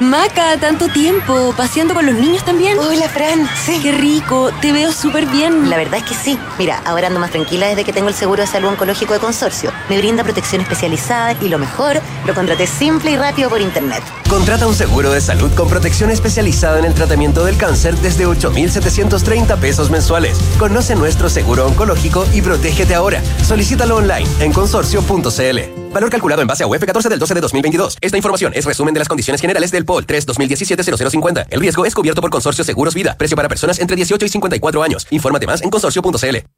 Maca, 0.00 0.56
tanto 0.60 0.86
tiempo, 0.88 1.52
paseando 1.56 1.92
con 1.92 2.06
los 2.06 2.14
niños 2.14 2.44
también. 2.44 2.78
Hola, 2.78 3.08
Fran. 3.08 3.48
Sí. 3.64 3.80
Qué 3.82 3.90
rico, 3.90 4.52
te 4.60 4.70
veo 4.70 4.92
súper 4.92 5.26
bien. 5.26 5.68
La 5.68 5.76
verdad 5.76 5.98
es 5.98 6.04
que 6.04 6.14
sí. 6.14 6.38
Mira, 6.56 6.80
ahora 6.84 7.08
ando 7.08 7.18
más 7.18 7.32
tranquila 7.32 7.66
desde 7.66 7.82
que 7.82 7.92
tengo 7.92 8.08
el 8.08 8.14
seguro 8.14 8.42
de 8.42 8.46
salud 8.46 8.68
oncológico 8.68 9.14
de 9.14 9.18
consorcio. 9.18 9.72
Me 9.88 9.98
brinda 9.98 10.22
protección 10.22 10.60
especializada 10.60 11.32
y 11.40 11.48
lo 11.48 11.58
mejor, 11.58 12.00
lo 12.26 12.34
contraté 12.34 12.68
simple 12.68 13.10
y 13.10 13.16
rápido 13.16 13.50
por 13.50 13.60
internet. 13.60 14.04
Contrata 14.28 14.68
un 14.68 14.74
seguro 14.74 15.10
de 15.10 15.20
salud 15.20 15.52
con 15.54 15.68
protección 15.68 16.10
especializada 16.10 16.78
en 16.78 16.84
el 16.84 16.94
tratamiento 16.94 17.44
del 17.44 17.56
cáncer 17.56 17.96
desde 17.96 18.26
8,730 18.26 19.56
pesos 19.56 19.90
mensuales. 19.90 20.38
Conoce 20.60 20.94
nuestro 20.94 21.28
seguro 21.28 21.66
oncológico 21.66 22.24
y 22.32 22.40
protégete 22.40 22.94
ahora. 22.94 23.20
Solicítalo 23.42 23.96
online 23.96 24.28
en 24.38 24.52
consorcio.cl. 24.52 25.77
Valor 25.98 26.10
calculado 26.10 26.42
en 26.42 26.46
base 26.46 26.62
a 26.62 26.68
UF 26.68 26.78
14 26.78 27.08
del 27.08 27.18
12 27.18 27.34
de 27.34 27.40
2022. 27.40 27.98
Esta 28.00 28.16
información 28.16 28.52
es 28.54 28.64
resumen 28.64 28.94
de 28.94 29.00
las 29.00 29.08
condiciones 29.08 29.40
generales 29.40 29.72
del 29.72 29.84
POL 29.84 30.06
3 30.06 30.28
2017-0050. 30.28 31.46
El 31.50 31.58
riesgo 31.58 31.84
es 31.86 31.92
cubierto 31.96 32.20
por 32.20 32.30
Consorcio 32.30 32.62
Seguros 32.62 32.94
Vida. 32.94 33.16
Precio 33.18 33.36
para 33.36 33.48
personas 33.48 33.80
entre 33.80 33.96
18 33.96 34.24
y 34.24 34.28
54 34.28 34.80
años. 34.84 35.08
Infórmate 35.10 35.48
más 35.48 35.60
en 35.60 35.70
consorcio.cl. 35.70 36.57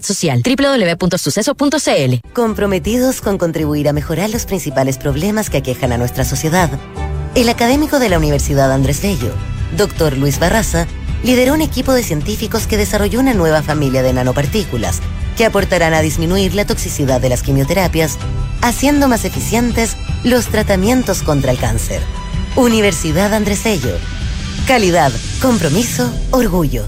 Social. 0.00 0.42
www.suceso.cl 0.44 2.32
Comprometidos 2.32 3.20
con 3.20 3.38
contribuir 3.38 3.88
a 3.88 3.92
mejorar 3.92 4.30
los 4.30 4.46
principales 4.46 4.98
problemas 4.98 5.50
que 5.50 5.58
aquejan 5.58 5.92
a 5.92 5.98
nuestra 5.98 6.24
sociedad, 6.24 6.70
el 7.34 7.48
académico 7.48 7.98
de 7.98 8.08
la 8.08 8.18
Universidad 8.18 8.72
Andrés 8.72 9.02
Bello, 9.02 9.32
doctor 9.76 10.16
Luis 10.16 10.38
Barraza, 10.38 10.86
lideró 11.22 11.54
un 11.54 11.60
equipo 11.60 11.92
de 11.92 12.02
científicos 12.02 12.66
que 12.66 12.76
desarrolló 12.76 13.20
una 13.20 13.34
nueva 13.34 13.62
familia 13.62 14.02
de 14.02 14.12
nanopartículas 14.12 15.00
que 15.36 15.44
aportarán 15.44 15.94
a 15.94 16.00
disminuir 16.00 16.54
la 16.54 16.66
toxicidad 16.66 17.20
de 17.20 17.28
las 17.28 17.42
quimioterapias, 17.42 18.18
haciendo 18.62 19.08
más 19.08 19.24
eficientes 19.24 19.96
los 20.24 20.46
tratamientos 20.46 21.22
contra 21.22 21.50
el 21.50 21.58
cáncer. 21.58 22.02
Universidad 22.56 23.32
Andrés 23.32 23.62
Bello. 23.64 23.96
Calidad, 24.66 25.12
compromiso, 25.40 26.12
orgullo. 26.30 26.84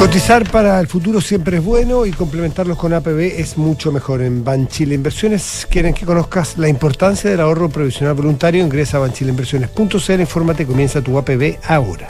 Cotizar 0.00 0.50
para 0.50 0.80
el 0.80 0.86
futuro 0.86 1.20
siempre 1.20 1.58
es 1.58 1.62
bueno 1.62 2.06
y 2.06 2.10
complementarlos 2.10 2.78
con 2.78 2.94
APB 2.94 3.38
es 3.38 3.58
mucho 3.58 3.92
mejor. 3.92 4.22
En 4.22 4.42
Banchile 4.42 4.94
Inversiones 4.94 5.66
quieren 5.68 5.92
que 5.92 6.06
conozcas 6.06 6.56
la 6.56 6.70
importancia 6.70 7.28
del 7.28 7.38
ahorro 7.38 7.68
previsional 7.68 8.14
voluntario. 8.14 8.64
Ingresa 8.64 8.96
a 8.96 9.00
banchileinversiones.cl, 9.00 10.20
infórmate, 10.20 10.64
comienza 10.64 11.02
tu 11.02 11.18
APB 11.18 11.58
ahora. 11.68 12.08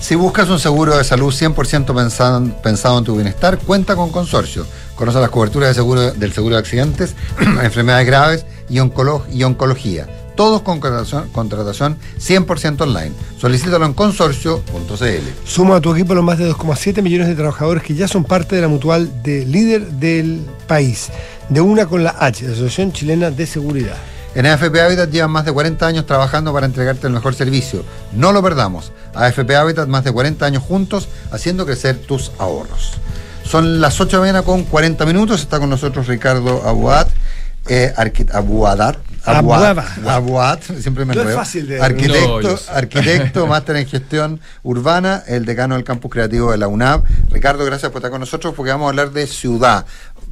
Si 0.00 0.14
buscas 0.14 0.48
un 0.48 0.58
seguro 0.58 0.96
de 0.96 1.04
salud 1.04 1.30
100% 1.30 2.62
pensado, 2.62 2.98
en 2.98 3.04
tu 3.04 3.14
bienestar, 3.14 3.58
cuenta 3.58 3.96
con 3.96 4.10
Consorcio. 4.10 4.66
Conoce 4.94 5.20
las 5.20 5.28
coberturas 5.28 5.68
de 5.68 5.74
seguro, 5.74 6.12
del 6.12 6.32
seguro 6.32 6.54
de 6.54 6.60
accidentes, 6.60 7.14
enfermedades 7.62 8.06
graves 8.06 8.46
y 8.70 8.78
oncología. 8.78 10.06
Todos 10.36 10.60
con 10.60 10.80
contratación, 10.80 11.28
contratación 11.30 11.96
100% 12.20 12.82
online. 12.82 13.12
Solicítalo 13.38 13.86
en 13.86 13.94
consorcio.cl. 13.94 15.46
Suma 15.46 15.76
a 15.76 15.80
tu 15.80 15.94
equipo 15.94 16.14
los 16.14 16.22
más 16.22 16.38
de 16.38 16.50
2,7 16.50 17.02
millones 17.02 17.28
de 17.28 17.34
trabajadores 17.34 17.82
que 17.82 17.94
ya 17.94 18.06
son 18.06 18.24
parte 18.24 18.54
de 18.54 18.62
la 18.62 18.68
mutual 18.68 19.22
de 19.22 19.46
líder 19.46 19.86
del 19.92 20.42
país. 20.68 21.08
De 21.48 21.62
una 21.62 21.86
con 21.86 22.04
la 22.04 22.16
H, 22.18 22.44
Asociación 22.46 22.92
Chilena 22.92 23.30
de 23.30 23.46
Seguridad. 23.46 23.96
En 24.34 24.44
AFP 24.44 24.78
Habitat 24.82 25.10
llevan 25.10 25.30
más 25.30 25.46
de 25.46 25.52
40 25.52 25.86
años 25.86 26.04
trabajando 26.04 26.52
para 26.52 26.66
entregarte 26.66 27.06
el 27.06 27.14
mejor 27.14 27.34
servicio. 27.34 27.82
No 28.12 28.32
lo 28.32 28.42
perdamos. 28.42 28.92
AFP 29.14 29.56
Habitat 29.56 29.88
más 29.88 30.04
de 30.04 30.12
40 30.12 30.44
años 30.44 30.62
juntos 30.62 31.08
haciendo 31.30 31.64
crecer 31.64 31.96
tus 31.96 32.32
ahorros. 32.38 32.92
Son 33.44 33.80
las 33.80 33.98
8 33.98 34.08
de 34.08 34.12
la 34.16 34.20
mañana 34.20 34.42
con 34.42 34.64
40 34.64 35.06
minutos. 35.06 35.40
Está 35.40 35.58
con 35.58 35.70
nosotros 35.70 36.06
Ricardo 36.06 36.62
Abuad. 36.66 37.06
Eh, 37.68 37.94
Abuadat. 38.34 38.98
Abuad. 39.26 39.64
Abuaba. 39.78 40.14
Abuad, 40.14 40.58
siempre 40.80 41.04
me 41.04 41.14
No 41.14 41.28
es 41.28 41.34
fácil 41.34 41.66
de- 41.66 41.80
Arquitecto, 41.80 42.40
No, 42.42 42.58
arquitecto, 42.72 43.46
máster 43.48 43.76
en 43.76 43.86
gestión 43.86 44.40
urbana, 44.62 45.22
el 45.26 45.44
decano 45.44 45.74
del 45.74 45.84
campus 45.84 46.10
creativo 46.12 46.52
de 46.52 46.58
la 46.58 46.68
UNAV. 46.68 47.02
Ricardo, 47.30 47.64
gracias 47.64 47.90
por 47.90 47.98
estar 48.00 48.10
con 48.10 48.20
nosotros 48.20 48.54
porque 48.54 48.70
vamos 48.72 48.86
a 48.86 48.88
hablar 48.90 49.10
de 49.10 49.26
ciudad. 49.26 49.84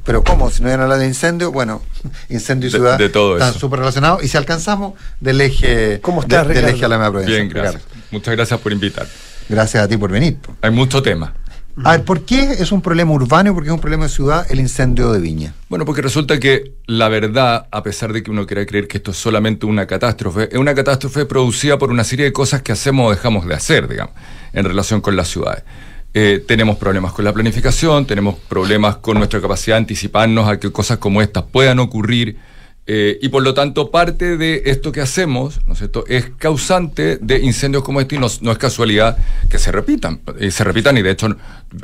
Pero 0.05 0.23
¿cómo? 0.23 0.49
Si 0.51 0.61
no 0.61 0.69
iban 0.69 0.81
a 0.81 0.83
hablar 0.83 0.99
de 0.99 1.07
incendio, 1.07 1.51
bueno, 1.51 1.81
incendio 2.29 2.69
y 2.69 2.71
ciudad 2.71 2.97
de 2.97 3.09
todo 3.09 3.33
están 3.37 3.53
súper 3.53 3.79
relacionados. 3.79 4.23
Y 4.23 4.27
si 4.27 4.37
alcanzamos 4.37 4.93
del 5.19 5.41
eje, 5.41 5.99
¿Cómo 6.01 6.21
de- 6.23 6.43
del 6.43 6.65
eje 6.65 6.85
a 6.85 6.87
la 6.87 6.95
Alameda 6.95 7.11
Provincia. 7.11 7.35
Bien, 7.35 7.49
gracias. 7.49 7.83
Muchas 8.11 8.35
gracias 8.35 8.59
por 8.59 8.71
invitar. 8.71 9.07
Gracias 9.49 9.83
a 9.83 9.87
ti 9.87 9.97
por 9.97 10.11
venir. 10.11 10.37
Hay 10.61 10.71
mucho 10.71 11.01
tema. 11.03 11.33
A 11.83 11.91
ver, 11.91 12.05
¿por 12.05 12.21
qué 12.21 12.51
es 12.59 12.71
un 12.71 12.81
problema 12.81 13.11
urbano 13.11 13.51
y 13.51 13.53
por 13.53 13.63
qué 13.63 13.69
es 13.69 13.73
un 13.73 13.81
problema 13.81 14.03
de 14.03 14.09
ciudad 14.09 14.45
el 14.49 14.59
incendio 14.61 15.11
de 15.11 15.19
Viña? 15.19 15.53
Bueno, 15.67 15.83
porque 15.83 16.01
resulta 16.01 16.39
que 16.39 16.71
la 16.87 17.09
verdad, 17.09 17.67
a 17.69 17.83
pesar 17.83 18.13
de 18.13 18.23
que 18.23 18.31
uno 18.31 18.47
quiera 18.47 18.65
creer 18.65 18.87
que 18.87 18.97
esto 18.97 19.11
es 19.11 19.17
solamente 19.17 19.65
una 19.65 19.85
catástrofe, 19.85 20.47
es 20.51 20.57
una 20.57 20.73
catástrofe 20.73 21.25
producida 21.25 21.77
por 21.77 21.91
una 21.91 22.05
serie 22.05 22.25
de 22.25 22.33
cosas 22.33 22.61
que 22.61 22.71
hacemos 22.71 23.07
o 23.07 23.11
dejamos 23.11 23.45
de 23.45 23.55
hacer, 23.55 23.89
digamos, 23.89 24.13
en 24.53 24.63
relación 24.63 25.01
con 25.01 25.17
las 25.17 25.27
ciudades. 25.27 25.63
Eh, 26.13 26.41
tenemos 26.47 26.77
problemas 26.77 27.11
con 27.11 27.25
la 27.25 27.33
planificación, 27.33 28.05
tenemos 28.05 28.35
problemas 28.47 28.95
con 28.97 29.17
nuestra 29.17 29.41
capacidad 29.41 29.75
de 29.75 29.79
anticiparnos 29.79 30.47
a 30.47 30.57
que 30.57 30.71
cosas 30.71 30.97
como 30.97 31.21
estas 31.21 31.43
puedan 31.43 31.79
ocurrir. 31.79 32.37
Eh, 32.87 33.17
y 33.21 33.29
por 33.29 33.41
lo 33.43 33.53
tanto, 33.53 33.89
parte 33.89 34.37
de 34.37 34.63
esto 34.65 34.91
que 34.91 35.01
hacemos, 35.01 35.59
¿no 35.65 35.73
es 35.73 35.79
cierto?, 35.79 36.03
es 36.07 36.29
causante 36.37 37.17
de 37.19 37.39
incendios 37.39 37.83
como 37.83 37.99
este 38.01 38.15
y 38.15 38.19
no, 38.19 38.27
no 38.41 38.51
es 38.51 38.57
casualidad 38.57 39.17
que 39.49 39.57
se 39.57 39.71
repitan. 39.71 40.19
Y 40.39 40.51
se 40.51 40.63
repitan, 40.63 40.97
y 40.97 41.01
de 41.01 41.11
hecho 41.11 41.35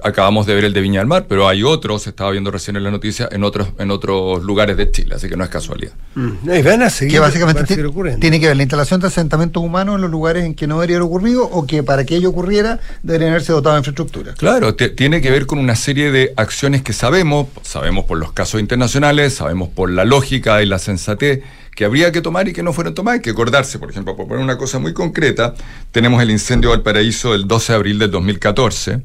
acabamos 0.04 0.46
de 0.46 0.56
ver 0.56 0.64
el 0.66 0.74
de 0.74 0.82
Viña 0.82 1.00
del 1.02 1.08
Mar, 1.08 1.26
pero 1.28 1.48
hay 1.50 1.64
otros, 1.64 2.04
se 2.04 2.12
estaba 2.12 2.32
viendo 2.32 2.50
recién 2.52 2.76
en 2.78 2.84
la 2.84 2.92
noticia, 2.92 3.28
en 3.32 3.44
otros, 3.44 3.70
en 3.80 3.92
otros 3.92 4.42
lugares 4.44 4.78
de 4.78 4.90
Chile, 4.92 5.16
así 5.16 5.28
que 5.28 5.36
no 5.36 5.44
es 5.44 5.50
casualidad. 5.50 5.92
No, 6.16 6.56
y 6.56 6.62
van 6.62 6.82
a 6.84 6.90
seguir. 6.90 7.14
Que 7.16 7.20
básicamente 7.20 7.62
van 7.62 7.66
a 7.66 7.68
seguir 7.68 7.84
ti- 7.86 7.90
ocurriendo. 7.90 8.20
tiene 8.22 8.40
que 8.40 8.48
ver 8.48 8.56
la 8.58 8.64
instalación 8.64 9.02
de 9.02 9.08
asentamientos 9.08 9.62
humanos 9.62 9.96
en 9.96 10.02
los 10.02 10.12
lugares 10.12 10.46
en 10.46 10.54
que 10.56 10.68
no 10.68 10.76
debería 10.76 10.98
haber 10.98 11.08
ocurrido 11.08 11.44
o 11.46 11.66
que 11.66 11.84
para 11.84 12.06
que 12.06 12.16
ello 12.16 12.30
ocurriera 12.30 12.80
deberían 13.04 13.32
haberse 13.32 13.52
dotado 13.52 13.76
de 13.76 13.80
infraestructura. 13.80 14.34
Claro, 14.36 14.76
te- 14.76 14.90
tiene 14.90 15.20
que 15.20 15.32
ver 15.32 15.46
con 15.46 15.60
una 15.60 15.76
serie 15.76 16.12
de 16.12 16.32
acciones 16.38 16.84
que 16.84 16.94
sabemos, 16.94 17.48
sabemos 17.64 18.06
por 18.06 18.18
los 18.18 18.32
casos 18.32 18.62
internacionales, 18.62 19.34
sabemos 19.36 19.70
por 19.70 19.90
la 19.90 20.06
lógica 20.06 20.62
y 20.62 20.68
la 20.68 20.80
que 20.98 21.86
habría 21.86 22.12
que 22.12 22.22
tomar 22.22 22.48
y 22.48 22.54
que 22.54 22.64
no 22.64 22.74
fueron 22.74 22.94
tomadas. 22.94 23.20
Hay 23.20 23.22
que 23.22 23.30
acordarse, 23.32 23.80
por 23.80 23.90
ejemplo, 23.90 24.16
por 24.16 24.28
poner 24.28 24.44
una 24.44 24.58
cosa 24.58 24.80
muy 24.80 24.94
concreta, 24.94 25.54
tenemos 25.92 26.22
el 26.22 26.32
incendio 26.32 26.70
de 26.70 26.78
Valparaíso 26.78 27.34
del 27.34 27.48
12 27.48 27.74
de 27.74 27.78
abril 27.78 28.00
del 28.00 28.12
2014, 28.12 29.02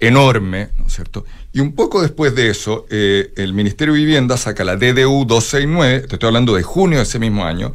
enorme, 0.00 0.68
¿no 0.78 0.86
es 0.86 0.92
cierto? 0.92 1.24
Y 1.52 1.60
un 1.60 1.74
poco 1.74 2.02
después 2.02 2.34
de 2.34 2.50
eso, 2.50 2.86
eh, 2.90 3.32
el 3.36 3.52
Ministerio 3.52 3.94
de 3.94 4.00
Vivienda 4.00 4.36
saca 4.36 4.64
la 4.64 4.76
DDU 4.76 5.24
269, 5.26 6.00
te 6.08 6.14
estoy 6.14 6.26
hablando 6.26 6.54
de 6.54 6.62
junio 6.62 6.98
de 6.98 7.04
ese 7.04 7.18
mismo 7.18 7.44
año, 7.44 7.72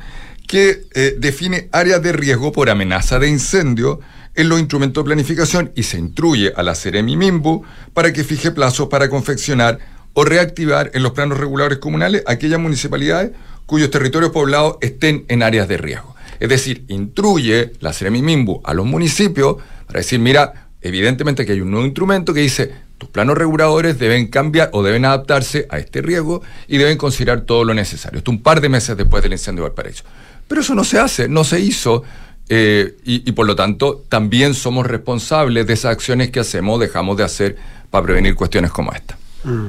que 0.47 0.85
eh, 0.93 1.15
define 1.19 1.69
áreas 1.71 2.01
de 2.01 2.13
riesgo 2.13 2.51
por 2.51 2.69
amenaza 2.69 3.19
de 3.19 3.27
incendio 3.27 3.99
en 4.33 4.49
los 4.49 4.59
instrumentos 4.59 5.03
de 5.03 5.07
planificación 5.07 5.71
y 5.75 5.83
se 5.83 5.97
instruye 5.97 6.53
a 6.55 6.63
la 6.63 6.75
Ceremi 6.75 7.17
Mimbu 7.17 7.63
para 7.93 8.13
que 8.13 8.23
fije 8.23 8.51
plazos 8.51 8.87
para 8.87 9.09
confeccionar 9.09 9.79
o 10.19 10.25
reactivar 10.25 10.89
en 10.95 11.03
los 11.03 11.11
planos 11.11 11.37
reguladores 11.37 11.77
comunales 11.77 12.23
aquellas 12.25 12.59
municipalidades 12.59 13.33
cuyos 13.67 13.91
territorios 13.91 14.31
poblados 14.31 14.77
estén 14.81 15.25
en 15.27 15.43
áreas 15.43 15.67
de 15.67 15.77
riesgo. 15.77 16.15
Es 16.39 16.49
decir, 16.49 16.85
instruye 16.87 17.73
la 17.81 17.93
Ceremi 17.93 18.23
Mimbu 18.23 18.59
a 18.63 18.73
los 18.73 18.87
municipios 18.87 19.57
para 19.85 19.99
decir, 19.99 20.19
mira, 20.19 20.69
evidentemente 20.81 21.45
que 21.45 21.51
hay 21.51 21.61
un 21.61 21.69
nuevo 21.69 21.85
instrumento 21.85 22.33
que 22.33 22.39
dice, 22.39 22.71
tus 22.97 23.09
planos 23.09 23.37
reguladores 23.37 23.99
deben 23.99 24.25
cambiar 24.25 24.71
o 24.73 24.81
deben 24.81 25.05
adaptarse 25.05 25.67
a 25.69 25.77
este 25.77 26.01
riesgo 26.01 26.41
y 26.67 26.79
deben 26.79 26.97
considerar 26.97 27.41
todo 27.41 27.63
lo 27.63 27.75
necesario. 27.75 28.17
Esto 28.17 28.31
un 28.31 28.41
par 28.41 28.59
de 28.59 28.69
meses 28.69 28.97
después 28.97 29.21
del 29.21 29.33
incendio 29.33 29.65
de 29.65 29.69
Valparaíso. 29.69 30.03
Pero 30.47 30.61
eso 30.61 30.73
no 30.73 30.83
se 30.83 30.97
hace, 30.97 31.29
no 31.29 31.43
se 31.43 31.59
hizo. 31.59 32.01
eh, 32.49 32.95
y, 33.05 33.29
y 33.29 33.33
por 33.33 33.45
lo 33.45 33.55
tanto, 33.55 34.03
también 34.09 34.55
somos 34.55 34.87
responsables 34.87 35.67
de 35.67 35.73
esas 35.73 35.91
acciones 35.91 36.31
que 36.31 36.39
hacemos 36.39 36.77
o 36.77 36.79
dejamos 36.79 37.17
de 37.17 37.23
hacer 37.23 37.55
para 37.91 38.03
prevenir 38.03 38.33
cuestiones 38.33 38.71
como 38.71 38.91
esta. 38.93 39.15
Mm. 39.43 39.67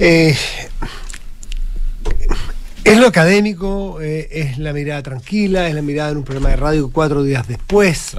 Eh, 0.00 0.36
es 2.84 2.98
lo 2.98 3.06
académico, 3.08 4.00
eh, 4.00 4.28
es 4.30 4.58
la 4.58 4.72
mirada 4.72 5.02
tranquila, 5.02 5.68
es 5.68 5.74
la 5.74 5.82
mirada 5.82 6.10
en 6.10 6.18
un 6.18 6.24
programa 6.24 6.50
de 6.50 6.56
radio 6.56 6.90
cuatro 6.90 7.22
días 7.22 7.46
después, 7.46 8.12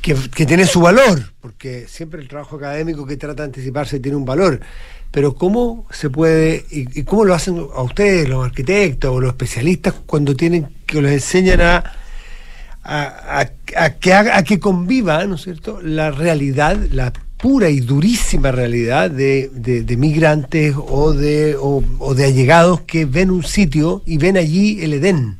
que, 0.00 0.14
que 0.34 0.46
tiene 0.46 0.66
su 0.66 0.80
valor, 0.80 1.32
porque 1.40 1.86
siempre 1.88 2.20
el 2.20 2.28
trabajo 2.28 2.56
académico 2.56 3.06
que 3.06 3.16
trata 3.16 3.42
de 3.42 3.46
anticiparse 3.48 4.00
tiene 4.00 4.16
un 4.16 4.24
valor. 4.24 4.60
Pero 5.10 5.34
¿cómo 5.34 5.86
se 5.90 6.10
puede, 6.10 6.64
y, 6.70 6.98
y 7.00 7.04
cómo 7.04 7.24
lo 7.24 7.34
hacen 7.34 7.56
a 7.74 7.82
ustedes, 7.82 8.28
los 8.28 8.44
arquitectos 8.44 9.10
o 9.12 9.20
los 9.20 9.30
especialistas, 9.30 9.94
cuando 10.06 10.34
tienen 10.34 10.68
que 10.86 11.00
les 11.00 11.12
enseñan 11.12 11.60
a, 11.60 11.76
a, 12.82 13.40
a- 13.40 13.50
a 13.84 13.90
que, 13.90 14.12
haga- 14.12 14.36
a 14.36 14.42
que 14.42 14.58
conviva, 14.58 15.24
¿no 15.26 15.36
es 15.36 15.42
cierto?, 15.42 15.80
la 15.82 16.10
realidad, 16.10 16.76
la 16.90 17.12
pura 17.44 17.68
y 17.68 17.80
durísima 17.80 18.52
realidad 18.52 19.10
de, 19.10 19.50
de- 19.52 19.82
de 19.82 19.96
migrantes 19.98 20.74
o 20.78 21.12
de, 21.12 21.56
o, 21.60 21.84
o 21.98 22.14
de 22.14 22.24
allegados 22.24 22.80
que 22.86 23.04
ven 23.04 23.30
un 23.30 23.42
sitio 23.44 24.02
y 24.06 24.16
ven 24.16 24.38
allí 24.38 24.82
el 24.82 24.94
Edén, 24.94 25.36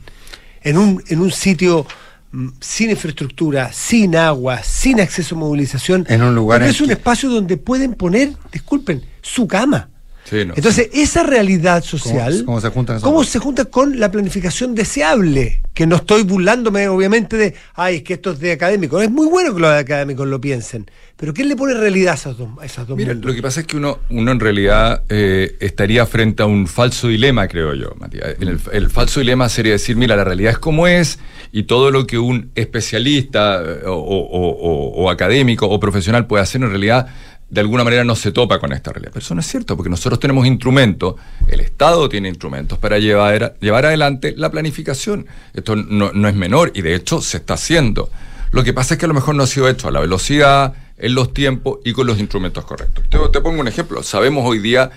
en 0.63 0.77
un, 0.77 1.03
en 1.09 1.21
un 1.23 1.31
sitio 1.31 1.87
mm, 2.31 2.49
sin 2.61 2.91
infraestructura, 2.91 3.73
sin 3.73 4.17
agua, 4.17 4.63
sin 4.63 5.01
acceso 5.01 5.35
a 5.35 5.39
movilización. 5.39 6.05
En 6.11 6.23
un 6.23 6.35
lugar 6.35 6.61
Pero 6.61 6.71
es 6.73 6.81
un 6.83 6.91
espacio 6.91 7.31
donde 7.31 7.57
pueden 7.57 7.95
poner, 7.95 8.33
disculpen, 8.53 9.01
su 9.23 9.49
cama. 9.49 9.89
Sí, 10.25 10.45
no. 10.47 10.55
Entonces, 10.57 10.89
esa 10.95 11.22
realidad 11.22 11.85
social, 11.85 12.33
¿Cómo- 12.33 12.47
cómo 12.47 12.61
se 12.61 12.68
juntan 12.70 12.97
esas 12.97 13.05
cómo 13.05 13.16
cosas? 13.18 13.33
se 13.33 13.39
junta 13.41 13.64
con 13.66 14.01
la 14.01 14.11
planificación 14.11 14.75
deseable? 14.75 15.61
Que 15.75 15.87
no 15.87 15.97
estoy 15.97 16.22
burlándome, 16.22 16.89
obviamente, 16.89 17.37
de, 17.37 17.55
ay, 17.75 17.97
es 17.97 18.03
que 18.05 18.14
esto 18.14 18.31
es 18.33 18.39
de 18.41 18.53
académicos. 18.53 19.03
Es 19.03 19.11
muy 19.11 19.27
bueno 19.27 19.55
que 19.55 19.61
los 19.61 19.70
académicos 19.72 20.27
lo 20.27 20.41
piensen, 20.41 20.89
pero 21.16 21.35
¿quién 21.35 21.49
le 21.49 21.57
pone 21.57 21.75
realidad 21.75 22.12
a 22.12 22.16
esas 22.16 22.39
dos, 22.39 22.49
a 22.61 22.64
esas 22.64 22.87
dos 22.87 22.97
Mira, 22.97 23.12
mundos? 23.12 23.29
lo 23.31 23.35
que 23.37 23.43
pasa 23.43 23.61
es 23.61 23.66
que 23.66 23.77
uno, 23.77 23.99
uno 24.09 24.31
en 24.33 24.41
realidad 24.41 25.03
eh, 25.09 25.57
estaría 25.61 26.07
frente 26.07 26.43
a 26.43 26.47
un 26.47 26.66
falso 26.68 27.09
dilema, 27.09 27.47
creo 27.49 27.75
yo, 27.75 27.95
Matías. 27.99 28.37
El, 28.41 28.59
el 28.72 28.89
falso 28.91 29.20
dilema 29.20 29.49
sería 29.49 29.72
decir, 29.72 29.97
mira, 29.97 30.16
la 30.16 30.25
realidad 30.25 30.53
es 30.53 30.59
como 30.59 30.87
es 30.87 31.18
y 31.53 31.64
todo 31.64 31.91
lo 31.91 32.07
que 32.07 32.18
un 32.18 32.51
especialista 32.55 33.62
eh, 33.62 33.87
o, 33.87 33.93
o- 33.93 34.49
o- 34.51 35.05
o 35.05 35.11
académico 35.11 35.66
o 35.68 35.79
profesional 35.81 36.27
puede 36.27 36.43
hacer 36.43 36.62
en 36.62 36.70
realidad 36.70 37.09
de 37.55 37.61
alguna 37.61 37.85
manera 37.85 38.03
no 38.03 38.17
se 38.17 38.33
topa 38.33 38.59
con 38.59 38.73
esta 38.73 38.93
realidad. 38.93 39.13
Pero 39.15 39.25
eso 39.25 39.35
no 39.35 39.41
es 39.41 39.47
cierto, 39.47 39.77
porque 39.77 39.89
nosotros 39.89 40.19
tenemos 40.19 40.45
instrumentos, 40.45 41.15
el 41.47 41.61
Estado 41.61 42.09
tiene 42.09 42.29
instrumentos 42.29 42.79
para 42.79 42.99
llevar, 42.99 43.57
llevar 43.61 43.87
adelante 43.87 44.35
la 44.37 44.51
planificación. 44.51 45.27
Esto 45.55 45.77
no, 45.77 46.13
no 46.13 46.29
es 46.29 46.35
menor 46.35 46.73
y 46.75 46.83
de 46.83 46.97
hecho 46.97 47.23
se 47.23 47.37
está 47.37 47.55
haciendo. 47.55 48.11
Lo 48.51 48.65
que 48.65 48.73
pasa 48.73 48.95
es 48.95 48.99
que 48.99 49.07
a 49.07 49.09
lo 49.09 49.15
mejor 49.15 49.37
no 49.37 49.45
ha 49.45 49.47
sido 49.47 49.69
hecho 49.69 49.87
a 49.87 49.93
la 49.93 50.01
velocidad, 50.01 50.75
en 50.99 51.15
los 51.15 51.33
tiempos 51.33 51.79
y 51.85 51.93
con 51.93 52.07
los 52.07 52.19
instrumentos 52.19 52.65
correctos. 52.65 53.05
Te, 53.09 53.19
te 53.33 53.41
pongo 53.41 53.61
un 53.61 53.69
ejemplo. 53.69 54.03
Sabemos 54.03 54.45
hoy 54.45 54.59
día 54.59 54.91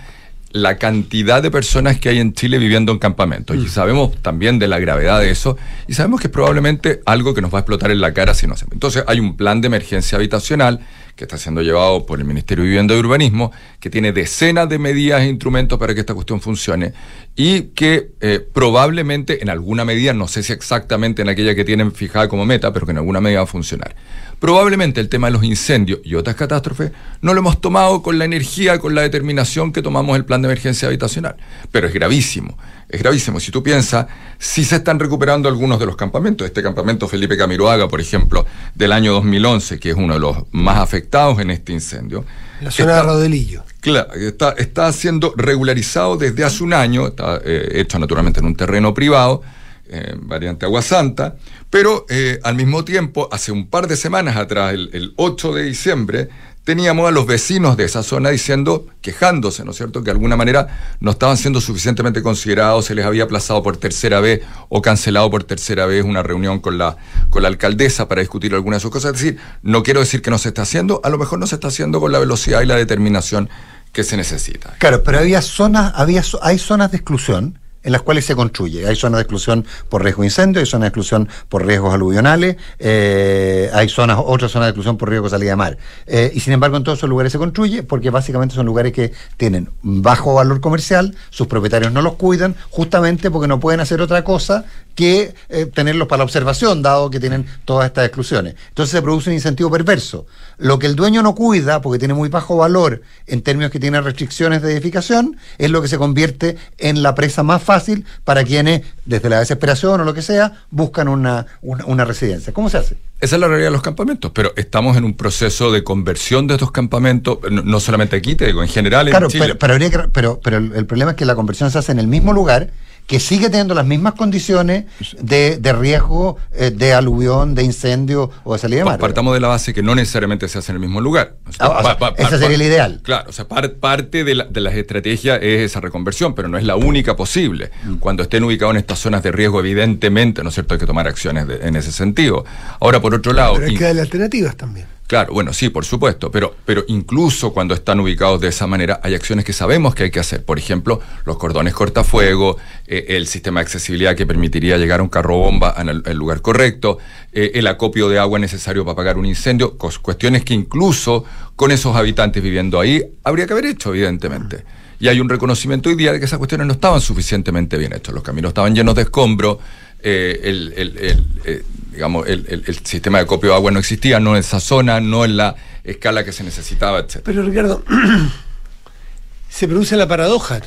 la 0.50 0.78
cantidad 0.78 1.42
de 1.42 1.50
personas 1.50 2.00
que 2.00 2.08
hay 2.08 2.18
en 2.18 2.32
Chile 2.32 2.58
viviendo 2.58 2.90
en 2.90 2.98
campamentos 2.98 3.56
y 3.56 3.68
sabemos 3.68 4.16
también 4.22 4.58
de 4.58 4.66
la 4.66 4.78
gravedad 4.78 5.20
de 5.20 5.30
eso 5.30 5.58
y 5.86 5.92
sabemos 5.92 6.20
que 6.20 6.28
es 6.28 6.32
probablemente 6.32 7.02
algo 7.04 7.34
que 7.34 7.42
nos 7.42 7.52
va 7.52 7.58
a 7.58 7.60
explotar 7.60 7.90
en 7.90 8.00
la 8.00 8.14
cara 8.14 8.34
si 8.34 8.46
no 8.46 8.54
hacemos. 8.54 8.72
Entonces 8.72 9.04
hay 9.06 9.20
un 9.20 9.36
plan 9.36 9.60
de 9.60 9.66
emergencia 9.66 10.16
habitacional 10.16 10.80
que 11.18 11.24
está 11.24 11.36
siendo 11.36 11.62
llevado 11.62 12.06
por 12.06 12.20
el 12.20 12.24
Ministerio 12.24 12.62
de 12.62 12.68
Vivienda 12.70 12.94
y 12.94 12.98
Urbanismo, 13.00 13.50
que 13.80 13.90
tiene 13.90 14.12
decenas 14.12 14.68
de 14.68 14.78
medidas 14.78 15.22
e 15.22 15.26
instrumentos 15.26 15.76
para 15.76 15.92
que 15.92 16.00
esta 16.00 16.14
cuestión 16.14 16.40
funcione 16.40 16.92
y 17.34 17.62
que 17.74 18.12
eh, 18.20 18.38
probablemente 18.52 19.42
en 19.42 19.50
alguna 19.50 19.84
medida, 19.84 20.14
no 20.14 20.28
sé 20.28 20.44
si 20.44 20.52
exactamente 20.52 21.22
en 21.22 21.28
aquella 21.28 21.56
que 21.56 21.64
tienen 21.64 21.90
fijada 21.90 22.28
como 22.28 22.46
meta, 22.46 22.72
pero 22.72 22.86
que 22.86 22.92
en 22.92 22.98
alguna 22.98 23.20
medida 23.20 23.40
va 23.40 23.44
a 23.44 23.46
funcionar. 23.48 23.96
Probablemente 24.38 25.00
el 25.00 25.08
tema 25.08 25.26
de 25.26 25.32
los 25.32 25.42
incendios 25.42 25.98
y 26.04 26.14
otras 26.14 26.36
catástrofes 26.36 26.92
no 27.20 27.34
lo 27.34 27.40
hemos 27.40 27.60
tomado 27.60 28.00
con 28.00 28.16
la 28.16 28.24
energía, 28.24 28.78
con 28.78 28.94
la 28.94 29.02
determinación 29.02 29.72
que 29.72 29.82
tomamos 29.82 30.16
el 30.16 30.24
plan 30.24 30.40
de 30.40 30.46
emergencia 30.46 30.86
habitacional, 30.86 31.34
pero 31.72 31.88
es 31.88 31.92
gravísimo. 31.92 32.56
Es 32.88 33.02
gravísimo. 33.02 33.38
Si 33.38 33.50
tú 33.50 33.62
piensas, 33.62 34.06
si 34.38 34.64
se 34.64 34.76
están 34.76 34.98
recuperando 34.98 35.48
algunos 35.48 35.78
de 35.78 35.84
los 35.86 35.94
campamentos, 35.96 36.46
este 36.46 36.62
campamento 36.62 37.06
Felipe 37.06 37.36
Camiroaga, 37.36 37.86
por 37.88 38.00
ejemplo, 38.00 38.46
del 38.74 38.92
año 38.92 39.12
2011, 39.12 39.78
que 39.78 39.90
es 39.90 39.96
uno 39.96 40.14
de 40.14 40.20
los 40.20 40.38
más 40.52 40.78
afectados 40.78 41.38
en 41.40 41.50
este 41.50 41.72
incendio. 41.72 42.24
La 42.62 42.70
zona 42.70 42.92
está- 42.92 42.96
de 42.96 43.02
Rodelillo. 43.12 43.62
Claro, 43.80 44.12
está, 44.14 44.50
está 44.52 44.90
siendo 44.92 45.34
regularizado 45.36 46.16
desde 46.16 46.44
hace 46.44 46.64
un 46.64 46.72
año, 46.72 47.08
está 47.08 47.40
eh, 47.44 47.72
hecho 47.74 47.98
naturalmente 47.98 48.40
en 48.40 48.46
un 48.46 48.56
terreno 48.56 48.94
privado, 48.94 49.42
eh, 49.90 50.14
variante 50.18 50.66
Agua 50.66 50.82
Santa, 50.82 51.36
pero 51.70 52.04
eh, 52.08 52.40
al 52.42 52.54
mismo 52.56 52.84
tiempo, 52.84 53.28
hace 53.30 53.52
un 53.52 53.68
par 53.68 53.86
de 53.86 53.96
semanas 53.96 54.36
atrás, 54.36 54.72
el, 54.74 54.90
el 54.92 55.12
8 55.16 55.52
de 55.54 55.62
diciembre, 55.64 56.28
teníamos 56.68 57.08
a 57.08 57.10
los 57.10 57.24
vecinos 57.24 57.78
de 57.78 57.84
esa 57.84 58.02
zona 58.02 58.28
diciendo, 58.28 58.84
quejándose, 59.00 59.64
¿no 59.64 59.70
es 59.70 59.78
cierto?, 59.78 60.00
que 60.00 60.04
de 60.04 60.10
alguna 60.10 60.36
manera 60.36 60.96
no 61.00 61.12
estaban 61.12 61.38
siendo 61.38 61.62
suficientemente 61.62 62.22
considerados, 62.22 62.84
se 62.84 62.94
les 62.94 63.06
había 63.06 63.24
aplazado 63.24 63.62
por 63.62 63.78
tercera 63.78 64.20
vez 64.20 64.42
o 64.68 64.82
cancelado 64.82 65.30
por 65.30 65.44
tercera 65.44 65.86
vez 65.86 66.04
una 66.04 66.22
reunión 66.22 66.60
con 66.60 66.76
la, 66.76 66.98
con 67.30 67.40
la 67.40 67.48
alcaldesa 67.48 68.06
para 68.06 68.20
discutir 68.20 68.52
algunas 68.52 68.80
de 68.80 68.82
sus 68.82 68.90
cosas. 68.90 69.14
Es 69.14 69.22
decir, 69.22 69.40
no 69.62 69.82
quiero 69.82 70.00
decir 70.00 70.20
que 70.20 70.30
no 70.30 70.36
se 70.36 70.48
está 70.48 70.60
haciendo, 70.60 71.00
a 71.04 71.08
lo 71.08 71.16
mejor 71.16 71.38
no 71.38 71.46
se 71.46 71.54
está 71.54 71.68
haciendo 71.68 72.00
con 72.00 72.12
la 72.12 72.18
velocidad 72.18 72.60
y 72.60 72.66
la 72.66 72.76
determinación 72.76 73.48
que 73.94 74.04
se 74.04 74.18
necesita. 74.18 74.74
Claro, 74.78 75.02
pero 75.02 75.20
había 75.20 75.40
zonas, 75.40 75.94
había, 75.94 76.22
hay 76.42 76.58
zonas 76.58 76.90
de 76.90 76.98
exclusión 76.98 77.58
en 77.88 77.92
las 77.92 78.02
cuales 78.02 78.26
se 78.26 78.36
construye. 78.36 78.86
Hay 78.86 78.96
zonas 78.96 79.16
de 79.16 79.22
exclusión 79.22 79.64
por 79.88 80.02
riesgo 80.04 80.20
de 80.20 80.26
incendio, 80.26 80.60
hay 80.60 80.66
zonas 80.66 80.84
de 80.84 80.88
exclusión 80.88 81.26
por 81.48 81.64
riesgos 81.64 81.94
aluvionales, 81.94 82.56
eh, 82.78 83.70
hay 83.72 83.88
zonas, 83.88 84.18
otras 84.22 84.52
zonas 84.52 84.66
de 84.66 84.70
exclusión 84.72 84.98
por 84.98 85.08
riesgo 85.08 85.24
de 85.24 85.30
salida 85.30 85.52
de 85.52 85.56
mar. 85.56 85.78
Eh, 86.06 86.30
y 86.34 86.40
sin 86.40 86.52
embargo, 86.52 86.76
en 86.76 86.84
todos 86.84 86.98
esos 86.98 87.08
lugares 87.08 87.32
se 87.32 87.38
construye 87.38 87.82
porque 87.82 88.10
básicamente 88.10 88.54
son 88.54 88.66
lugares 88.66 88.92
que 88.92 89.14
tienen 89.38 89.70
bajo 89.80 90.34
valor 90.34 90.60
comercial, 90.60 91.16
sus 91.30 91.46
propietarios 91.46 91.90
no 91.90 92.02
los 92.02 92.16
cuidan, 92.16 92.56
justamente 92.68 93.30
porque 93.30 93.48
no 93.48 93.58
pueden 93.58 93.80
hacer 93.80 94.02
otra 94.02 94.22
cosa 94.22 94.66
que 94.98 95.32
eh, 95.48 95.66
tenerlos 95.66 96.08
para 96.08 96.18
la 96.18 96.24
observación, 96.24 96.82
dado 96.82 97.08
que 97.08 97.20
tienen 97.20 97.46
todas 97.64 97.86
estas 97.86 98.04
exclusiones. 98.04 98.56
Entonces 98.70 98.90
se 98.90 99.00
produce 99.00 99.30
un 99.30 99.34
incentivo 99.34 99.70
perverso. 99.70 100.26
Lo 100.56 100.80
que 100.80 100.86
el 100.88 100.96
dueño 100.96 101.22
no 101.22 101.36
cuida, 101.36 101.80
porque 101.80 102.00
tiene 102.00 102.14
muy 102.14 102.28
bajo 102.28 102.56
valor 102.56 103.02
en 103.28 103.42
términos 103.42 103.70
que 103.70 103.78
tiene 103.78 104.00
restricciones 104.00 104.60
de 104.60 104.72
edificación, 104.72 105.36
es 105.56 105.70
lo 105.70 105.80
que 105.82 105.86
se 105.86 105.98
convierte 105.98 106.56
en 106.78 107.04
la 107.04 107.14
presa 107.14 107.44
más 107.44 107.62
fácil 107.62 108.06
para 108.24 108.42
quienes, 108.42 108.82
desde 109.04 109.28
la 109.28 109.38
desesperación 109.38 110.00
o 110.00 110.04
lo 110.04 110.14
que 110.14 110.22
sea, 110.22 110.64
buscan 110.72 111.06
una, 111.06 111.46
una, 111.62 111.84
una 111.84 112.04
residencia. 112.04 112.52
¿Cómo 112.52 112.68
se 112.68 112.78
hace? 112.78 112.96
Esa 113.20 113.36
es 113.36 113.40
la 113.40 113.46
realidad 113.46 113.68
de 113.68 113.72
los 113.74 113.82
campamentos, 113.82 114.32
pero 114.34 114.52
estamos 114.56 114.96
en 114.96 115.04
un 115.04 115.14
proceso 115.14 115.70
de 115.70 115.84
conversión 115.84 116.48
de 116.48 116.54
estos 116.54 116.72
campamentos, 116.72 117.38
no, 117.48 117.62
no 117.62 117.78
solamente 117.78 118.16
aquí, 118.16 118.34
te 118.34 118.46
digo, 118.46 118.64
en 118.64 118.68
general 118.68 119.06
en 119.06 119.12
Claro, 119.12 119.28
Chile. 119.28 119.44
pero, 119.44 119.58
pero, 119.60 119.72
habría 119.74 119.90
que- 119.90 120.08
pero, 120.12 120.40
pero 120.42 120.56
el, 120.56 120.72
el 120.74 120.86
problema 120.86 121.12
es 121.12 121.16
que 121.16 121.24
la 121.24 121.36
conversión 121.36 121.70
se 121.70 121.78
hace 121.78 121.92
en 121.92 122.00
el 122.00 122.08
mismo 122.08 122.32
lugar 122.32 122.70
que 123.06 123.20
sigue 123.20 123.48
teniendo 123.48 123.74
las 123.74 123.86
mismas 123.86 124.12
condiciones 124.12 124.84
de, 125.20 125.56
de 125.58 125.72
riesgo 125.72 126.36
eh, 126.52 126.70
de 126.70 126.92
aluvión, 126.92 127.54
de 127.54 127.62
incendio 127.62 128.30
o 128.44 128.52
de 128.54 128.58
salida 128.58 128.78
de 128.80 128.84
mar. 128.84 128.98
Partamos 128.98 129.34
de 129.34 129.40
la 129.40 129.48
base 129.48 129.72
que 129.74 129.82
no 129.82 129.94
necesariamente 129.94 130.48
se 130.48 130.58
hace 130.58 130.72
en 130.72 130.76
el 130.76 130.80
mismo 130.80 131.00
lugar. 131.00 131.34
O 131.48 131.52
sea, 131.52 131.66
Ah, 131.66 131.78
o 131.78 131.82
sea, 131.82 132.14
ese 132.26 132.38
sería 132.38 132.56
el 132.56 132.62
ideal. 132.62 133.00
Claro, 133.02 133.28
o 133.28 133.32
sea, 133.32 133.46
par- 133.46 133.74
parte 133.74 134.24
de, 134.24 134.34
la- 134.34 134.44
de 134.44 134.60
las 134.60 134.74
estrategias 134.74 135.38
es 135.42 135.60
esa 135.62 135.80
reconversión, 135.80 136.34
pero 136.34 136.48
no 136.48 136.58
es 136.58 136.64
la 136.64 136.76
única 136.76 137.16
posible. 137.16 137.70
Mm. 137.84 137.96
Cuando 137.96 138.22
estén 138.22 138.44
ubicados 138.44 138.74
en 138.74 138.78
estas 138.78 138.98
zonas 138.98 139.22
de 139.22 139.32
riesgo, 139.32 139.60
evidentemente, 139.60 140.42
¿no 140.42 140.48
es 140.48 140.54
cierto?, 140.54 140.74
hay 140.74 140.80
que 140.80 140.86
tomar 140.86 141.06
acciones 141.08 141.46
de- 141.46 141.66
en 141.66 141.76
ese 141.76 141.92
sentido. 141.92 142.44
Ahora, 142.80 143.00
por 143.00 143.14
otro 143.14 143.32
lado, 143.32 143.54
Pero 143.54 143.66
hay 143.66 143.76
que 143.76 143.84
darle 143.84 144.00
alternativas 144.02 144.56
también. 144.56 144.86
Claro, 145.08 145.32
bueno, 145.32 145.54
sí, 145.54 145.70
por 145.70 145.86
supuesto, 145.86 146.30
pero, 146.30 146.54
pero 146.66 146.84
incluso 146.86 147.54
cuando 147.54 147.72
están 147.72 147.98
ubicados 147.98 148.42
de 148.42 148.48
esa 148.48 148.66
manera, 148.66 149.00
hay 149.02 149.14
acciones 149.14 149.42
que 149.42 149.54
sabemos 149.54 149.94
que 149.94 150.02
hay 150.02 150.10
que 150.10 150.20
hacer. 150.20 150.44
Por 150.44 150.58
ejemplo, 150.58 151.00
los 151.24 151.38
cordones 151.38 151.72
cortafuego, 151.72 152.58
eh, 152.86 153.06
el 153.08 153.26
sistema 153.26 153.60
de 153.60 153.62
accesibilidad 153.62 154.14
que 154.14 154.26
permitiría 154.26 154.76
llegar 154.76 155.00
a 155.00 155.02
un 155.02 155.08
carro 155.08 155.38
bomba 155.38 155.74
en 155.78 155.88
el, 155.88 156.02
el 156.04 156.14
lugar 156.18 156.42
correcto, 156.42 156.98
eh, 157.32 157.52
el 157.54 157.66
acopio 157.68 158.10
de 158.10 158.18
agua 158.18 158.38
necesario 158.38 158.84
para 158.84 158.92
apagar 158.92 159.16
un 159.16 159.24
incendio, 159.24 159.78
cuestiones 159.78 160.44
que 160.44 160.52
incluso 160.52 161.24
con 161.56 161.70
esos 161.70 161.96
habitantes 161.96 162.42
viviendo 162.42 162.78
ahí 162.78 163.02
habría 163.24 163.46
que 163.46 163.54
haber 163.54 163.64
hecho, 163.64 163.94
evidentemente. 163.94 164.62
Y 165.00 165.08
hay 165.08 165.20
un 165.20 165.28
reconocimiento 165.30 165.88
hoy 165.88 165.94
día 165.94 166.12
de 166.12 166.18
que 166.18 166.26
esas 166.26 166.38
cuestiones 166.38 166.66
no 166.66 166.72
estaban 166.74 167.00
suficientemente 167.00 167.78
bien 167.78 167.94
hechas. 167.94 168.12
Los 168.12 168.24
caminos 168.24 168.50
estaban 168.50 168.74
llenos 168.74 168.94
de 168.96 169.02
escombros, 169.02 169.58
eh, 170.02 170.40
el, 170.44 170.72
el- 170.76 171.26
eh, 171.44 171.62
digamos, 171.92 172.26
el, 172.28 172.64
el- 172.66 172.86
sistema 172.86 173.18
de 173.18 173.24
acopio 173.24 173.50
de 173.50 173.56
agua 173.56 173.70
no 173.70 173.78
existía, 173.80 174.20
no 174.20 174.34
en 174.36 174.40
esa 174.40 174.60
zona, 174.60 175.00
no 175.00 175.24
en 175.24 175.36
la 175.36 175.56
escala 175.84 176.24
que 176.24 176.32
se 176.32 176.44
necesitaba, 176.44 177.00
etc. 177.00 177.20
Pero 177.24 177.42
Ricardo, 177.42 177.82
se 179.48 179.66
produce 179.68 179.96
la 179.96 180.06
paradoja. 180.06 180.60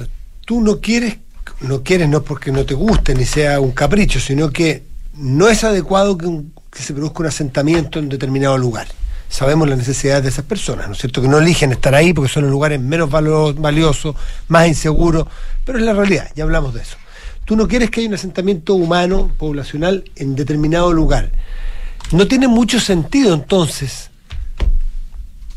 Tú 0.45 0.61
no 0.61 0.79
quieres, 0.81 1.17
no 1.61 1.83
quieres 1.83 2.09
no 2.09 2.23
porque 2.23 2.51
no 2.51 2.65
te 2.65 2.73
guste 2.73 3.15
ni 3.15 3.25
sea 3.25 3.59
un 3.59 3.71
capricho, 3.71 4.19
sino 4.19 4.49
que 4.49 4.83
no 5.15 5.47
es 5.49 5.63
adecuado 5.63 6.17
que, 6.17 6.27
se 6.73 6.93
produzca 6.93 7.19
un 7.19 7.27
asentamiento 7.27 7.99
en 7.99 8.09
determinado 8.09 8.57
lugar. 8.57 8.87
Sabemos 9.29 9.69
las 9.69 9.77
necesidades 9.77 10.23
de 10.23 10.29
esas 10.29 10.43
personas, 10.45 10.87
¿no 10.87 10.93
es 10.93 10.99
cierto? 10.99 11.21
Que 11.21 11.27
no 11.29 11.37
eligen 11.37 11.71
estar 11.71 11.95
ahí 11.95 12.13
porque 12.13 12.31
son 12.31 12.43
los 12.43 12.51
lugares 12.51 12.79
menos 12.81 13.09
valiosos, 13.09 14.15
más 14.49 14.67
inseguros, 14.67 15.25
pero 15.65 15.77
es 15.77 15.85
la 15.85 15.93
realidad, 15.93 16.29
ya 16.35 16.43
hablamos 16.43 16.73
de 16.73 16.81
eso. 16.81 16.97
Tú 17.45 17.55
no 17.55 17.67
quieres 17.67 17.89
que 17.89 18.01
haya 18.01 18.09
un 18.09 18.15
asentamiento 18.15 18.75
humano, 18.75 19.31
poblacional, 19.37 20.03
en 20.15 20.35
determinado 20.35 20.93
lugar. 20.93 21.31
No 22.11 22.27
tiene 22.27 22.47
mucho 22.47 22.79
sentido 22.79 23.33
entonces 23.33 24.11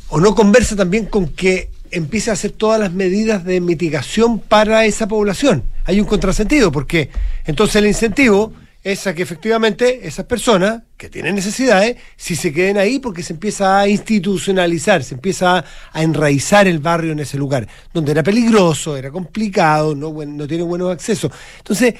o 0.08 0.20
no 0.20 0.34
conversa 0.34 0.76
también 0.76 1.06
con 1.06 1.26
que 1.26 1.70
empiece 1.90 2.30
a 2.30 2.34
hacer 2.34 2.52
todas 2.52 2.78
las 2.78 2.92
medidas 2.92 3.44
de 3.44 3.60
mitigación 3.60 4.38
para 4.38 4.84
esa 4.84 5.08
población. 5.08 5.64
Hay 5.84 6.00
un 6.00 6.06
contrasentido, 6.06 6.70
porque 6.70 7.10
entonces 7.46 7.76
el 7.76 7.86
incentivo 7.86 8.52
es 8.84 9.06
a 9.06 9.14
que 9.14 9.22
efectivamente 9.22 10.06
esas 10.06 10.26
personas 10.26 10.82
que 10.98 11.08
tienen 11.08 11.34
necesidades, 11.34 11.96
si 12.16 12.36
se 12.36 12.52
queden 12.52 12.76
ahí, 12.76 12.98
porque 12.98 13.22
se 13.22 13.32
empieza 13.32 13.80
a 13.80 13.88
institucionalizar, 13.88 15.02
se 15.02 15.14
empieza 15.14 15.64
a, 15.90 16.02
enraizar 16.02 16.68
el 16.68 16.80
barrio 16.80 17.12
en 17.12 17.20
ese 17.20 17.38
lugar, 17.38 17.66
donde 17.94 18.12
era 18.12 18.22
peligroso, 18.22 18.96
era 18.96 19.10
complicado, 19.10 19.94
no, 19.94 20.12
no 20.12 20.46
tiene 20.46 20.62
buenos 20.64 20.92
accesos. 20.92 21.32
Entonces, 21.56 21.94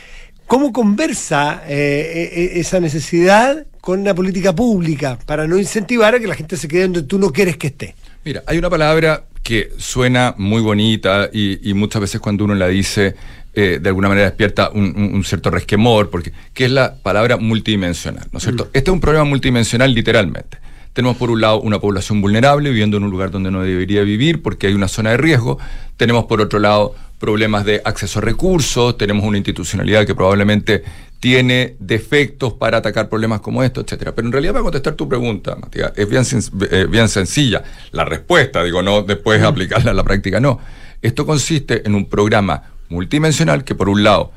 ¿cómo 0.47 0.74
conversa 0.74 1.62
eh, 1.66 2.30
eh, 2.32 2.61
esa 2.61 2.78
necesidad 2.80 3.66
con 3.80 4.01
una 4.01 4.14
política 4.14 4.55
pública 4.55 5.18
para 5.24 5.47
no 5.47 5.59
incentivar 5.59 6.14
a 6.14 6.20
que 6.20 6.26
la 6.26 6.35
gente 6.35 6.59
se 6.59 6.68
quede 6.68 6.82
donde 6.82 7.03
tú 7.05 7.18
no 7.18 7.30
quieres 7.32 7.57
que 7.57 7.68
esté? 7.68 7.95
Mira, 8.26 8.43
hay 8.47 8.59
una 8.59 8.68
palabra 8.68 9.24
que 9.43 9.70
suena 9.78 10.35
muy 10.37 10.61
bonita 10.61 11.28
y 11.30 11.72
muchas 11.74 12.01
veces 12.01 12.20
cuando 12.20 12.45
uno 12.45 12.55
la 12.55 12.68
dice, 12.68 13.14
eh, 13.55 13.78
de 13.80 13.88
alguna 13.88 14.09
manera 14.09 14.26
despierta 14.26 14.70
un, 14.70 14.94
un- 14.96 15.14
un 15.14 15.24
cierto 15.24 15.50
resquemor, 15.50 16.11
porque 16.11 16.32
que 16.52 16.64
es 16.66 16.70
la 16.70 16.94
palabra 16.96 17.36
multidimensional, 17.36 18.26
¿no 18.32 18.38
es 18.38 18.44
cierto? 18.44 18.68
Este 18.72 18.90
es 18.90 18.94
un 18.94 19.00
problema 19.00 19.24
multidimensional 19.24 19.92
literalmente. 19.94 20.59
Tenemos 20.92 21.16
por 21.16 21.30
un 21.30 21.40
lado 21.40 21.61
una 21.61 21.80
población 21.80 22.20
vulnerable 22.20 22.70
viviendo 22.70 22.96
en 22.96 23.05
un 23.05 23.11
lugar 23.11 23.30
donde 23.32 23.50
no 23.50 23.62
debería 23.62 24.02
vivir 24.02 24.42
porque 24.42 24.68
hay 24.68 24.74
una 24.74 24.86
zona 24.86 25.11
de 25.11 25.16
riesgo. 25.16 25.59
Tenemos 25.96 26.26
por 26.26 26.40
otro 26.40 26.61
lado 26.61 26.94
problemas 27.18 27.64
de 27.64 27.80
acceso 27.84 28.18
a 28.20 28.22
recursos, 28.22 28.96
tenemos 28.96 29.24
una 29.24 29.36
institucionalidad 29.38 30.07
que 30.07 30.14
probablemente 30.14 30.84
tiene 31.18 31.74
defectos 31.80 32.52
para 32.52 32.76
atacar 32.78 33.09
problemas 33.09 33.40
como 33.40 33.62
esto, 33.64 33.80
etcétera. 33.80 34.14
Pero 34.14 34.28
en 34.28 34.32
realidad, 34.32 34.52
para 34.52 34.62
contestar 34.64 34.92
tu 34.94 35.09
pregunta, 35.09 35.57
Matías, 35.57 35.92
es 35.96 36.09
bien, 36.09 36.22
eh, 36.70 36.86
bien 36.88 37.09
sencilla. 37.09 37.62
La 37.92 38.05
respuesta, 38.05 38.62
digo, 38.62 38.82
no 38.82 39.02
después 39.02 39.40
mm. 39.40 39.44
aplicarla 39.44 39.90
a 39.92 39.94
la 39.94 40.05
práctica, 40.05 40.38
no. 40.38 40.61
Esto 41.00 41.24
consiste 41.26 41.82
en 41.86 41.94
un 41.94 42.09
programa 42.09 42.62
multidimensional 42.89 43.64
que, 43.64 43.74
por 43.74 43.89
un 43.89 44.05
lado, 44.05 44.32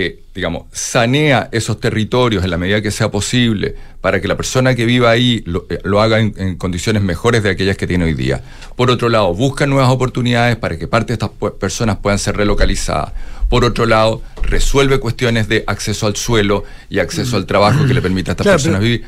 eh, 0.00 0.22
digamos, 0.32 0.66
sanea 0.70 1.48
esos 1.50 1.80
territorios 1.80 2.44
en 2.44 2.50
la 2.50 2.56
medida 2.56 2.80
que 2.80 2.92
sea 2.92 3.10
posible 3.10 3.74
para 4.00 4.20
que 4.20 4.28
la 4.28 4.36
persona 4.36 4.76
que 4.76 4.84
viva 4.84 5.10
ahí 5.10 5.42
lo, 5.44 5.66
eh, 5.68 5.80
haga 5.98 6.20
en, 6.20 6.54
condiciones 6.56 7.02
mejores 7.02 7.42
de 7.42 7.50
aquellas 7.50 7.76
que 7.76 7.88
tiene 7.88 8.04
hoy 8.04 8.14
día. 8.14 8.40
Por 8.76 8.92
otro 8.92 9.08
lado, 9.08 9.34
busca 9.34 9.66
nuevas 9.66 9.90
oportunidades 9.90 10.56
para 10.56 10.78
que 10.78 10.86
parte 10.86 11.08
de 11.08 11.14
estas 11.14 11.30
personas 11.58 11.96
puedan 11.96 12.20
ser 12.20 12.36
relocalizadas. 12.36 13.12
Por 13.48 13.64
otro 13.64 13.86
lado, 13.86 14.22
resuelve 14.42 15.00
cuestiones 15.00 15.48
de 15.48 15.64
acceso 15.66 16.06
al 16.06 16.14
suelo 16.14 16.62
y 16.88 17.00
acceso 17.00 17.36
al 17.36 17.46
trabajo 17.46 17.84
que 17.84 17.94
le 17.94 18.00
permita 18.00 18.30
a 18.30 18.34
estas 18.34 18.46
personas 18.46 18.80
vivir. 18.80 19.04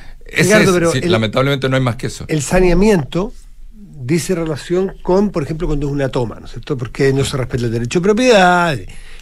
lamentablemente 1.05 1.69
no 1.69 1.77
hay 1.77 1.83
más 1.83 1.95
que 1.95 2.09
eso. 2.09 2.25
El 2.27 2.43
saneamiento 2.43 3.33
dice 4.01 4.35
relación 4.35 4.95
con, 5.03 5.31
por 5.31 5.43
ejemplo, 5.43 5.67
cuando 5.67 5.87
es 5.87 5.93
una 5.93 6.09
toma, 6.09 6.41
¿no 6.41 6.47
es 6.47 6.53
cierto? 6.53 6.77
Porque 6.77 7.13
no 7.13 7.25
se 7.25 7.37
respeta 7.37 7.67
el 7.67 7.71
derecho 7.71 8.01
de 8.01 8.03
propiedad 8.03 8.79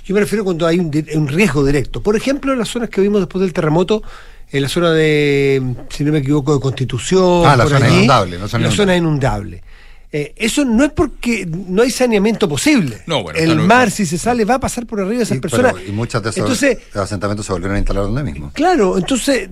yo 0.08 0.14
me 0.14 0.20
refiero 0.20 0.42
cuando 0.42 0.66
hay 0.66 0.78
un, 0.78 1.28
riesgo 1.28 1.62
directo. 1.66 2.02
Por 2.02 2.16
ejemplo, 2.16 2.54
en 2.54 2.58
las 2.58 2.68
zonas 2.70 2.88
que 2.88 3.02
vimos 3.02 3.20
después 3.20 3.42
del 3.42 3.52
terremoto, 3.52 4.02
en 4.50 4.62
la 4.62 4.68
zona 4.70 4.90
de, 4.92 5.62
si 5.90 6.02
no 6.02 6.12
me 6.12 6.20
equivoco, 6.20 6.54
de 6.54 6.60
Constitución. 6.60 7.42
Ah, 7.44 7.54
la 7.54 7.66
zona 7.66 7.90
inundable. 7.90 8.38
La 8.38 8.70
zona, 8.70 8.96
inundable. 8.96 9.62
Eh, 10.10 10.32
eso 10.36 10.64
no 10.64 10.84
es 10.84 10.92
porque 10.92 11.46
no 11.46 11.82
hay 11.82 11.90
saneamiento 11.90 12.48
posible. 12.48 13.02
No, 13.06 13.22
bueno, 13.22 13.38
el 13.38 13.56
mar, 13.56 13.90
si 13.90 14.06
se 14.06 14.16
sale, 14.16 14.46
va 14.46 14.54
a 14.54 14.60
pasar 14.60 14.86
por 14.86 15.00
arriba 15.00 15.18
de 15.18 15.24
esas 15.24 15.38
personas. 15.38 15.74
y 15.86 15.92
muchos 15.92 16.22
de 16.22 16.30
esos 16.30 16.64
asentamientos 16.94 17.44
se 17.44 17.52
volvieron 17.52 17.76
a 17.76 17.78
instalar 17.78 18.04
donde 18.04 18.22
mismo. 18.22 18.50
Claro, 18.54 18.96
entonces, 18.96 19.50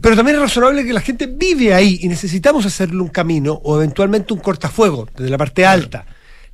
pero 0.00 0.16
también 0.16 0.36
es 0.36 0.42
razonable 0.42 0.86
que 0.86 0.92
la 0.94 1.02
gente 1.02 1.26
vive 1.26 1.74
ahí 1.74 1.98
y 2.00 2.08
necesitamos 2.08 2.64
hacerle 2.64 3.00
un 3.00 3.08
camino 3.08 3.60
o 3.62 3.76
eventualmente 3.76 4.32
un 4.32 4.40
cortafuego 4.40 5.06
desde 5.14 5.30
la 5.30 5.36
parte 5.36 5.66
alta. 5.66 6.06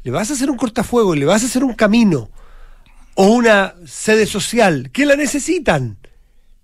Le 0.02 0.10
vas 0.10 0.30
a 0.30 0.34
hacer 0.34 0.50
un 0.50 0.56
cortafuego 0.56 1.14
y 1.14 1.20
le 1.20 1.24
vas 1.24 1.44
a 1.44 1.46
hacer 1.46 1.62
un 1.62 1.74
camino 1.74 2.30
o 3.14 3.28
una 3.28 3.74
sede 3.86 4.26
social 4.26 4.90
que 4.92 5.06
la 5.06 5.14
necesitan, 5.14 5.98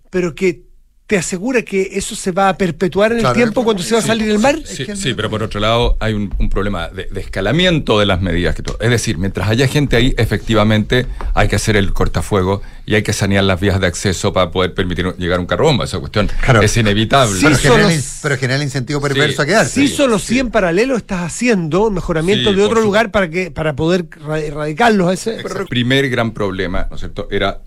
pero 0.09 0.35
que 0.35 0.70
te 1.11 1.17
asegura 1.17 1.61
que 1.63 1.89
eso 1.91 2.15
se 2.15 2.31
va 2.31 2.47
a 2.47 2.57
perpetuar 2.57 3.11
en 3.11 3.25
el 3.25 3.33
tiempo 3.33 3.65
cuando 3.65 3.83
se 3.83 3.93
va 3.93 3.99
a 3.99 4.01
salir 4.01 4.29
del 4.29 4.39
mar. 4.39 4.57
Sí, 4.63 5.13
pero 5.13 5.29
por 5.29 5.43
otro 5.43 5.59
lado 5.59 5.97
hay 5.99 6.13
un, 6.13 6.29
problema 6.49 6.87
de, 6.87 7.09
escalamiento 7.19 7.99
de 7.99 8.05
las 8.05 8.21
medidas. 8.21 8.55
que 8.55 8.63
Es 8.79 8.89
decir, 8.89 9.17
mientras 9.17 9.49
haya 9.49 9.67
gente 9.67 9.97
ahí, 9.97 10.13
efectivamente 10.17 11.07
hay 11.33 11.49
que 11.49 11.57
hacer 11.57 11.75
el 11.75 11.91
cortafuego 11.91 12.61
y 12.85 12.95
hay 12.95 13.03
que 13.03 13.11
sanear 13.11 13.43
las 13.43 13.59
vías 13.59 13.81
de 13.81 13.87
acceso 13.87 14.31
para 14.31 14.51
poder 14.51 14.73
permitir 14.73 15.13
llegar 15.17 15.39
a 15.39 15.41
un 15.41 15.47
carro 15.47 15.65
bomba. 15.65 15.83
Esa 15.83 15.99
cuestión 15.99 16.29
es 16.61 16.77
inevitable. 16.77 17.37
pero, 17.41 17.57
genera, 17.57 17.89
pero, 18.21 18.37
genera, 18.37 18.63
incentivo 18.63 19.01
perverso 19.01 19.41
a 19.41 19.45
quedarse. 19.45 19.81
Sí, 19.81 19.89
solo 19.89 20.17
si 20.17 20.39
en 20.39 20.49
paralelo 20.49 20.95
estás 20.95 21.23
haciendo 21.23 21.91
mejoramiento 21.91 22.53
de 22.53 22.63
otro 22.63 22.79
lugar 22.79 23.11
para 23.11 23.29
que 23.29 23.51
para 23.51 23.75
poder 23.75 24.05
erradicarlos. 24.45 25.11
Ese. 25.11 25.41
El 25.41 25.67
primer 25.67 26.09
gran 26.09 26.31
problema, 26.31 26.87
¿no 26.89 26.95
es 26.95 27.01
cierto?, 27.01 27.27
era 27.29 27.59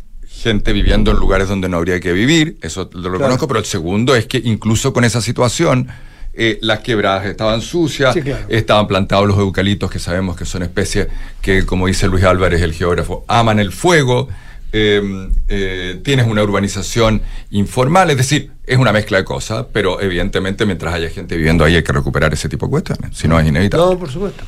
gente 0.43 0.72
viviendo 0.72 1.11
en 1.11 1.16
lugares 1.16 1.49
donde 1.49 1.68
no 1.68 1.76
habría 1.78 2.01
que 2.01 2.12
vivir, 2.12 2.59
eso 2.61 2.91
lo 2.93 3.11
reconozco, 3.11 3.49
pero 3.49 3.61
el 3.61 3.66
segundo 3.66 4.14
es 4.14 4.26
que 4.26 4.41
incluso 4.45 4.93
con 4.93 5.05
esa 5.05 5.20
situación, 5.20 5.89
eh, 6.37 6.59
las 6.62 6.80
quebradas 6.80 7.26
estaban 7.26 7.61
sucias, 7.61 8.16
estaban 8.49 8.89
plantados 8.89 9.28
los 9.28 9.39
eucaliptos, 9.39 9.91
que 9.91 10.01
sabemos 10.01 10.37
que 10.37 10.45
son 10.45 10.62
especies 10.62 11.07
que, 11.41 11.64
como 11.64 11.87
dice 11.87 12.09
Luis 12.09 12.24
Álvarez, 12.24 12.61
el 12.61 12.72
geógrafo, 12.72 13.24
aman 13.28 13.61
el 13.61 13.72
fuego. 13.72 14.28
Em, 14.76 15.30
eh, 15.47 16.01
tienes 16.03 16.26
una 16.26 16.43
urbanización 16.43 17.22
informal, 17.53 18.11
es 18.11 18.16
decir, 18.16 18.51
es 18.66 18.76
una 18.76 18.93
mezcla 18.93 19.18
de 19.18 19.24
cosas, 19.24 19.66
pero 19.72 20.01
evidentemente 20.01 20.66
mientras 20.66 20.93
haya 20.93 21.09
gente 21.11 21.37
viviendo 21.37 21.64
ahí 21.64 21.76
hay 21.76 21.85
que 21.85 21.93
recuperar 21.93 22.35
ese 22.35 22.49
tipo 22.49 22.66
de 22.66 22.70
cuestiones, 22.70 23.16
si 23.16 23.28
no 23.28 23.39
es 23.39 23.47
inevitable. 23.47 23.95
No, 23.95 23.99
por 24.01 24.11
supuesto. 24.11 24.43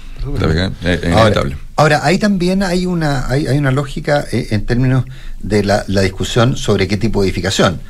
Es, 0.82 1.04
inevitable. 1.04 1.56
Ahora, 1.76 2.00
ahí 2.02 2.18
también 2.18 2.64
hay 2.64 2.86
una, 2.86 3.28
hay, 3.28 3.46
hay 3.46 3.56
una 3.56 3.70
lógica 3.70 4.24
eh, 4.32 4.48
en 4.50 4.66
términos 4.66 5.04
de 5.40 5.64
la, 5.64 5.84
la 5.86 6.02
discusión 6.02 6.56
sobre 6.56 6.88
qué 6.88 6.96
tipo 6.96 7.22
de 7.22 7.28
edificación, 7.28 7.80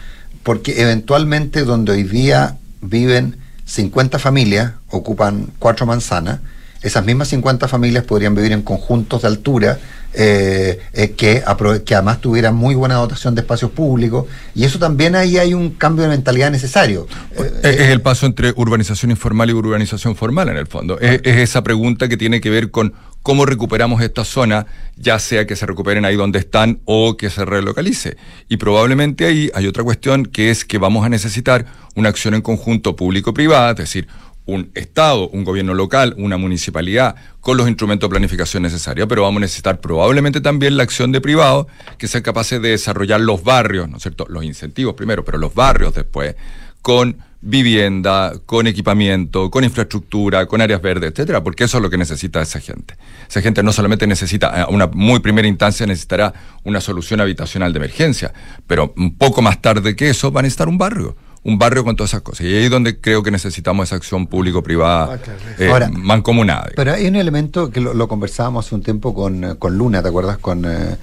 porque 0.43 0.81
eventualmente 0.81 1.65
donde 1.65 1.93
hoy 1.93 2.03
día 2.03 2.57
viven 2.81 3.37
50 3.65 4.19
familias, 4.19 4.73
ocupan 4.91 5.49
cuatro 5.59 5.87
manzanas, 5.87 6.41
esas 6.83 7.05
mismas 7.05 7.29
50 7.29 7.69
familias 7.69 8.05
podrían 8.05 8.35
vivir 8.35 8.53
en 8.53 8.63
conjuntos 8.63 9.23
de 9.23 9.29
altura 9.29 9.79
eh, 10.15 10.81
eh, 10.93 11.11
que, 11.11 11.43
que 11.85 11.95
además 11.95 12.21
tuvieran 12.21 12.55
muy 12.55 12.75
buena 12.75 12.95
dotación 12.95 13.35
de 13.35 13.41
espacios 13.41 13.71
públicos 13.73 14.27
y 14.55 14.65
eso 14.65 14.79
también 14.79 15.15
ahí 15.15 15.37
hay 15.37 15.53
un 15.53 15.71
cambio 15.71 16.05
de 16.05 16.09
mentalidad 16.11 16.51
necesario. 16.51 17.07
Eh, 17.37 17.61
es 17.63 17.89
el 17.89 18.01
paso 18.01 18.25
entre 18.25 18.53
urbanización 18.57 19.11
informal 19.11 19.51
y 19.51 19.53
urbanización 19.53 20.17
formal 20.17 20.49
en 20.49 20.57
el 20.57 20.67
fondo. 20.67 20.99
Es, 21.01 21.21
esa 21.25 21.63
pregunta 21.63 22.09
que 22.09 22.17
tiene 22.17 22.41
que 22.41 22.51
ver 22.51 22.71
con 22.71 22.95
cómo 23.27 23.45
recuperamos 23.45 24.01
esta 24.03 24.25
zona, 24.25 24.67
ya 24.95 25.19
sea 25.19 25.49
que 25.49 25.57
se 25.57 25.67
recuperen 25.67 26.05
ahí 26.05 26.15
donde 26.15 26.39
están 26.39 26.79
o 26.85 27.17
que 27.17 27.29
se 27.29 27.45
relocalice. 27.45 28.17
Y 28.49 28.57
probablemente 28.57 29.27
ahí 29.27 29.51
hay 29.53 29.67
otra 29.67 29.83
cuestión 29.83 30.27
que 30.27 30.51
es 30.53 30.65
que 30.65 30.79
vamos 30.79 31.05
a 31.05 31.09
necesitar 31.09 31.67
una 31.97 32.09
acción 32.09 32.35
en 32.35 32.41
conjunto 32.41 32.95
público-privada, 32.95 33.73
es 33.73 33.79
decir, 33.79 34.07
un 34.45 34.71
Estado, 34.75 35.29
un 35.31 35.43
gobierno 35.43 35.75
local, 35.75 36.15
una 36.19 36.37
municipalidad, 36.37 37.17
con 37.41 37.57
los 37.57 37.67
instrumentos 37.67 38.09
de 38.09 38.13
planificación 38.13 38.63
necesarios, 38.63 39.09
pero 39.09 39.23
vamos 39.23 39.39
a 39.39 39.41
necesitar 39.41 39.81
probablemente 39.81 40.41
también 40.41 40.77
la 40.77 40.85
acción 40.85 41.11
de 41.11 41.21
privados 41.21 41.67
que 41.99 42.07
sean 42.07 42.23
capaces 42.23 42.63
de 42.63 42.69
desarrollar 42.69 43.21
los 43.21 43.43
barrios, 43.43 43.89
¿no 43.89 43.97
es 43.97 44.05
cierto? 44.05 44.27
Los 44.29 44.45
incentivos 44.45 44.95
primero, 44.95 45.25
pero 45.25 45.39
los 45.39 45.53
barrios 45.53 45.93
después, 45.95 46.37
con 46.81 47.17
vivienda, 47.47 48.33
con 48.45 48.67
equipamiento, 48.67 49.51
con 49.51 49.63
infraestructura, 49.63 50.47
con 50.47 50.61
áreas 50.61 50.83
verdes, 50.83 51.13
etcétera, 51.13 51.43
porque 51.45 51.65
eso 51.65 51.79
es 51.79 51.83
lo 51.83 51.89
que 51.89 51.97
necesita 51.97 52.43
esa 52.43 52.59
gente. 52.59 52.97
Esa 53.29 53.41
gente 53.41 53.63
no 53.63 53.73
solamente 53.73 54.07
necesita, 54.07 54.63
a 54.63 54.69
una 54.69 54.89
muy 54.89 55.21
primera 55.21 55.47
instancia 55.47 55.87
necesitará 55.87 56.35
una 56.65 56.81
solución 56.81 57.21
habitacional 57.21 57.73
de 57.73 57.79
emergencia, 57.79 58.33
pero 58.67 58.93
un 58.97 59.17
poco 59.17 59.43
más 59.43 59.63
tarde 59.63 59.95
que 59.95 60.11
eso 60.11 60.33
va 60.33 60.41
a 60.41 60.43
necesitar 60.43 60.69
un 60.69 60.77
barrio 60.77 61.17
un 61.47 61.61
barrio 61.61 61.85
con 61.85 61.95
todas 61.95 62.11
esas 62.11 62.23
cosas. 62.23 62.45
Y 62.45 62.57
ahí 62.57 62.65
es 62.65 62.71
donde 62.71 63.01
creo 63.01 63.23
que 63.23 63.31
necesitamos 63.31 63.89
esa 63.89 63.95
acción 63.95 64.27
público-privada 64.27 65.15
ah, 65.15 65.31
eh, 65.61 65.89
mancomunada. 65.93 66.71
Pero 66.75 66.93
hay 66.93 67.07
un 67.07 67.15
elemento 67.15 67.71
que 67.71 67.81
lo, 67.81 68.09
conversábamos 68.09 68.67
hace 68.67 68.75
un 68.75 68.83
tiempo 68.83 69.15
con, 69.15 69.55
con 69.55 69.79
Luna, 69.79 70.03
¿te 70.03 70.09
acuerdas? 70.09 70.39
Con, 70.39 70.65
eh, 70.65 70.97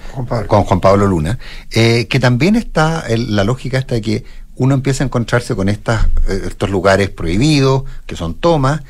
con 0.46 0.64
Juan 0.64 0.80
Pablo 0.80 1.06
Luna, 1.06 1.38
eh, 1.70 2.06
que 2.08 2.20
también 2.20 2.56
está 2.56 3.04
la 3.08 3.42
lógica 3.42 3.78
esta 3.78 3.94
de 3.94 4.02
que 4.02 4.24
uno 4.56 4.74
empieza 4.74 5.04
a 5.04 5.06
encontrarse 5.06 5.54
con 5.54 5.68
estas, 5.68 6.06
estos 6.28 6.70
lugares 6.70 7.10
prohibidos, 7.10 7.84
que 8.06 8.16
son 8.16 8.34
tomas, 8.34 8.82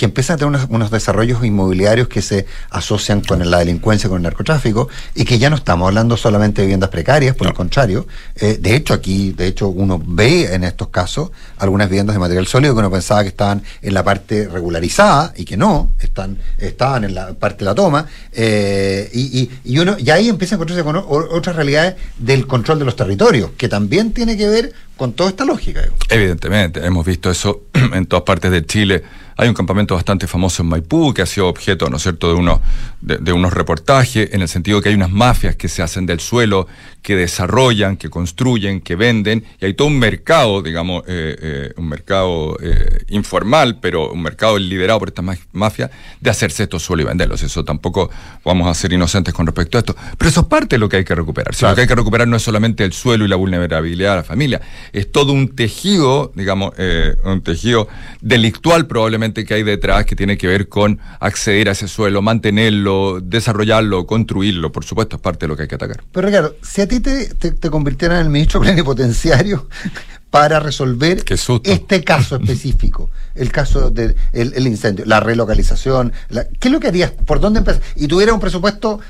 que 0.00 0.06
empiezan 0.06 0.36
a 0.36 0.38
tener 0.38 0.66
unos, 0.70 0.90
desarrollos 0.90 1.44
inmobiliarios 1.44 2.08
que 2.08 2.22
se 2.22 2.46
asocian 2.70 3.20
con 3.20 3.50
la 3.50 3.58
delincuencia, 3.58 4.08
con 4.08 4.16
el 4.16 4.22
narcotráfico, 4.22 4.88
y 5.14 5.26
que 5.26 5.38
ya 5.38 5.50
no 5.50 5.56
estamos 5.56 5.88
hablando 5.88 6.16
solamente 6.16 6.62
de 6.62 6.68
viviendas 6.68 6.88
precarias, 6.88 7.36
por 7.36 7.48
el 7.48 7.52
contrario. 7.52 8.06
Eh, 8.36 8.56
de 8.58 8.76
hecho, 8.76 8.94
aquí, 8.94 9.32
de 9.32 9.46
hecho, 9.46 9.68
uno 9.68 10.00
ve 10.02 10.54
en 10.54 10.64
estos 10.64 10.88
casos 10.88 11.32
algunas 11.58 11.90
viviendas 11.90 12.14
de 12.14 12.20
material 12.20 12.46
sólido 12.46 12.72
que 12.72 12.78
uno 12.78 12.90
pensaba 12.90 13.22
que 13.22 13.28
estaban 13.28 13.62
en 13.82 13.92
la 13.92 14.02
parte 14.02 14.48
regularizada 14.48 15.34
y 15.36 15.44
que 15.44 15.58
no, 15.58 15.90
están, 15.98 16.38
estaban 16.56 17.04
en 17.04 17.14
la 17.14 17.34
parte 17.34 17.58
de 17.58 17.64
la 17.66 17.74
toma, 17.74 18.06
eh, 18.32 19.10
y, 19.12 19.50
y, 19.64 19.78
uno, 19.80 19.96
y 19.98 20.08
ahí 20.08 20.30
empieza 20.30 20.54
a 20.54 20.56
encontrarse 20.56 20.82
con 20.82 20.96
otras 20.96 21.54
realidades 21.54 21.96
del 22.16 22.46
control 22.46 22.78
de 22.78 22.86
los 22.86 22.96
territorios, 22.96 23.50
que 23.58 23.68
también 23.68 24.12
tiene 24.12 24.38
que 24.38 24.48
ver 24.48 24.72
con 25.00 25.14
toda 25.14 25.30
esta 25.30 25.46
lógica. 25.46 25.80
Evidentemente, 26.10 26.84
hemos 26.84 27.06
visto 27.06 27.30
eso 27.30 27.62
en 27.72 28.04
todas 28.04 28.22
partes 28.22 28.50
de 28.50 28.66
Chile 28.66 29.02
hay 29.40 29.48
un 29.48 29.54
campamento 29.54 29.94
bastante 29.94 30.26
famoso 30.26 30.62
en 30.62 30.68
Maipú 30.68 31.14
que 31.14 31.22
ha 31.22 31.26
sido 31.26 31.48
objeto, 31.48 31.88
¿no 31.88 31.96
es 31.96 32.02
cierto?, 32.02 32.28
de, 32.28 32.34
uno, 32.34 32.60
de, 33.00 33.32
unos 33.32 33.54
reportajes, 33.54 34.34
en 34.34 34.42
el 34.42 34.48
sentido 34.48 34.82
que 34.82 34.90
hay 34.90 34.94
unas 34.94 35.10
mafias 35.10 35.56
que 35.56 35.66
se 35.68 35.80
hacen 35.80 36.04
del 36.04 36.20
suelo, 36.20 36.66
que 37.00 37.16
desarrollan, 37.16 37.96
que 37.96 38.10
construyen, 38.10 38.82
que 38.82 38.96
venden, 38.96 39.42
y 39.58 39.64
hay 39.64 39.72
todo 39.72 39.88
un 39.88 39.98
mercado, 39.98 40.60
digamos, 40.60 41.04
eh, 41.06 41.36
eh, 41.40 41.72
un 41.78 41.88
mercado 41.88 42.58
eh, 42.62 43.04
informal, 43.08 43.78
pero 43.80 44.12
un 44.12 44.20
mercado 44.20 44.58
liderado 44.58 44.98
por 44.98 45.08
estas 45.08 45.24
mafias, 45.52 45.90
de 46.20 46.28
hacerse 46.28 46.64
estos 46.64 46.82
suelos 46.82 47.04
y 47.04 47.08
venderlos. 47.08 47.42
Eso 47.42 47.64
tampoco 47.64 48.10
vamos 48.44 48.68
a 48.68 48.74
ser 48.74 48.92
inocentes 48.92 49.32
con 49.32 49.46
respecto 49.46 49.78
a 49.78 49.80
esto. 49.80 49.96
Pero 50.18 50.28
eso 50.28 50.42
es 50.42 50.46
parte 50.48 50.76
de 50.76 50.80
lo 50.80 50.88
que 50.90 50.98
hay 50.98 51.04
que 51.04 51.14
recuperar. 51.14 51.54
Lo 51.62 51.74
que 51.74 51.80
hay 51.80 51.86
que 51.86 51.94
recuperar 51.94 52.28
no 52.28 52.36
es 52.36 52.42
solamente 52.42 52.84
el 52.84 52.92
suelo 52.92 53.24
y 53.24 53.28
la 53.28 53.36
vulnerabilidad 53.36 54.10
de 54.10 54.16
la 54.16 54.24
familia, 54.24 54.60
es 54.92 55.10
todo 55.10 55.32
un 55.32 55.48
tejido, 55.54 56.32
digamos, 56.34 56.72
eh, 56.78 57.16
un 57.24 57.42
tejido 57.42 57.88
delictual 58.20 58.86
probablemente 58.86 59.44
que 59.44 59.54
hay 59.54 59.62
detrás 59.62 60.04
que 60.04 60.16
tiene 60.16 60.36
que 60.38 60.46
ver 60.46 60.68
con 60.68 60.98
acceder 61.20 61.68
a 61.68 61.72
ese 61.72 61.88
suelo, 61.88 62.22
mantenerlo, 62.22 63.20
desarrollarlo, 63.20 64.06
construirlo, 64.06 64.72
por 64.72 64.84
supuesto, 64.84 65.16
es 65.16 65.22
parte 65.22 65.44
de 65.46 65.48
lo 65.48 65.56
que 65.56 65.62
hay 65.62 65.68
que 65.68 65.74
atacar. 65.74 66.02
Pero 66.12 66.26
Ricardo, 66.26 66.56
si 66.62 66.80
a 66.80 66.88
ti 66.88 67.00
te, 67.00 67.26
te, 67.34 67.52
te 67.52 67.70
convirtieran 67.70 68.18
en 68.18 68.26
el 68.26 68.30
ministro 68.32 68.60
plenipotenciario 68.60 69.68
para 70.30 70.60
resolver 70.60 71.24
este 71.64 72.04
caso 72.04 72.36
específico, 72.36 73.10
el 73.34 73.50
caso 73.50 73.90
del 73.90 74.14
el 74.32 74.66
incendio, 74.66 75.04
la 75.04 75.18
relocalización, 75.20 76.12
la- 76.28 76.44
¿qué 76.46 76.68
es 76.68 76.72
lo 76.72 76.78
que 76.80 76.88
harías? 76.88 77.10
¿Por 77.10 77.40
dónde 77.40 77.58
empezar? 77.60 77.82
Y 77.96 78.06
tuviera 78.06 78.32
un 78.32 78.38
presupuesto 78.40 79.00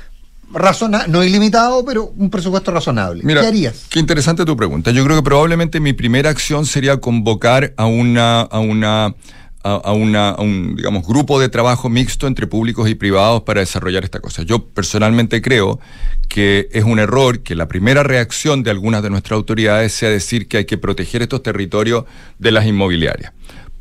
razonable, 0.53 1.07
no 1.11 1.23
ilimitado, 1.23 1.83
pero 1.85 2.13
un 2.17 2.29
presupuesto 2.29 2.71
razonable. 2.71 3.21
Mira, 3.23 3.41
¿Qué 3.41 3.47
harías? 3.47 3.85
Qué 3.89 3.99
interesante 3.99 4.45
tu 4.45 4.55
pregunta. 4.55 4.91
Yo 4.91 5.03
creo 5.03 5.17
que 5.17 5.23
probablemente 5.23 5.79
mi 5.79 5.93
primera 5.93 6.29
acción 6.29 6.65
sería 6.65 6.97
convocar 6.97 7.73
a 7.77 7.85
una, 7.85 8.41
a 8.41 8.59
una, 8.59 9.15
a 9.63 9.93
una, 9.93 10.29
a 10.29 10.41
un, 10.41 10.75
digamos, 10.75 11.05
grupo 11.05 11.39
de 11.39 11.49
trabajo 11.49 11.89
mixto 11.89 12.27
entre 12.27 12.47
públicos 12.47 12.89
y 12.89 12.95
privados 12.95 13.43
para 13.43 13.61
desarrollar 13.61 14.03
esta 14.03 14.19
cosa. 14.19 14.43
Yo 14.43 14.67
personalmente 14.67 15.41
creo 15.41 15.79
que 16.27 16.69
es 16.71 16.83
un 16.83 16.99
error 16.99 17.41
que 17.41 17.55
la 17.55 17.67
primera 17.67 18.03
reacción 18.03 18.63
de 18.63 18.71
algunas 18.71 19.03
de 19.03 19.09
nuestras 19.09 19.37
autoridades 19.37 19.93
sea 19.93 20.09
decir 20.09 20.47
que 20.47 20.57
hay 20.57 20.65
que 20.65 20.77
proteger 20.77 21.21
estos 21.21 21.43
territorios 21.43 22.05
de 22.39 22.51
las 22.51 22.65
inmobiliarias. 22.65 23.33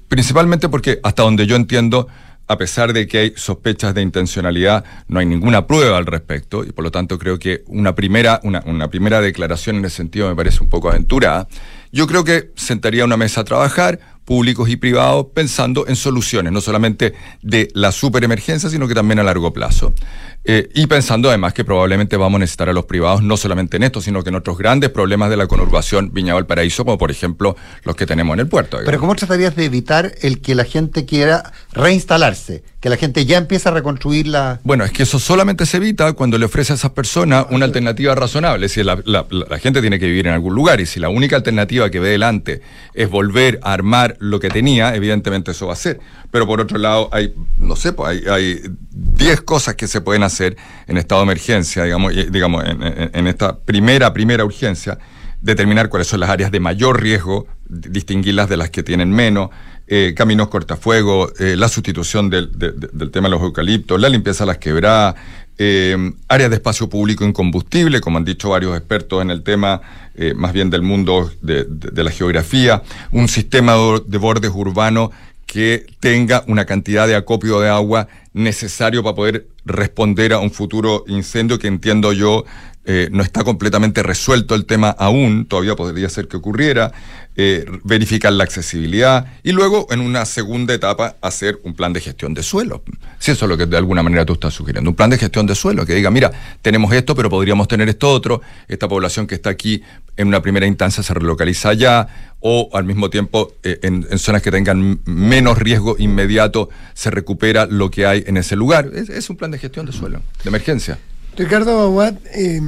Principalmente 0.08 0.68
porque, 0.68 0.98
hasta 1.04 1.22
donde 1.22 1.46
yo 1.46 1.54
entiendo, 1.54 2.08
a 2.50 2.58
pesar 2.58 2.92
de 2.92 3.06
que 3.06 3.18
hay 3.18 3.32
sospechas 3.36 3.94
de 3.94 4.02
intencionalidad, 4.02 4.84
no 5.06 5.20
hay 5.20 5.26
ninguna 5.26 5.68
prueba 5.68 5.98
al 5.98 6.06
respecto, 6.06 6.64
y 6.64 6.72
por 6.72 6.82
lo 6.82 6.90
tanto 6.90 7.16
creo 7.16 7.38
que 7.38 7.62
una 7.68 7.94
primera, 7.94 8.40
una, 8.42 8.60
una 8.66 8.88
primera 8.90 9.20
declaración 9.20 9.76
en 9.76 9.84
ese 9.84 9.98
sentido 9.98 10.28
me 10.28 10.34
parece 10.34 10.64
un 10.64 10.68
poco 10.68 10.90
aventurada. 10.90 11.46
Yo 11.92 12.08
creo 12.08 12.24
que 12.24 12.50
sentaría 12.56 13.04
una 13.04 13.16
mesa 13.16 13.42
a 13.42 13.44
trabajar, 13.44 14.00
públicos 14.24 14.68
y 14.68 14.74
privados, 14.74 15.26
pensando 15.32 15.86
en 15.86 15.94
soluciones, 15.94 16.52
no 16.52 16.60
solamente 16.60 17.14
de 17.40 17.68
la 17.72 17.92
superemergencia, 17.92 18.68
sino 18.68 18.88
que 18.88 18.94
también 18.94 19.20
a 19.20 19.22
largo 19.22 19.52
plazo. 19.52 19.94
Eh, 20.42 20.70
y 20.74 20.86
pensando 20.86 21.28
además 21.28 21.52
que 21.52 21.64
probablemente 21.66 22.16
vamos 22.16 22.38
a 22.38 22.40
necesitar 22.40 22.70
a 22.70 22.72
los 22.72 22.86
privados 22.86 23.22
no 23.22 23.36
solamente 23.36 23.76
en 23.76 23.82
esto, 23.82 24.00
sino 24.00 24.22
que 24.22 24.30
en 24.30 24.36
otros 24.36 24.56
grandes 24.56 24.88
problemas 24.88 25.28
de 25.28 25.36
la 25.36 25.46
conurbación 25.46 26.12
Viña 26.14 26.32
Valparaíso, 26.32 26.82
como 26.84 26.96
por 26.96 27.10
ejemplo 27.10 27.56
los 27.84 27.94
que 27.94 28.06
tenemos 28.06 28.32
en 28.34 28.40
el 28.40 28.46
puerto. 28.48 28.78
digamos. 28.78 28.86
Pero 28.86 29.00
¿cómo 29.00 29.14
tratarías 29.14 29.54
de 29.54 29.66
evitar 29.66 30.12
el 30.22 30.40
que 30.40 30.54
la 30.54 30.64
gente 30.64 31.04
quiera 31.04 31.52
reinstalarse? 31.72 32.62
Que 32.80 32.88
la 32.88 32.96
gente 32.96 33.26
ya 33.26 33.36
empiece 33.36 33.68
a 33.68 33.72
reconstruir 33.72 34.26
la... 34.28 34.60
Bueno, 34.64 34.84
es 34.84 34.92
que 34.92 35.02
eso 35.02 35.18
solamente 35.18 35.66
se 35.66 35.76
evita 35.76 36.14
cuando 36.14 36.38
le 36.38 36.46
ofrece 36.46 36.72
a 36.72 36.76
esas 36.76 36.92
personas 36.92 37.44
una 37.50 37.66
alternativa 37.66 38.14
razonable. 38.14 38.64
Es 38.64 38.72
decir, 38.72 38.86
la, 38.86 38.98
la- 39.04 39.26
la- 39.28 39.44
la 39.50 39.58
gente 39.58 39.82
tiene 39.82 39.98
que 39.98 40.06
vivir 40.06 40.26
en 40.26 40.32
algún 40.32 40.54
lugar 40.54 40.80
y 40.80 40.86
si 40.86 40.98
la 41.00 41.10
única 41.10 41.36
alternativa 41.36 41.90
que 41.90 42.00
ve 42.00 42.08
delante 42.08 42.62
es 42.94 43.10
volver 43.10 43.60
a 43.62 43.74
armar 43.74 44.16
lo 44.20 44.40
que 44.40 44.48
tenía, 44.48 44.94
evidentemente 44.94 45.50
eso 45.50 45.66
va 45.66 45.74
a 45.74 45.76
ser. 45.76 46.00
Pero 46.30 46.46
por 46.46 46.60
otro 46.60 46.78
lado, 46.78 47.08
hay, 47.12 47.34
no 47.58 47.74
sé, 47.76 47.92
pues 47.92 48.10
hay, 48.10 48.28
hay 48.30 48.60
10 48.92 49.40
cosas 49.42 49.74
que 49.74 49.86
se 49.88 50.00
pueden 50.00 50.22
hacer 50.22 50.56
en 50.86 50.96
estado 50.96 51.20
de 51.22 51.24
emergencia, 51.24 51.84
digamos, 51.84 52.12
digamos 52.30 52.64
en, 52.66 53.26
esta 53.26 53.58
primera, 53.58 54.12
primera 54.12 54.44
urgencia, 54.44 54.98
determinar 55.40 55.88
cuáles 55.88 56.06
son 56.06 56.20
las 56.20 56.30
áreas 56.30 56.50
de 56.52 56.60
mayor 56.60 57.00
riesgo, 57.02 57.46
di- 57.68 57.88
distinguirlas 57.90 58.48
de 58.48 58.56
las 58.58 58.70
que 58.70 58.82
tienen 58.82 59.10
menos, 59.10 59.50
eh, 59.88 60.14
caminos 60.16 60.48
cortafuegos, 60.48 61.32
eh, 61.40 61.56
la 61.56 61.68
sustitución 61.68 62.30
del, 62.30 62.56
de- 62.56 62.72
de- 62.72 62.90
del 62.92 63.10
tema 63.10 63.26
de 63.28 63.32
los 63.32 63.42
eucaliptos, 63.42 64.00
la 64.00 64.08
limpieza 64.08 64.44
de 64.44 64.48
las 64.48 64.58
quebradas, 64.58 65.16
eh, 65.58 66.12
áreas 66.28 66.48
de 66.50 66.56
espacio 66.56 66.88
público 66.88 67.24
incombustible, 67.24 68.00
como 68.00 68.18
han 68.18 68.24
dicho 68.24 68.50
varios 68.50 68.76
expertos 68.76 69.20
en 69.20 69.30
el 69.30 69.42
tema, 69.42 69.80
eh, 70.14 70.32
más 70.34 70.52
bien 70.52 70.70
del 70.70 70.82
mundo 70.82 71.30
de, 71.42 71.64
de- 71.68 72.04
la 72.04 72.10
geografía, 72.10 72.82
un 73.10 73.26
sistema 73.28 73.74
de 74.06 74.18
bordes 74.18 74.52
urbanos 74.54 75.10
que 75.50 75.84
tenga 75.98 76.44
una 76.46 76.64
cantidad 76.64 77.08
de 77.08 77.16
acopio 77.16 77.58
de 77.58 77.68
agua 77.68 78.06
necesario 78.32 79.02
para 79.02 79.16
poder 79.16 79.48
responder 79.64 80.32
a 80.32 80.38
un 80.38 80.52
futuro 80.52 81.02
incendio 81.08 81.58
que 81.58 81.66
entiendo 81.66 82.12
yo 82.12 82.44
eh, 82.84 83.08
no 83.12 83.22
está 83.22 83.44
completamente 83.44 84.02
resuelto 84.02 84.54
el 84.54 84.64
tema 84.64 84.90
aún, 84.90 85.46
todavía 85.46 85.76
podría 85.76 86.08
ser 86.08 86.28
que 86.28 86.38
ocurriera, 86.38 86.92
eh, 87.36 87.64
verificar 87.84 88.32
la 88.32 88.44
accesibilidad 88.44 89.26
y 89.42 89.52
luego 89.52 89.86
en 89.90 90.00
una 90.00 90.24
segunda 90.24 90.74
etapa 90.74 91.16
hacer 91.20 91.60
un 91.62 91.74
plan 91.74 91.92
de 91.92 92.00
gestión 92.00 92.34
de 92.34 92.42
suelo. 92.42 92.82
Si 93.18 93.30
eso 93.30 93.44
es 93.44 93.48
lo 93.48 93.56
que 93.56 93.66
de 93.66 93.76
alguna 93.76 94.02
manera 94.02 94.24
tú 94.24 94.32
estás 94.32 94.54
sugiriendo, 94.54 94.90
un 94.90 94.96
plan 94.96 95.10
de 95.10 95.18
gestión 95.18 95.46
de 95.46 95.54
suelo 95.54 95.84
que 95.84 95.94
diga, 95.94 96.10
mira, 96.10 96.32
tenemos 96.62 96.92
esto, 96.92 97.14
pero 97.14 97.28
podríamos 97.28 97.68
tener 97.68 97.88
esto 97.88 98.10
otro, 98.10 98.40
esta 98.66 98.88
población 98.88 99.26
que 99.26 99.34
está 99.34 99.50
aquí 99.50 99.82
en 100.16 100.28
una 100.28 100.42
primera 100.42 100.66
instancia 100.66 101.02
se 101.02 101.14
relocaliza 101.14 101.68
allá 101.68 102.08
o 102.40 102.70
al 102.72 102.84
mismo 102.84 103.10
tiempo 103.10 103.52
eh, 103.62 103.78
en, 103.82 104.18
zonas 104.18 104.42
que 104.42 104.50
tengan 104.50 105.00
menos 105.04 105.58
riesgo 105.58 105.96
inmediato 105.98 106.70
se 106.94 107.10
recupera 107.10 107.66
lo 107.66 107.90
que 107.90 108.06
hay 108.06 108.24
en 108.26 108.38
ese 108.38 108.56
lugar. 108.56 108.90
Es 108.94 109.30
un 109.30 109.36
plan 109.36 109.50
de 109.50 109.58
gestión 109.58 109.86
de 109.86 109.92
suelo, 109.92 110.22
de 110.42 110.48
emergencia. 110.48 110.98
Ricardo 111.36 111.80
Aguad, 111.80 112.14
eh, 112.34 112.60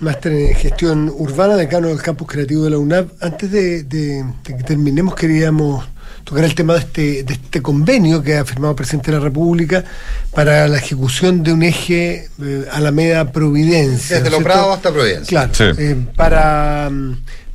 máster 0.00 0.32
en 0.32 0.54
gestión 0.54 1.12
urbana, 1.14 1.56
decano 1.56 1.88
del 1.88 2.02
campus 2.02 2.28
creativo 2.28 2.64
de 2.64 2.70
la 2.70 2.78
UNAP. 2.78 3.08
Antes 3.20 3.50
de, 3.50 3.82
de- 3.84 4.24
de 4.44 4.56
que 4.56 4.62
terminemos, 4.64 5.14
queríamos 5.14 5.84
tocar 6.24 6.44
el 6.44 6.54
tema 6.54 6.74
de 6.74 6.80
este, 6.80 7.22
de 7.22 7.34
este 7.34 7.62
convenio 7.62 8.20
que 8.22 8.36
ha 8.36 8.44
firmado 8.44 8.72
el 8.72 8.76
presidente 8.76 9.12
de 9.12 9.18
la 9.18 9.22
República 9.22 9.84
para 10.34 10.66
la 10.66 10.78
ejecución 10.78 11.42
de 11.44 11.52
un 11.52 11.62
eje 11.62 12.28
eh, 12.42 12.64
Alameda 12.72 13.30
Providencia. 13.30 14.16
Desde 14.16 14.30
¿no 14.30 14.36
cierto? 14.38 14.44
Prados 14.44 14.76
hasta 14.76 14.90
Providencia. 14.92 15.28
Claro. 15.28 15.52
Sí. 15.54 15.82
eh, 15.82 15.96
para, 16.16 16.90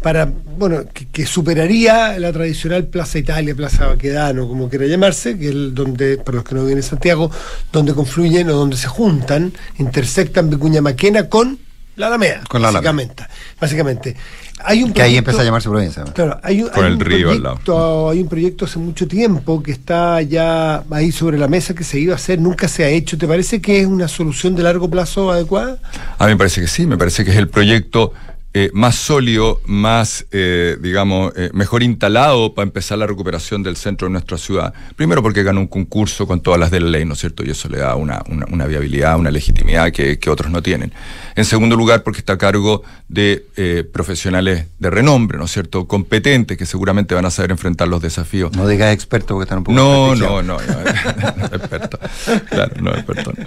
para, 0.02 0.26
bueno, 0.58 0.84
que, 0.94 1.06
que 1.08 1.26
superaría 1.26 2.18
la 2.20 2.32
tradicional 2.34 2.86
Plaza 2.86 3.20
Italia, 3.20 3.54
Plaza 3.56 3.88
Baquedano, 3.88 4.48
como 4.48 4.70
quiera 4.70 4.86
llamarse, 4.88 5.38
que 5.38 5.46
es 5.46 5.52
el 5.52 5.76
donde, 5.76 6.18
para 6.18 6.38
los 6.38 6.44
que 6.46 6.56
no 6.56 6.62
viven 6.62 6.78
en 6.78 6.84
Santiago, 6.84 7.30
donde 7.72 7.94
confluyen 7.94 8.50
o 8.50 8.54
donde 8.56 8.78
se 8.78 8.88
juntan, 8.88 9.54
intersectan 9.78 10.50
Vicuña 10.50 10.82
Maquena 10.82 11.30
con 11.30 11.60
la 11.98 12.08
Alameda. 12.08 12.42
Con 12.50 12.62
la 12.62 12.70
Alameda. 12.70 12.92
básicamente. 12.92 13.24
Básicamente. 13.60 14.16
Hay 14.64 14.84
un 14.84 14.94
Que 14.94 15.02
ahí 15.02 15.10
proyecto- 15.12 15.18
empieza 15.20 15.42
a 15.42 15.46
llamarse 15.46 15.70
Providencia. 15.70 16.04
¿no? 16.04 16.14
Claro, 16.14 16.40
hay 16.44 16.62
un, 16.62 16.70
Con 16.70 16.84
hay 16.86 16.92
el 16.92 16.98
un 16.98 17.00
río 17.00 17.32
al 17.32 17.44
lado. 17.44 17.56
proyecto, 17.56 18.10
hay 18.10 18.20
un 18.22 18.28
proyecto 18.30 18.66
hace 18.66 18.80
mucho 18.80 19.08
tiempo 19.08 19.62
que 19.62 19.72
está 19.72 20.22
ya 20.22 20.84
ahí 20.92 21.12
sobre 21.12 21.38
la 21.38 21.48
mesa 21.48 21.74
que 21.74 21.84
se 21.84 22.00
iba 22.00 22.14
a 22.14 22.16
hacer, 22.16 22.40
nunca 22.40 22.68
se 22.68 22.84
ha 22.84 22.88
hecho. 22.90 23.18
¿Te 23.18 23.28
parece 23.28 23.60
que 23.62 23.82
es 23.82 23.88
una 23.88 24.08
solución 24.08 24.56
de 24.56 24.64
largo 24.64 24.90
plazo 24.90 25.32
adecuada? 25.32 25.78
A 26.18 26.26
mí 26.26 26.32
me 26.34 26.38
parece 26.38 26.62
que 26.62 26.68
sí, 26.68 26.86
me 26.88 26.98
parece 26.98 27.26
que 27.26 27.32
es 27.32 27.38
el 27.38 27.50
proyecto 27.50 28.14
eh, 28.54 28.70
más 28.74 28.96
sólido, 28.96 29.62
más, 29.66 30.26
eh, 30.32 30.78
digamos, 30.82 31.32
eh, 31.38 31.50
mejor 31.54 31.84
instalado 31.84 32.54
para 32.54 32.64
empezar 32.66 32.98
la 32.98 33.08
recuperación 33.08 33.64
del 33.64 33.78
centro 33.78 34.08
de 34.08 34.12
nuestra 34.12 34.38
ciudad. 34.38 34.74
Primero 34.98 35.22
porque 35.24 35.44
ganó 35.44 35.62
un 35.62 35.68
concurso 35.68 36.28
con 36.28 36.42
todas 36.42 36.60
las 36.60 36.70
de 36.72 36.82
la 36.82 36.90
ley, 36.90 37.06
¿no 37.06 37.14
es 37.14 37.20
cierto? 37.20 37.44
Y 37.46 37.50
eso 37.52 37.70
le 37.70 37.78
da 37.78 37.96
una, 37.96 38.22
una- 38.30 38.46
una 38.52 38.66
viabilidad, 38.68 39.18
una 39.18 39.32
legitimidad 39.32 39.92
que, 39.92 40.20
que 40.20 40.30
otros 40.30 40.52
no 40.52 40.62
tienen. 40.62 40.92
En 41.36 41.46
segundo 41.46 41.76
lugar, 41.78 42.04
porque 42.04 42.20
está 42.20 42.34
a 42.34 42.38
cargo 42.38 42.84
de 43.08 43.46
profesionales 43.94 44.66
de 44.80 44.90
renombre, 44.90 45.38
¿no 45.38 45.46
es 45.46 45.52
cierto? 45.52 45.88
Competentes 45.88 46.58
que 46.58 46.66
seguramente 46.66 47.16
van 47.16 47.26
a 47.26 47.32
saber 47.32 47.52
enfrentar 47.52 47.88
los 47.88 48.02
desafíos. 48.02 48.52
No 48.56 48.68
digas 48.68 48.94
expertos 48.94 49.36
porque 49.36 49.44
están 49.44 49.60
un 49.60 49.64
poco 49.66 49.76
No, 49.76 50.10
desprestigiados. 50.16 50.46
no, 50.46 50.58
no, 50.58 51.48
no, 51.50 51.56
experto. 51.56 52.00
Claro, 52.50 52.74
no, 52.82 52.92
experto. 52.96 53.34
no. 53.38 53.46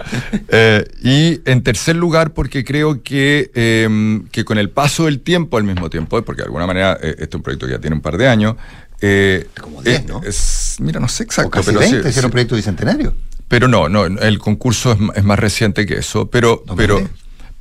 Y 1.02 1.40
en 1.44 1.62
tercer 1.62 1.96
lugar, 1.96 2.32
porque 2.32 2.64
creo 2.64 3.02
que, 3.02 3.50
eh, 3.54 4.20
que 4.30 4.44
con 4.44 4.58
el 4.58 4.70
paso 4.70 4.93
del 5.02 5.18
tiempo 5.20 5.56
al 5.58 5.64
mismo 5.64 5.90
tiempo, 5.90 6.22
porque 6.22 6.42
de 6.42 6.46
alguna 6.46 6.68
manera 6.68 6.96
eh, 7.02 7.10
este 7.18 7.24
es 7.24 7.34
un 7.34 7.42
proyecto 7.42 7.66
que 7.66 7.72
ya 7.72 7.80
tiene 7.80 7.96
un 7.96 8.02
par 8.02 8.16
de 8.16 8.28
años. 8.28 8.54
eh, 9.00 9.48
Como 9.60 9.82
10, 9.82 10.00
eh, 10.00 10.04
¿no? 10.08 10.22
es- 10.24 10.76
mira, 10.78 11.00
no 11.00 11.08
sé 11.08 11.24
exacto, 11.24 11.48
O 11.48 11.50
casi 11.50 11.66
pero 11.66 11.80
20, 11.80 11.96
sí, 11.96 12.02
si 12.04 12.08
era 12.10 12.20
sí. 12.20 12.24
un 12.26 12.30
proyecto 12.30 12.54
bicentenario. 12.54 13.14
Pero 13.48 13.66
no, 13.68 13.88
no, 13.88 14.06
el 14.06 14.38
concurso 14.38 14.92
es, 14.92 14.98
es 15.16 15.24
más 15.24 15.38
reciente 15.38 15.84
que 15.84 15.98
eso, 15.98 16.30
pero, 16.30 16.62
pero, 16.76 17.06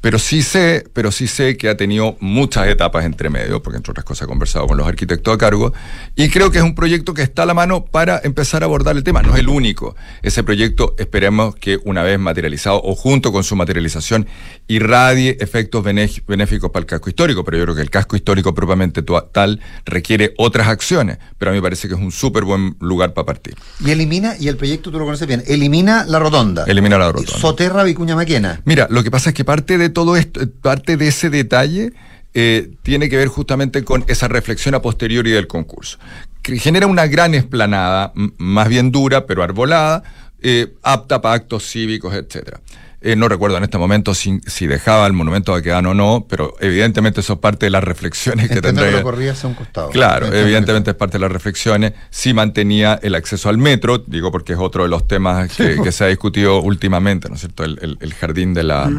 pero 0.03 0.19
sí 0.19 0.41
sé, 0.41 0.83
pero 0.91 1.13
sí 1.13 1.27
sé 1.27 1.55
que 1.55 1.69
ha 1.69 1.77
tenido 1.77 2.17
muchas 2.19 2.67
etapas 2.67 3.05
entre 3.05 3.29
medio, 3.29 3.63
porque 3.63 3.77
entre 3.77 3.91
otras 3.91 4.03
cosas 4.03 4.25
he 4.25 4.27
conversado 4.27 4.67
con 4.67 4.75
los 4.75 4.85
arquitectos 4.85 5.33
a 5.33 5.37
cargo, 5.37 5.71
y 6.13 6.27
creo 6.27 6.51
que 6.51 6.57
es 6.57 6.63
un 6.65 6.75
proyecto 6.75 7.13
que 7.13 7.21
está 7.21 7.43
a 7.43 7.45
la 7.45 7.53
mano 7.53 7.85
para 7.85 8.19
empezar 8.21 8.63
a 8.63 8.65
abordar 8.65 8.97
el 8.97 9.05
tema. 9.05 9.21
No 9.21 9.33
es 9.33 9.39
el 9.39 9.47
único. 9.47 9.95
Ese 10.21 10.43
proyecto 10.43 10.93
esperemos 10.97 11.55
que 11.55 11.79
una 11.85 12.03
vez 12.03 12.19
materializado 12.19 12.81
o 12.83 12.95
junto 12.95 13.31
con 13.31 13.45
su 13.45 13.55
materialización 13.55 14.27
irradie 14.67 15.37
efectos 15.39 15.81
benéficos 15.85 16.69
para 16.69 16.81
el 16.81 16.85
casco 16.85 17.07
histórico, 17.07 17.45
pero 17.45 17.59
yo 17.59 17.63
creo 17.63 17.75
que 17.75 17.81
el 17.81 17.89
casco 17.89 18.17
histórico 18.17 18.53
propiamente 18.53 19.05
tal 19.31 19.61
requiere 19.85 20.33
otras 20.37 20.67
acciones, 20.67 21.17
pero 21.37 21.51
a 21.51 21.53
mí 21.53 21.59
me 21.59 21.63
parece 21.63 21.87
que 21.87 21.93
es 21.93 22.01
un 22.01 22.11
súper 22.11 22.43
buen 22.43 22.75
lugar 22.81 23.13
para 23.13 23.25
partir. 23.25 23.55
Y 23.79 23.91
elimina, 23.91 24.35
y 24.37 24.49
el 24.49 24.57
proyecto 24.57 24.91
tú 24.91 24.99
lo 24.99 25.05
conoces 25.05 25.29
bien, 25.29 25.43
elimina 25.47 26.03
la 26.05 26.19
rotonda. 26.19 26.65
Elimina 26.67 26.97
la 26.97 27.09
rotonda. 27.09 27.39
Soterra 27.39 27.83
Vicuña 27.83 28.17
Maquena. 28.17 28.59
Mira, 28.65 28.87
lo 28.89 29.01
que 29.01 29.09
pasa 29.09 29.29
es 29.29 29.33
que 29.33 29.45
parte 29.45 29.77
de 29.77 29.92
todo 29.93 30.17
esto, 30.17 30.41
eh, 30.41 30.47
parte 30.47 30.97
de 30.97 31.07
ese 31.07 31.29
detalle 31.29 31.93
eh, 32.33 32.71
tiene 32.83 33.09
que 33.09 33.17
ver 33.17 33.27
justamente 33.29 33.83
con 33.83 34.03
esa 34.07 34.27
reflexión 34.27 34.75
a 34.75 34.81
posteriori 34.81 35.31
del 35.31 35.47
concurso. 35.47 35.97
Que 36.41 36.57
genera 36.59 36.87
una 36.87 37.07
gran 37.07 37.33
esplanada, 37.35 38.11
más 38.37 38.67
bien 38.67 38.91
dura, 38.91 39.25
pero 39.25 39.43
arbolada, 39.43 40.03
eh, 40.41 40.73
apta 40.83 41.21
para 41.21 41.35
actos 41.35 41.63
cívicos, 41.69 42.13
etcétera. 42.13 42.59
Eh, 43.05 43.17
no 43.17 43.27
recuerdo 43.27 43.57
en 43.57 43.63
este 43.63 43.77
momento 43.77 44.13
si, 44.13 44.39
si 44.47 44.65
dejaba 44.65 45.05
el 45.07 45.11
monumento 45.13 45.51
a 45.51 45.55
Baquedano 45.57 45.89
o 45.89 45.93
no, 45.93 46.25
pero 46.29 46.53
evidentemente 46.61 47.19
eso 47.19 47.33
es 47.33 47.39
parte 47.39 47.65
de 47.65 47.69
las 47.69 47.83
reflexiones 47.83 48.49
que 48.49 48.61
tendría. 48.61 48.91
que 48.97 49.01
corría 49.03 49.33
hacia 49.33 49.49
un 49.49 49.55
costado. 49.55 49.89
Claro, 49.89 50.25
Entiendo 50.27 50.47
evidentemente 50.47 50.91
es 50.91 50.95
parte 50.95 51.17
de 51.17 51.19
las 51.19 51.31
reflexiones. 51.31 51.91
Si 52.09 52.33
mantenía 52.33 52.97
el 53.03 53.15
acceso 53.15 53.49
al 53.49 53.57
metro, 53.57 53.97
digo 54.07 54.31
porque 54.31 54.53
es 54.53 54.59
otro 54.59 54.83
de 54.83 54.89
los 54.89 55.05
temas 55.05 55.51
que, 55.53 55.81
que 55.83 55.91
se 55.91 56.05
ha 56.05 56.07
discutido 56.07 56.61
últimamente, 56.61 57.27
¿no 57.27 57.35
es 57.35 57.41
cierto? 57.41 57.65
El, 57.65 57.77
el- 57.81 57.97
el 57.99 58.13
jardín 58.13 58.53
de 58.53 58.63
la. 58.63 58.89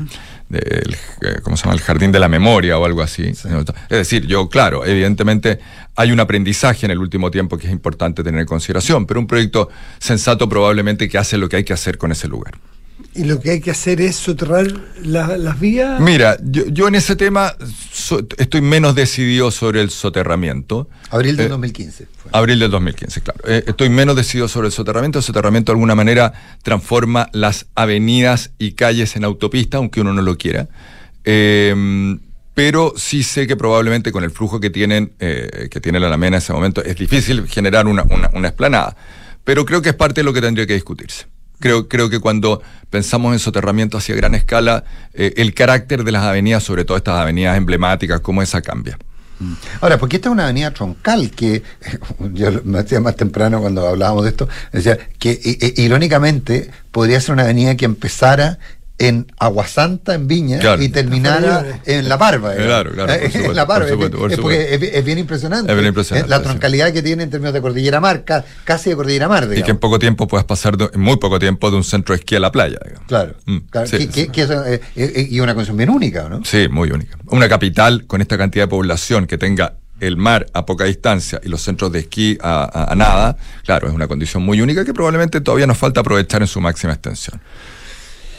Del, 0.49 0.97
eh, 1.23 1.41
¿Cómo 1.43 1.57
se 1.57 1.65
llama? 1.65 1.75
El 1.75 1.81
jardín 1.81 2.13
de 2.13 2.19
la 2.19 2.29
memoria 2.29 2.79
o 2.79 2.85
algo 2.85 3.03
así. 3.03 3.25
Es 3.25 3.45
decir, 3.89 4.27
yo, 4.27 4.49
claro, 4.49 4.85
evidentemente 4.85 5.59
hay 5.97 6.13
un 6.13 6.21
aprendizaje 6.21 6.87
en 6.87 6.93
el 6.93 6.99
último 6.99 7.31
tiempo 7.31 7.57
que 7.57 7.67
es 7.67 7.73
importante 7.73 8.23
tener 8.23 8.41
en 8.41 8.47
consideración, 8.47 9.07
pero 9.07 9.21
un 9.21 9.27
proyecto 9.27 9.71
sensato 9.99 10.49
probablemente 10.49 11.09
que 11.09 11.19
hace 11.19 11.39
lo 11.39 11.49
que 11.49 11.57
hay 11.57 11.65
que 11.65 11.73
hacer 11.73 11.99
con 11.99 12.13
ese 12.13 12.29
lugar. 12.29 12.55
Y 13.17 13.25
lo 13.25 13.39
que 13.41 13.51
hay 13.53 13.61
que 13.61 13.71
hacer 13.71 14.01
es 14.01 14.17
soterrar 14.17 14.67
la- 15.03 15.37
las 15.37 15.61
vías. 15.61 16.01
Mira, 16.01 16.37
yo, 16.43 16.65
yo 16.67 16.89
en 16.89 16.97
ese 16.97 17.15
tema 17.15 17.55
so- 17.93 18.27
estoy 18.39 18.61
menos 18.61 18.97
decidido 18.97 19.53
sobre 19.53 19.81
el 19.83 19.91
soterramiento. 19.91 20.89
Abril 21.11 21.37
del 21.37 21.47
Eh, 21.47 21.51
2015. 21.51 22.07
Abril 22.33 22.59
del 22.59 22.71
2015, 22.73 23.21
claro. 23.21 23.41
Eh, 23.47 23.62
estoy 23.69 23.89
menos 23.89 24.17
decidido 24.17 24.49
sobre 24.49 24.67
el 24.67 24.73
soterramiento. 24.73 25.21
El 25.21 25.25
soterramiento 25.25 25.71
de 25.71 25.75
alguna 25.77 25.95
manera 25.95 26.33
transforma 26.65 27.29
las 27.33 27.67
avenidas 27.77 28.51
y 28.59 28.73
calles 28.73 29.15
en 29.15 29.25
autopista, 29.25 29.77
aunque 29.77 30.01
uno 30.01 30.12
no 30.12 30.23
lo 30.23 30.37
quiera. 30.37 30.67
Eh, 31.25 32.17
pero 32.55 32.95
sí 32.97 33.23
sé 33.23 33.47
que 33.47 33.57
probablemente 33.57 34.12
con 34.12 34.23
el 34.25 34.31
flujo 34.31 34.61
que 34.61 34.71
tienen, 34.71 35.12
eh, 35.19 35.69
que 35.71 35.81
tiene 35.81 35.99
la 36.01 36.07
Alameda 36.09 36.29
en 36.29 36.35
ese 36.35 36.53
momento, 36.53 36.83
es 36.85 36.97
difícil 36.97 37.47
generar 37.49 37.87
una, 37.87 38.03
una, 38.05 38.31
una 38.33 38.49
esplanada. 38.49 38.97
Pero 39.45 39.65
creo 39.65 39.83
que 39.83 39.91
es 39.91 39.95
parte 39.95 40.21
de 40.21 40.25
lo 40.25 40.33
que 40.33 40.41
tendría 40.41 40.67
que 40.67 40.75
discutirse. 40.75 41.27
Creo, 41.65 41.89
creo 41.89 42.11
que 42.11 42.21
cuando 42.21 42.61
pensamos 42.91 43.33
en 43.33 43.39
soterramiento 43.39 43.97
hacia 43.97 44.15
gran 44.15 44.35
escala, 44.35 44.85
eh, 45.15 45.33
el 45.39 45.55
carácter 45.55 46.05
de 46.05 46.12
las 46.12 46.23
avenidas, 46.23 46.62
sobre 46.62 46.85
todo 46.85 46.99
estas 46.99 47.19
avenidas 47.19 47.57
emblemáticas, 47.57 48.21
como 48.21 48.43
esa 48.43 48.61
cambia. 48.61 48.99
Ahora, 49.81 49.97
porque 49.97 50.17
esta 50.17 50.29
es 50.29 50.33
una 50.35 50.45
avenida 50.45 50.73
troncal 50.75 51.31
que 51.31 51.62
yo 52.35 52.51
me 52.65 52.83
decía 52.83 53.01
más 53.01 53.17
temprano 53.17 53.62
cuando 53.62 53.89
hablábamos 53.89 54.25
de 54.25 54.29
esto, 54.31 54.47
decía 54.73 54.99
que 55.19 55.31
i- 55.43 55.83
irónicamente 55.83 56.71
podría 56.93 57.19
ser 57.19 57.33
una 57.33 57.45
avenida 57.45 57.75
que 57.77 57.87
empezara 57.87 58.59
en 58.97 59.27
Aguasanta, 59.39 60.15
en 60.15 60.29
Viña, 60.29 60.61
Claro. 60.61 60.81
y 60.83 60.89
terminara 60.89 61.81
en 61.85 62.09
La 62.09 62.17
Parva. 62.17 62.51
digamos. 62.53 62.69
Claro, 62.69 62.93
claro, 62.93 63.07
por 63.13 63.17
Eh, 63.23 63.27
supuesto, 63.27 63.51
en 63.51 63.57
La 63.57 63.67
Parva, 63.67 63.87
por 63.87 63.93
supuesto, 63.95 64.19
por 64.19 64.33
es, 64.33 64.39
porque 64.39 64.57
supuesto. 64.67 64.87
es, 64.87 64.95
es 64.95 65.05
bien 65.05 65.19
impresionante. 65.19 65.73
Es 65.73 65.77
bien 65.77 65.89
impresionante, 65.89 66.27
Eh, 66.27 66.31
La 66.31 66.37
sí. 66.39 66.43
troncalidad 66.45 66.93
que 66.93 67.03
tiene 67.03 67.25
en 67.25 67.31
términos 67.31 67.53
de 67.55 67.61
Cordillera 67.61 68.01
Mar, 68.01 68.25
ca- 68.25 68.45
casi 68.65 68.91
de 68.91 68.97
Cordillera 68.97 69.29
Mar, 69.29 69.45
Y 69.45 69.49
que 69.49 69.55
digamos. 69.57 69.71
en 69.71 69.77
poco 69.79 69.99
tiempo 69.99 70.29
puedas 70.29 70.45
pasar, 70.45 70.77
de- 70.77 70.91
en 70.95 71.01
muy 71.01 71.17
poco 71.17 71.39
tiempo, 71.41 71.71
de 71.73 71.77
un 71.77 71.85
centro 71.85 72.15
de 72.15 72.21
esquí 72.21 72.37
a 72.37 72.41
la 72.41 72.53
playa. 72.53 72.79
digamos. 72.85 73.09
Claro, 73.09 73.35
Mm, 73.47 73.57
claro, 73.69 73.87
sí, 73.89 73.99
que, 73.99 74.09
que- 74.09 74.29
que 74.29 74.43
eso, 74.43 74.65
eh, 74.65 74.81
eh, 74.95 75.27
y 75.29 75.41
una 75.41 75.55
condición 75.55 75.77
bien 75.77 75.91
única, 75.91 76.29
¿no? 76.29 76.45
Sí, 76.45 76.69
muy 76.69 76.91
única. 76.93 77.19
Una 77.27 77.49
capital 77.49 78.07
con 78.07 78.21
esta 78.21 78.39
cantidad 78.39 78.65
de 78.65 78.69
población 78.69 79.27
que 79.27 79.39
tenga 79.39 79.75
el 80.01 80.17
mar 80.17 80.47
a 80.53 80.67
poca 80.67 80.85
distancia 80.85 81.41
y 81.43 81.49
los 81.49 81.63
centros 81.63 81.91
de 81.93 82.01
esquí 82.01 82.37
a, 82.43 82.63
a- 82.65 82.93
a 82.93 82.95
nada, 82.95 83.37
claro, 83.65 83.89
es 83.89 83.95
una 83.95 84.07
condición 84.07 84.43
muy 84.45 84.61
única 84.61 84.85
que 84.85 84.93
probablemente 84.95 85.41
todavía 85.41 85.67
nos 85.67 85.79
falta 85.79 86.01
aprovechar 86.01 86.43
en 86.43 86.49
su 86.49 86.61
máxima 86.61 86.93
extensión. 86.93 87.41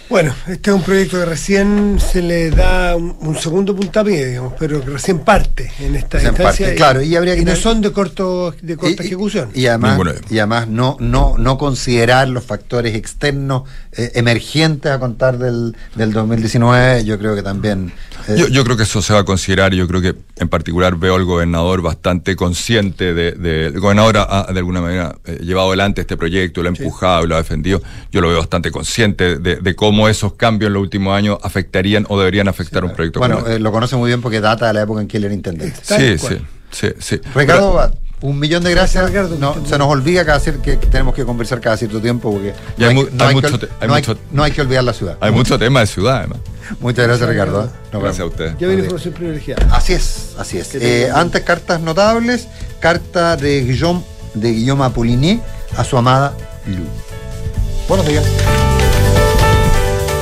Bueno, 0.08 0.36
este 0.47 0.70
es 0.70 0.76
un 0.76 0.84
proyecto 0.84 1.18
que 1.18 1.26
recién 1.26 1.97
se 1.99 2.22
le 2.22 2.51
da 2.51 2.95
un, 2.95 3.16
un 3.22 3.36
segundo 3.38 3.76
puntapié, 3.76 4.28
digamos, 4.28 4.53
pero 4.60 4.80
que 4.84 4.91
recién 4.91 5.20
parte 5.20 5.72
en 5.80 5.95
esta 5.95 6.18
Recién 6.18 6.34
instancia. 6.34 6.66
parte, 6.68 6.76
claro, 6.78 7.01
y 7.01 7.16
habría 7.16 7.34
que 7.34 7.41
no 7.41 7.45
tener- 7.53 7.62
son 7.64 7.82
de 7.82 7.91
corto 7.91 8.53
de 8.62 8.78
corta 8.78 9.01
ejecución. 9.03 9.49
Y 9.56 9.66
además, 9.66 9.99
y 10.30 10.38
además 10.38 10.68
no, 10.68 10.95
no, 10.99 11.38
no 11.39 11.58
considerar 11.58 12.28
los 12.28 12.43
factores 12.43 12.93
externos 12.95 13.64
eh, 13.93 14.12
emergentes 14.14 14.91
a 14.91 14.99
contar 14.99 15.39
del, 15.39 15.76
del 15.95 16.14
2019, 16.14 17.03
yo 17.03 17.18
creo 17.18 17.34
que 17.36 17.41
también... 17.41 17.91
eh, 18.28 18.36
Yo, 18.38 18.47
yo 18.47 18.64
creo 18.64 18.78
que 18.78 18.84
eso 18.84 19.01
se 19.01 19.12
va 19.12 19.22
a 19.22 19.26
considerar 19.26 19.74
y 19.74 19.78
yo 19.78 19.88
creo 19.88 20.01
que 20.01 20.14
en 20.38 20.49
particular 20.49 20.97
veo 20.97 21.16
al 21.16 21.26
gobernador 21.26 21.82
bastante 21.82 22.36
consciente 22.36 23.14
de... 23.16 23.32
de- 23.32 23.66
el 23.68 23.80
gobernador 23.80 24.18
ha, 24.20 24.45
de 24.53 24.60
alguna 24.60 24.82
manera 24.82 25.16
eh, 25.26 25.39
llevado 25.41 25.70
adelante 25.70 26.01
este 26.01 26.16
proyecto, 26.16 26.62
lo 26.62 26.70
ha 26.70 26.74
empujado 26.78 27.24
y 27.26 27.28
lo 27.28 27.36
ha 27.36 27.39
defendido. 27.39 27.82
Yo 28.12 28.22
lo 28.22 28.28
veo 28.28 28.38
bastante 28.38 28.70
consciente 28.70 29.39
de, 29.39 29.56
de 29.56 29.76
cómo 29.76 29.94
esos 30.09 30.33
cambios 30.33 30.67
en 30.67 30.73
los 30.73 30.81
últimos 30.81 31.15
años 31.17 31.37
afectaría 31.43 32.01
o 32.07 32.17
deberían 32.19 32.47
afectar 32.47 32.83
un 32.83 32.93
proyecto 32.93 33.19
bueno, 33.19 33.35
como 33.35 33.47
este. 33.47 33.57
eh, 33.57 33.59
lo 33.59 33.71
conoce 33.71 33.95
muy 33.95 34.07
bien 34.09 34.21
porque 34.21 34.41
data 34.41 34.67
de 34.67 34.73
la 34.73 34.81
época 34.81 35.01
en 35.01 35.07
que 35.07 35.17
él 35.17 35.23
era 35.25 35.33
intendente. 35.33 35.79
Sí, 35.81 36.17
sí, 36.17 36.37
sí, 36.71 36.87
sí. 36.99 37.21
Ricardo, 37.33 37.69
Abad, 37.71 37.93
un 38.21 38.39
millón 38.39 38.63
de 38.63 38.71
gracias. 38.71 39.11
No, 39.39 39.55
se 39.67 39.77
nos 39.77 39.87
olvida 39.87 40.25
cada 40.25 40.39
que 40.41 40.77
tenemos 40.77 41.13
que 41.15 41.23
conversar 41.25 41.61
cada 41.61 41.77
cierto 41.77 42.01
tiempo 42.01 42.31
porque 42.31 42.53
no 42.77 42.87
hay 42.87 42.95
que- 42.95 43.11
no 43.11 43.23
hay 43.23 43.29
hay 43.29 43.35
mucho 43.35 43.51
que, 43.59 43.67
te- 43.67 43.73
hay 43.79 43.87
no 43.87 43.93
hay- 43.93 44.01
mucho- 44.01 44.17
no 44.31 44.43
hay 44.43 44.51
que 44.51 44.61
olvidar 44.61 44.83
la 44.83 44.93
ciudad. 44.93 45.17
Hay 45.21 45.31
mucho 45.31 45.57
tema 45.59 45.79
de 45.81 45.87
ciudad, 45.87 46.17
además. 46.17 46.39
Muchas 46.79 47.07
gracias, 47.07 47.29
Ricardo. 47.29 47.65
¿eh? 47.65 47.67
Gracias 47.91 48.15
a 48.19 48.23
vemos. 48.23 48.31
ustedes. 48.31 48.51
Ya 48.57 48.67
viene 48.67 48.81
información 48.83 49.13
privilegiada. 49.13 49.67
Así 49.75 49.93
es, 49.93 50.33
así 50.39 50.57
es. 50.57 50.73
Eh, 50.75 51.09
antes 51.13 51.41
cartas 51.43 51.79
notables, 51.79 52.47
carta 52.79 53.37
de 53.37 53.61
Guillaume, 53.63 54.01
de 54.33 54.51
Guillaume 54.51 54.83
Apollinier 54.85 55.39
a 55.77 55.83
su 55.83 55.95
amada 55.97 56.33
Lu. 56.65 56.83
Buenos 57.87 58.07
días. 58.07 58.25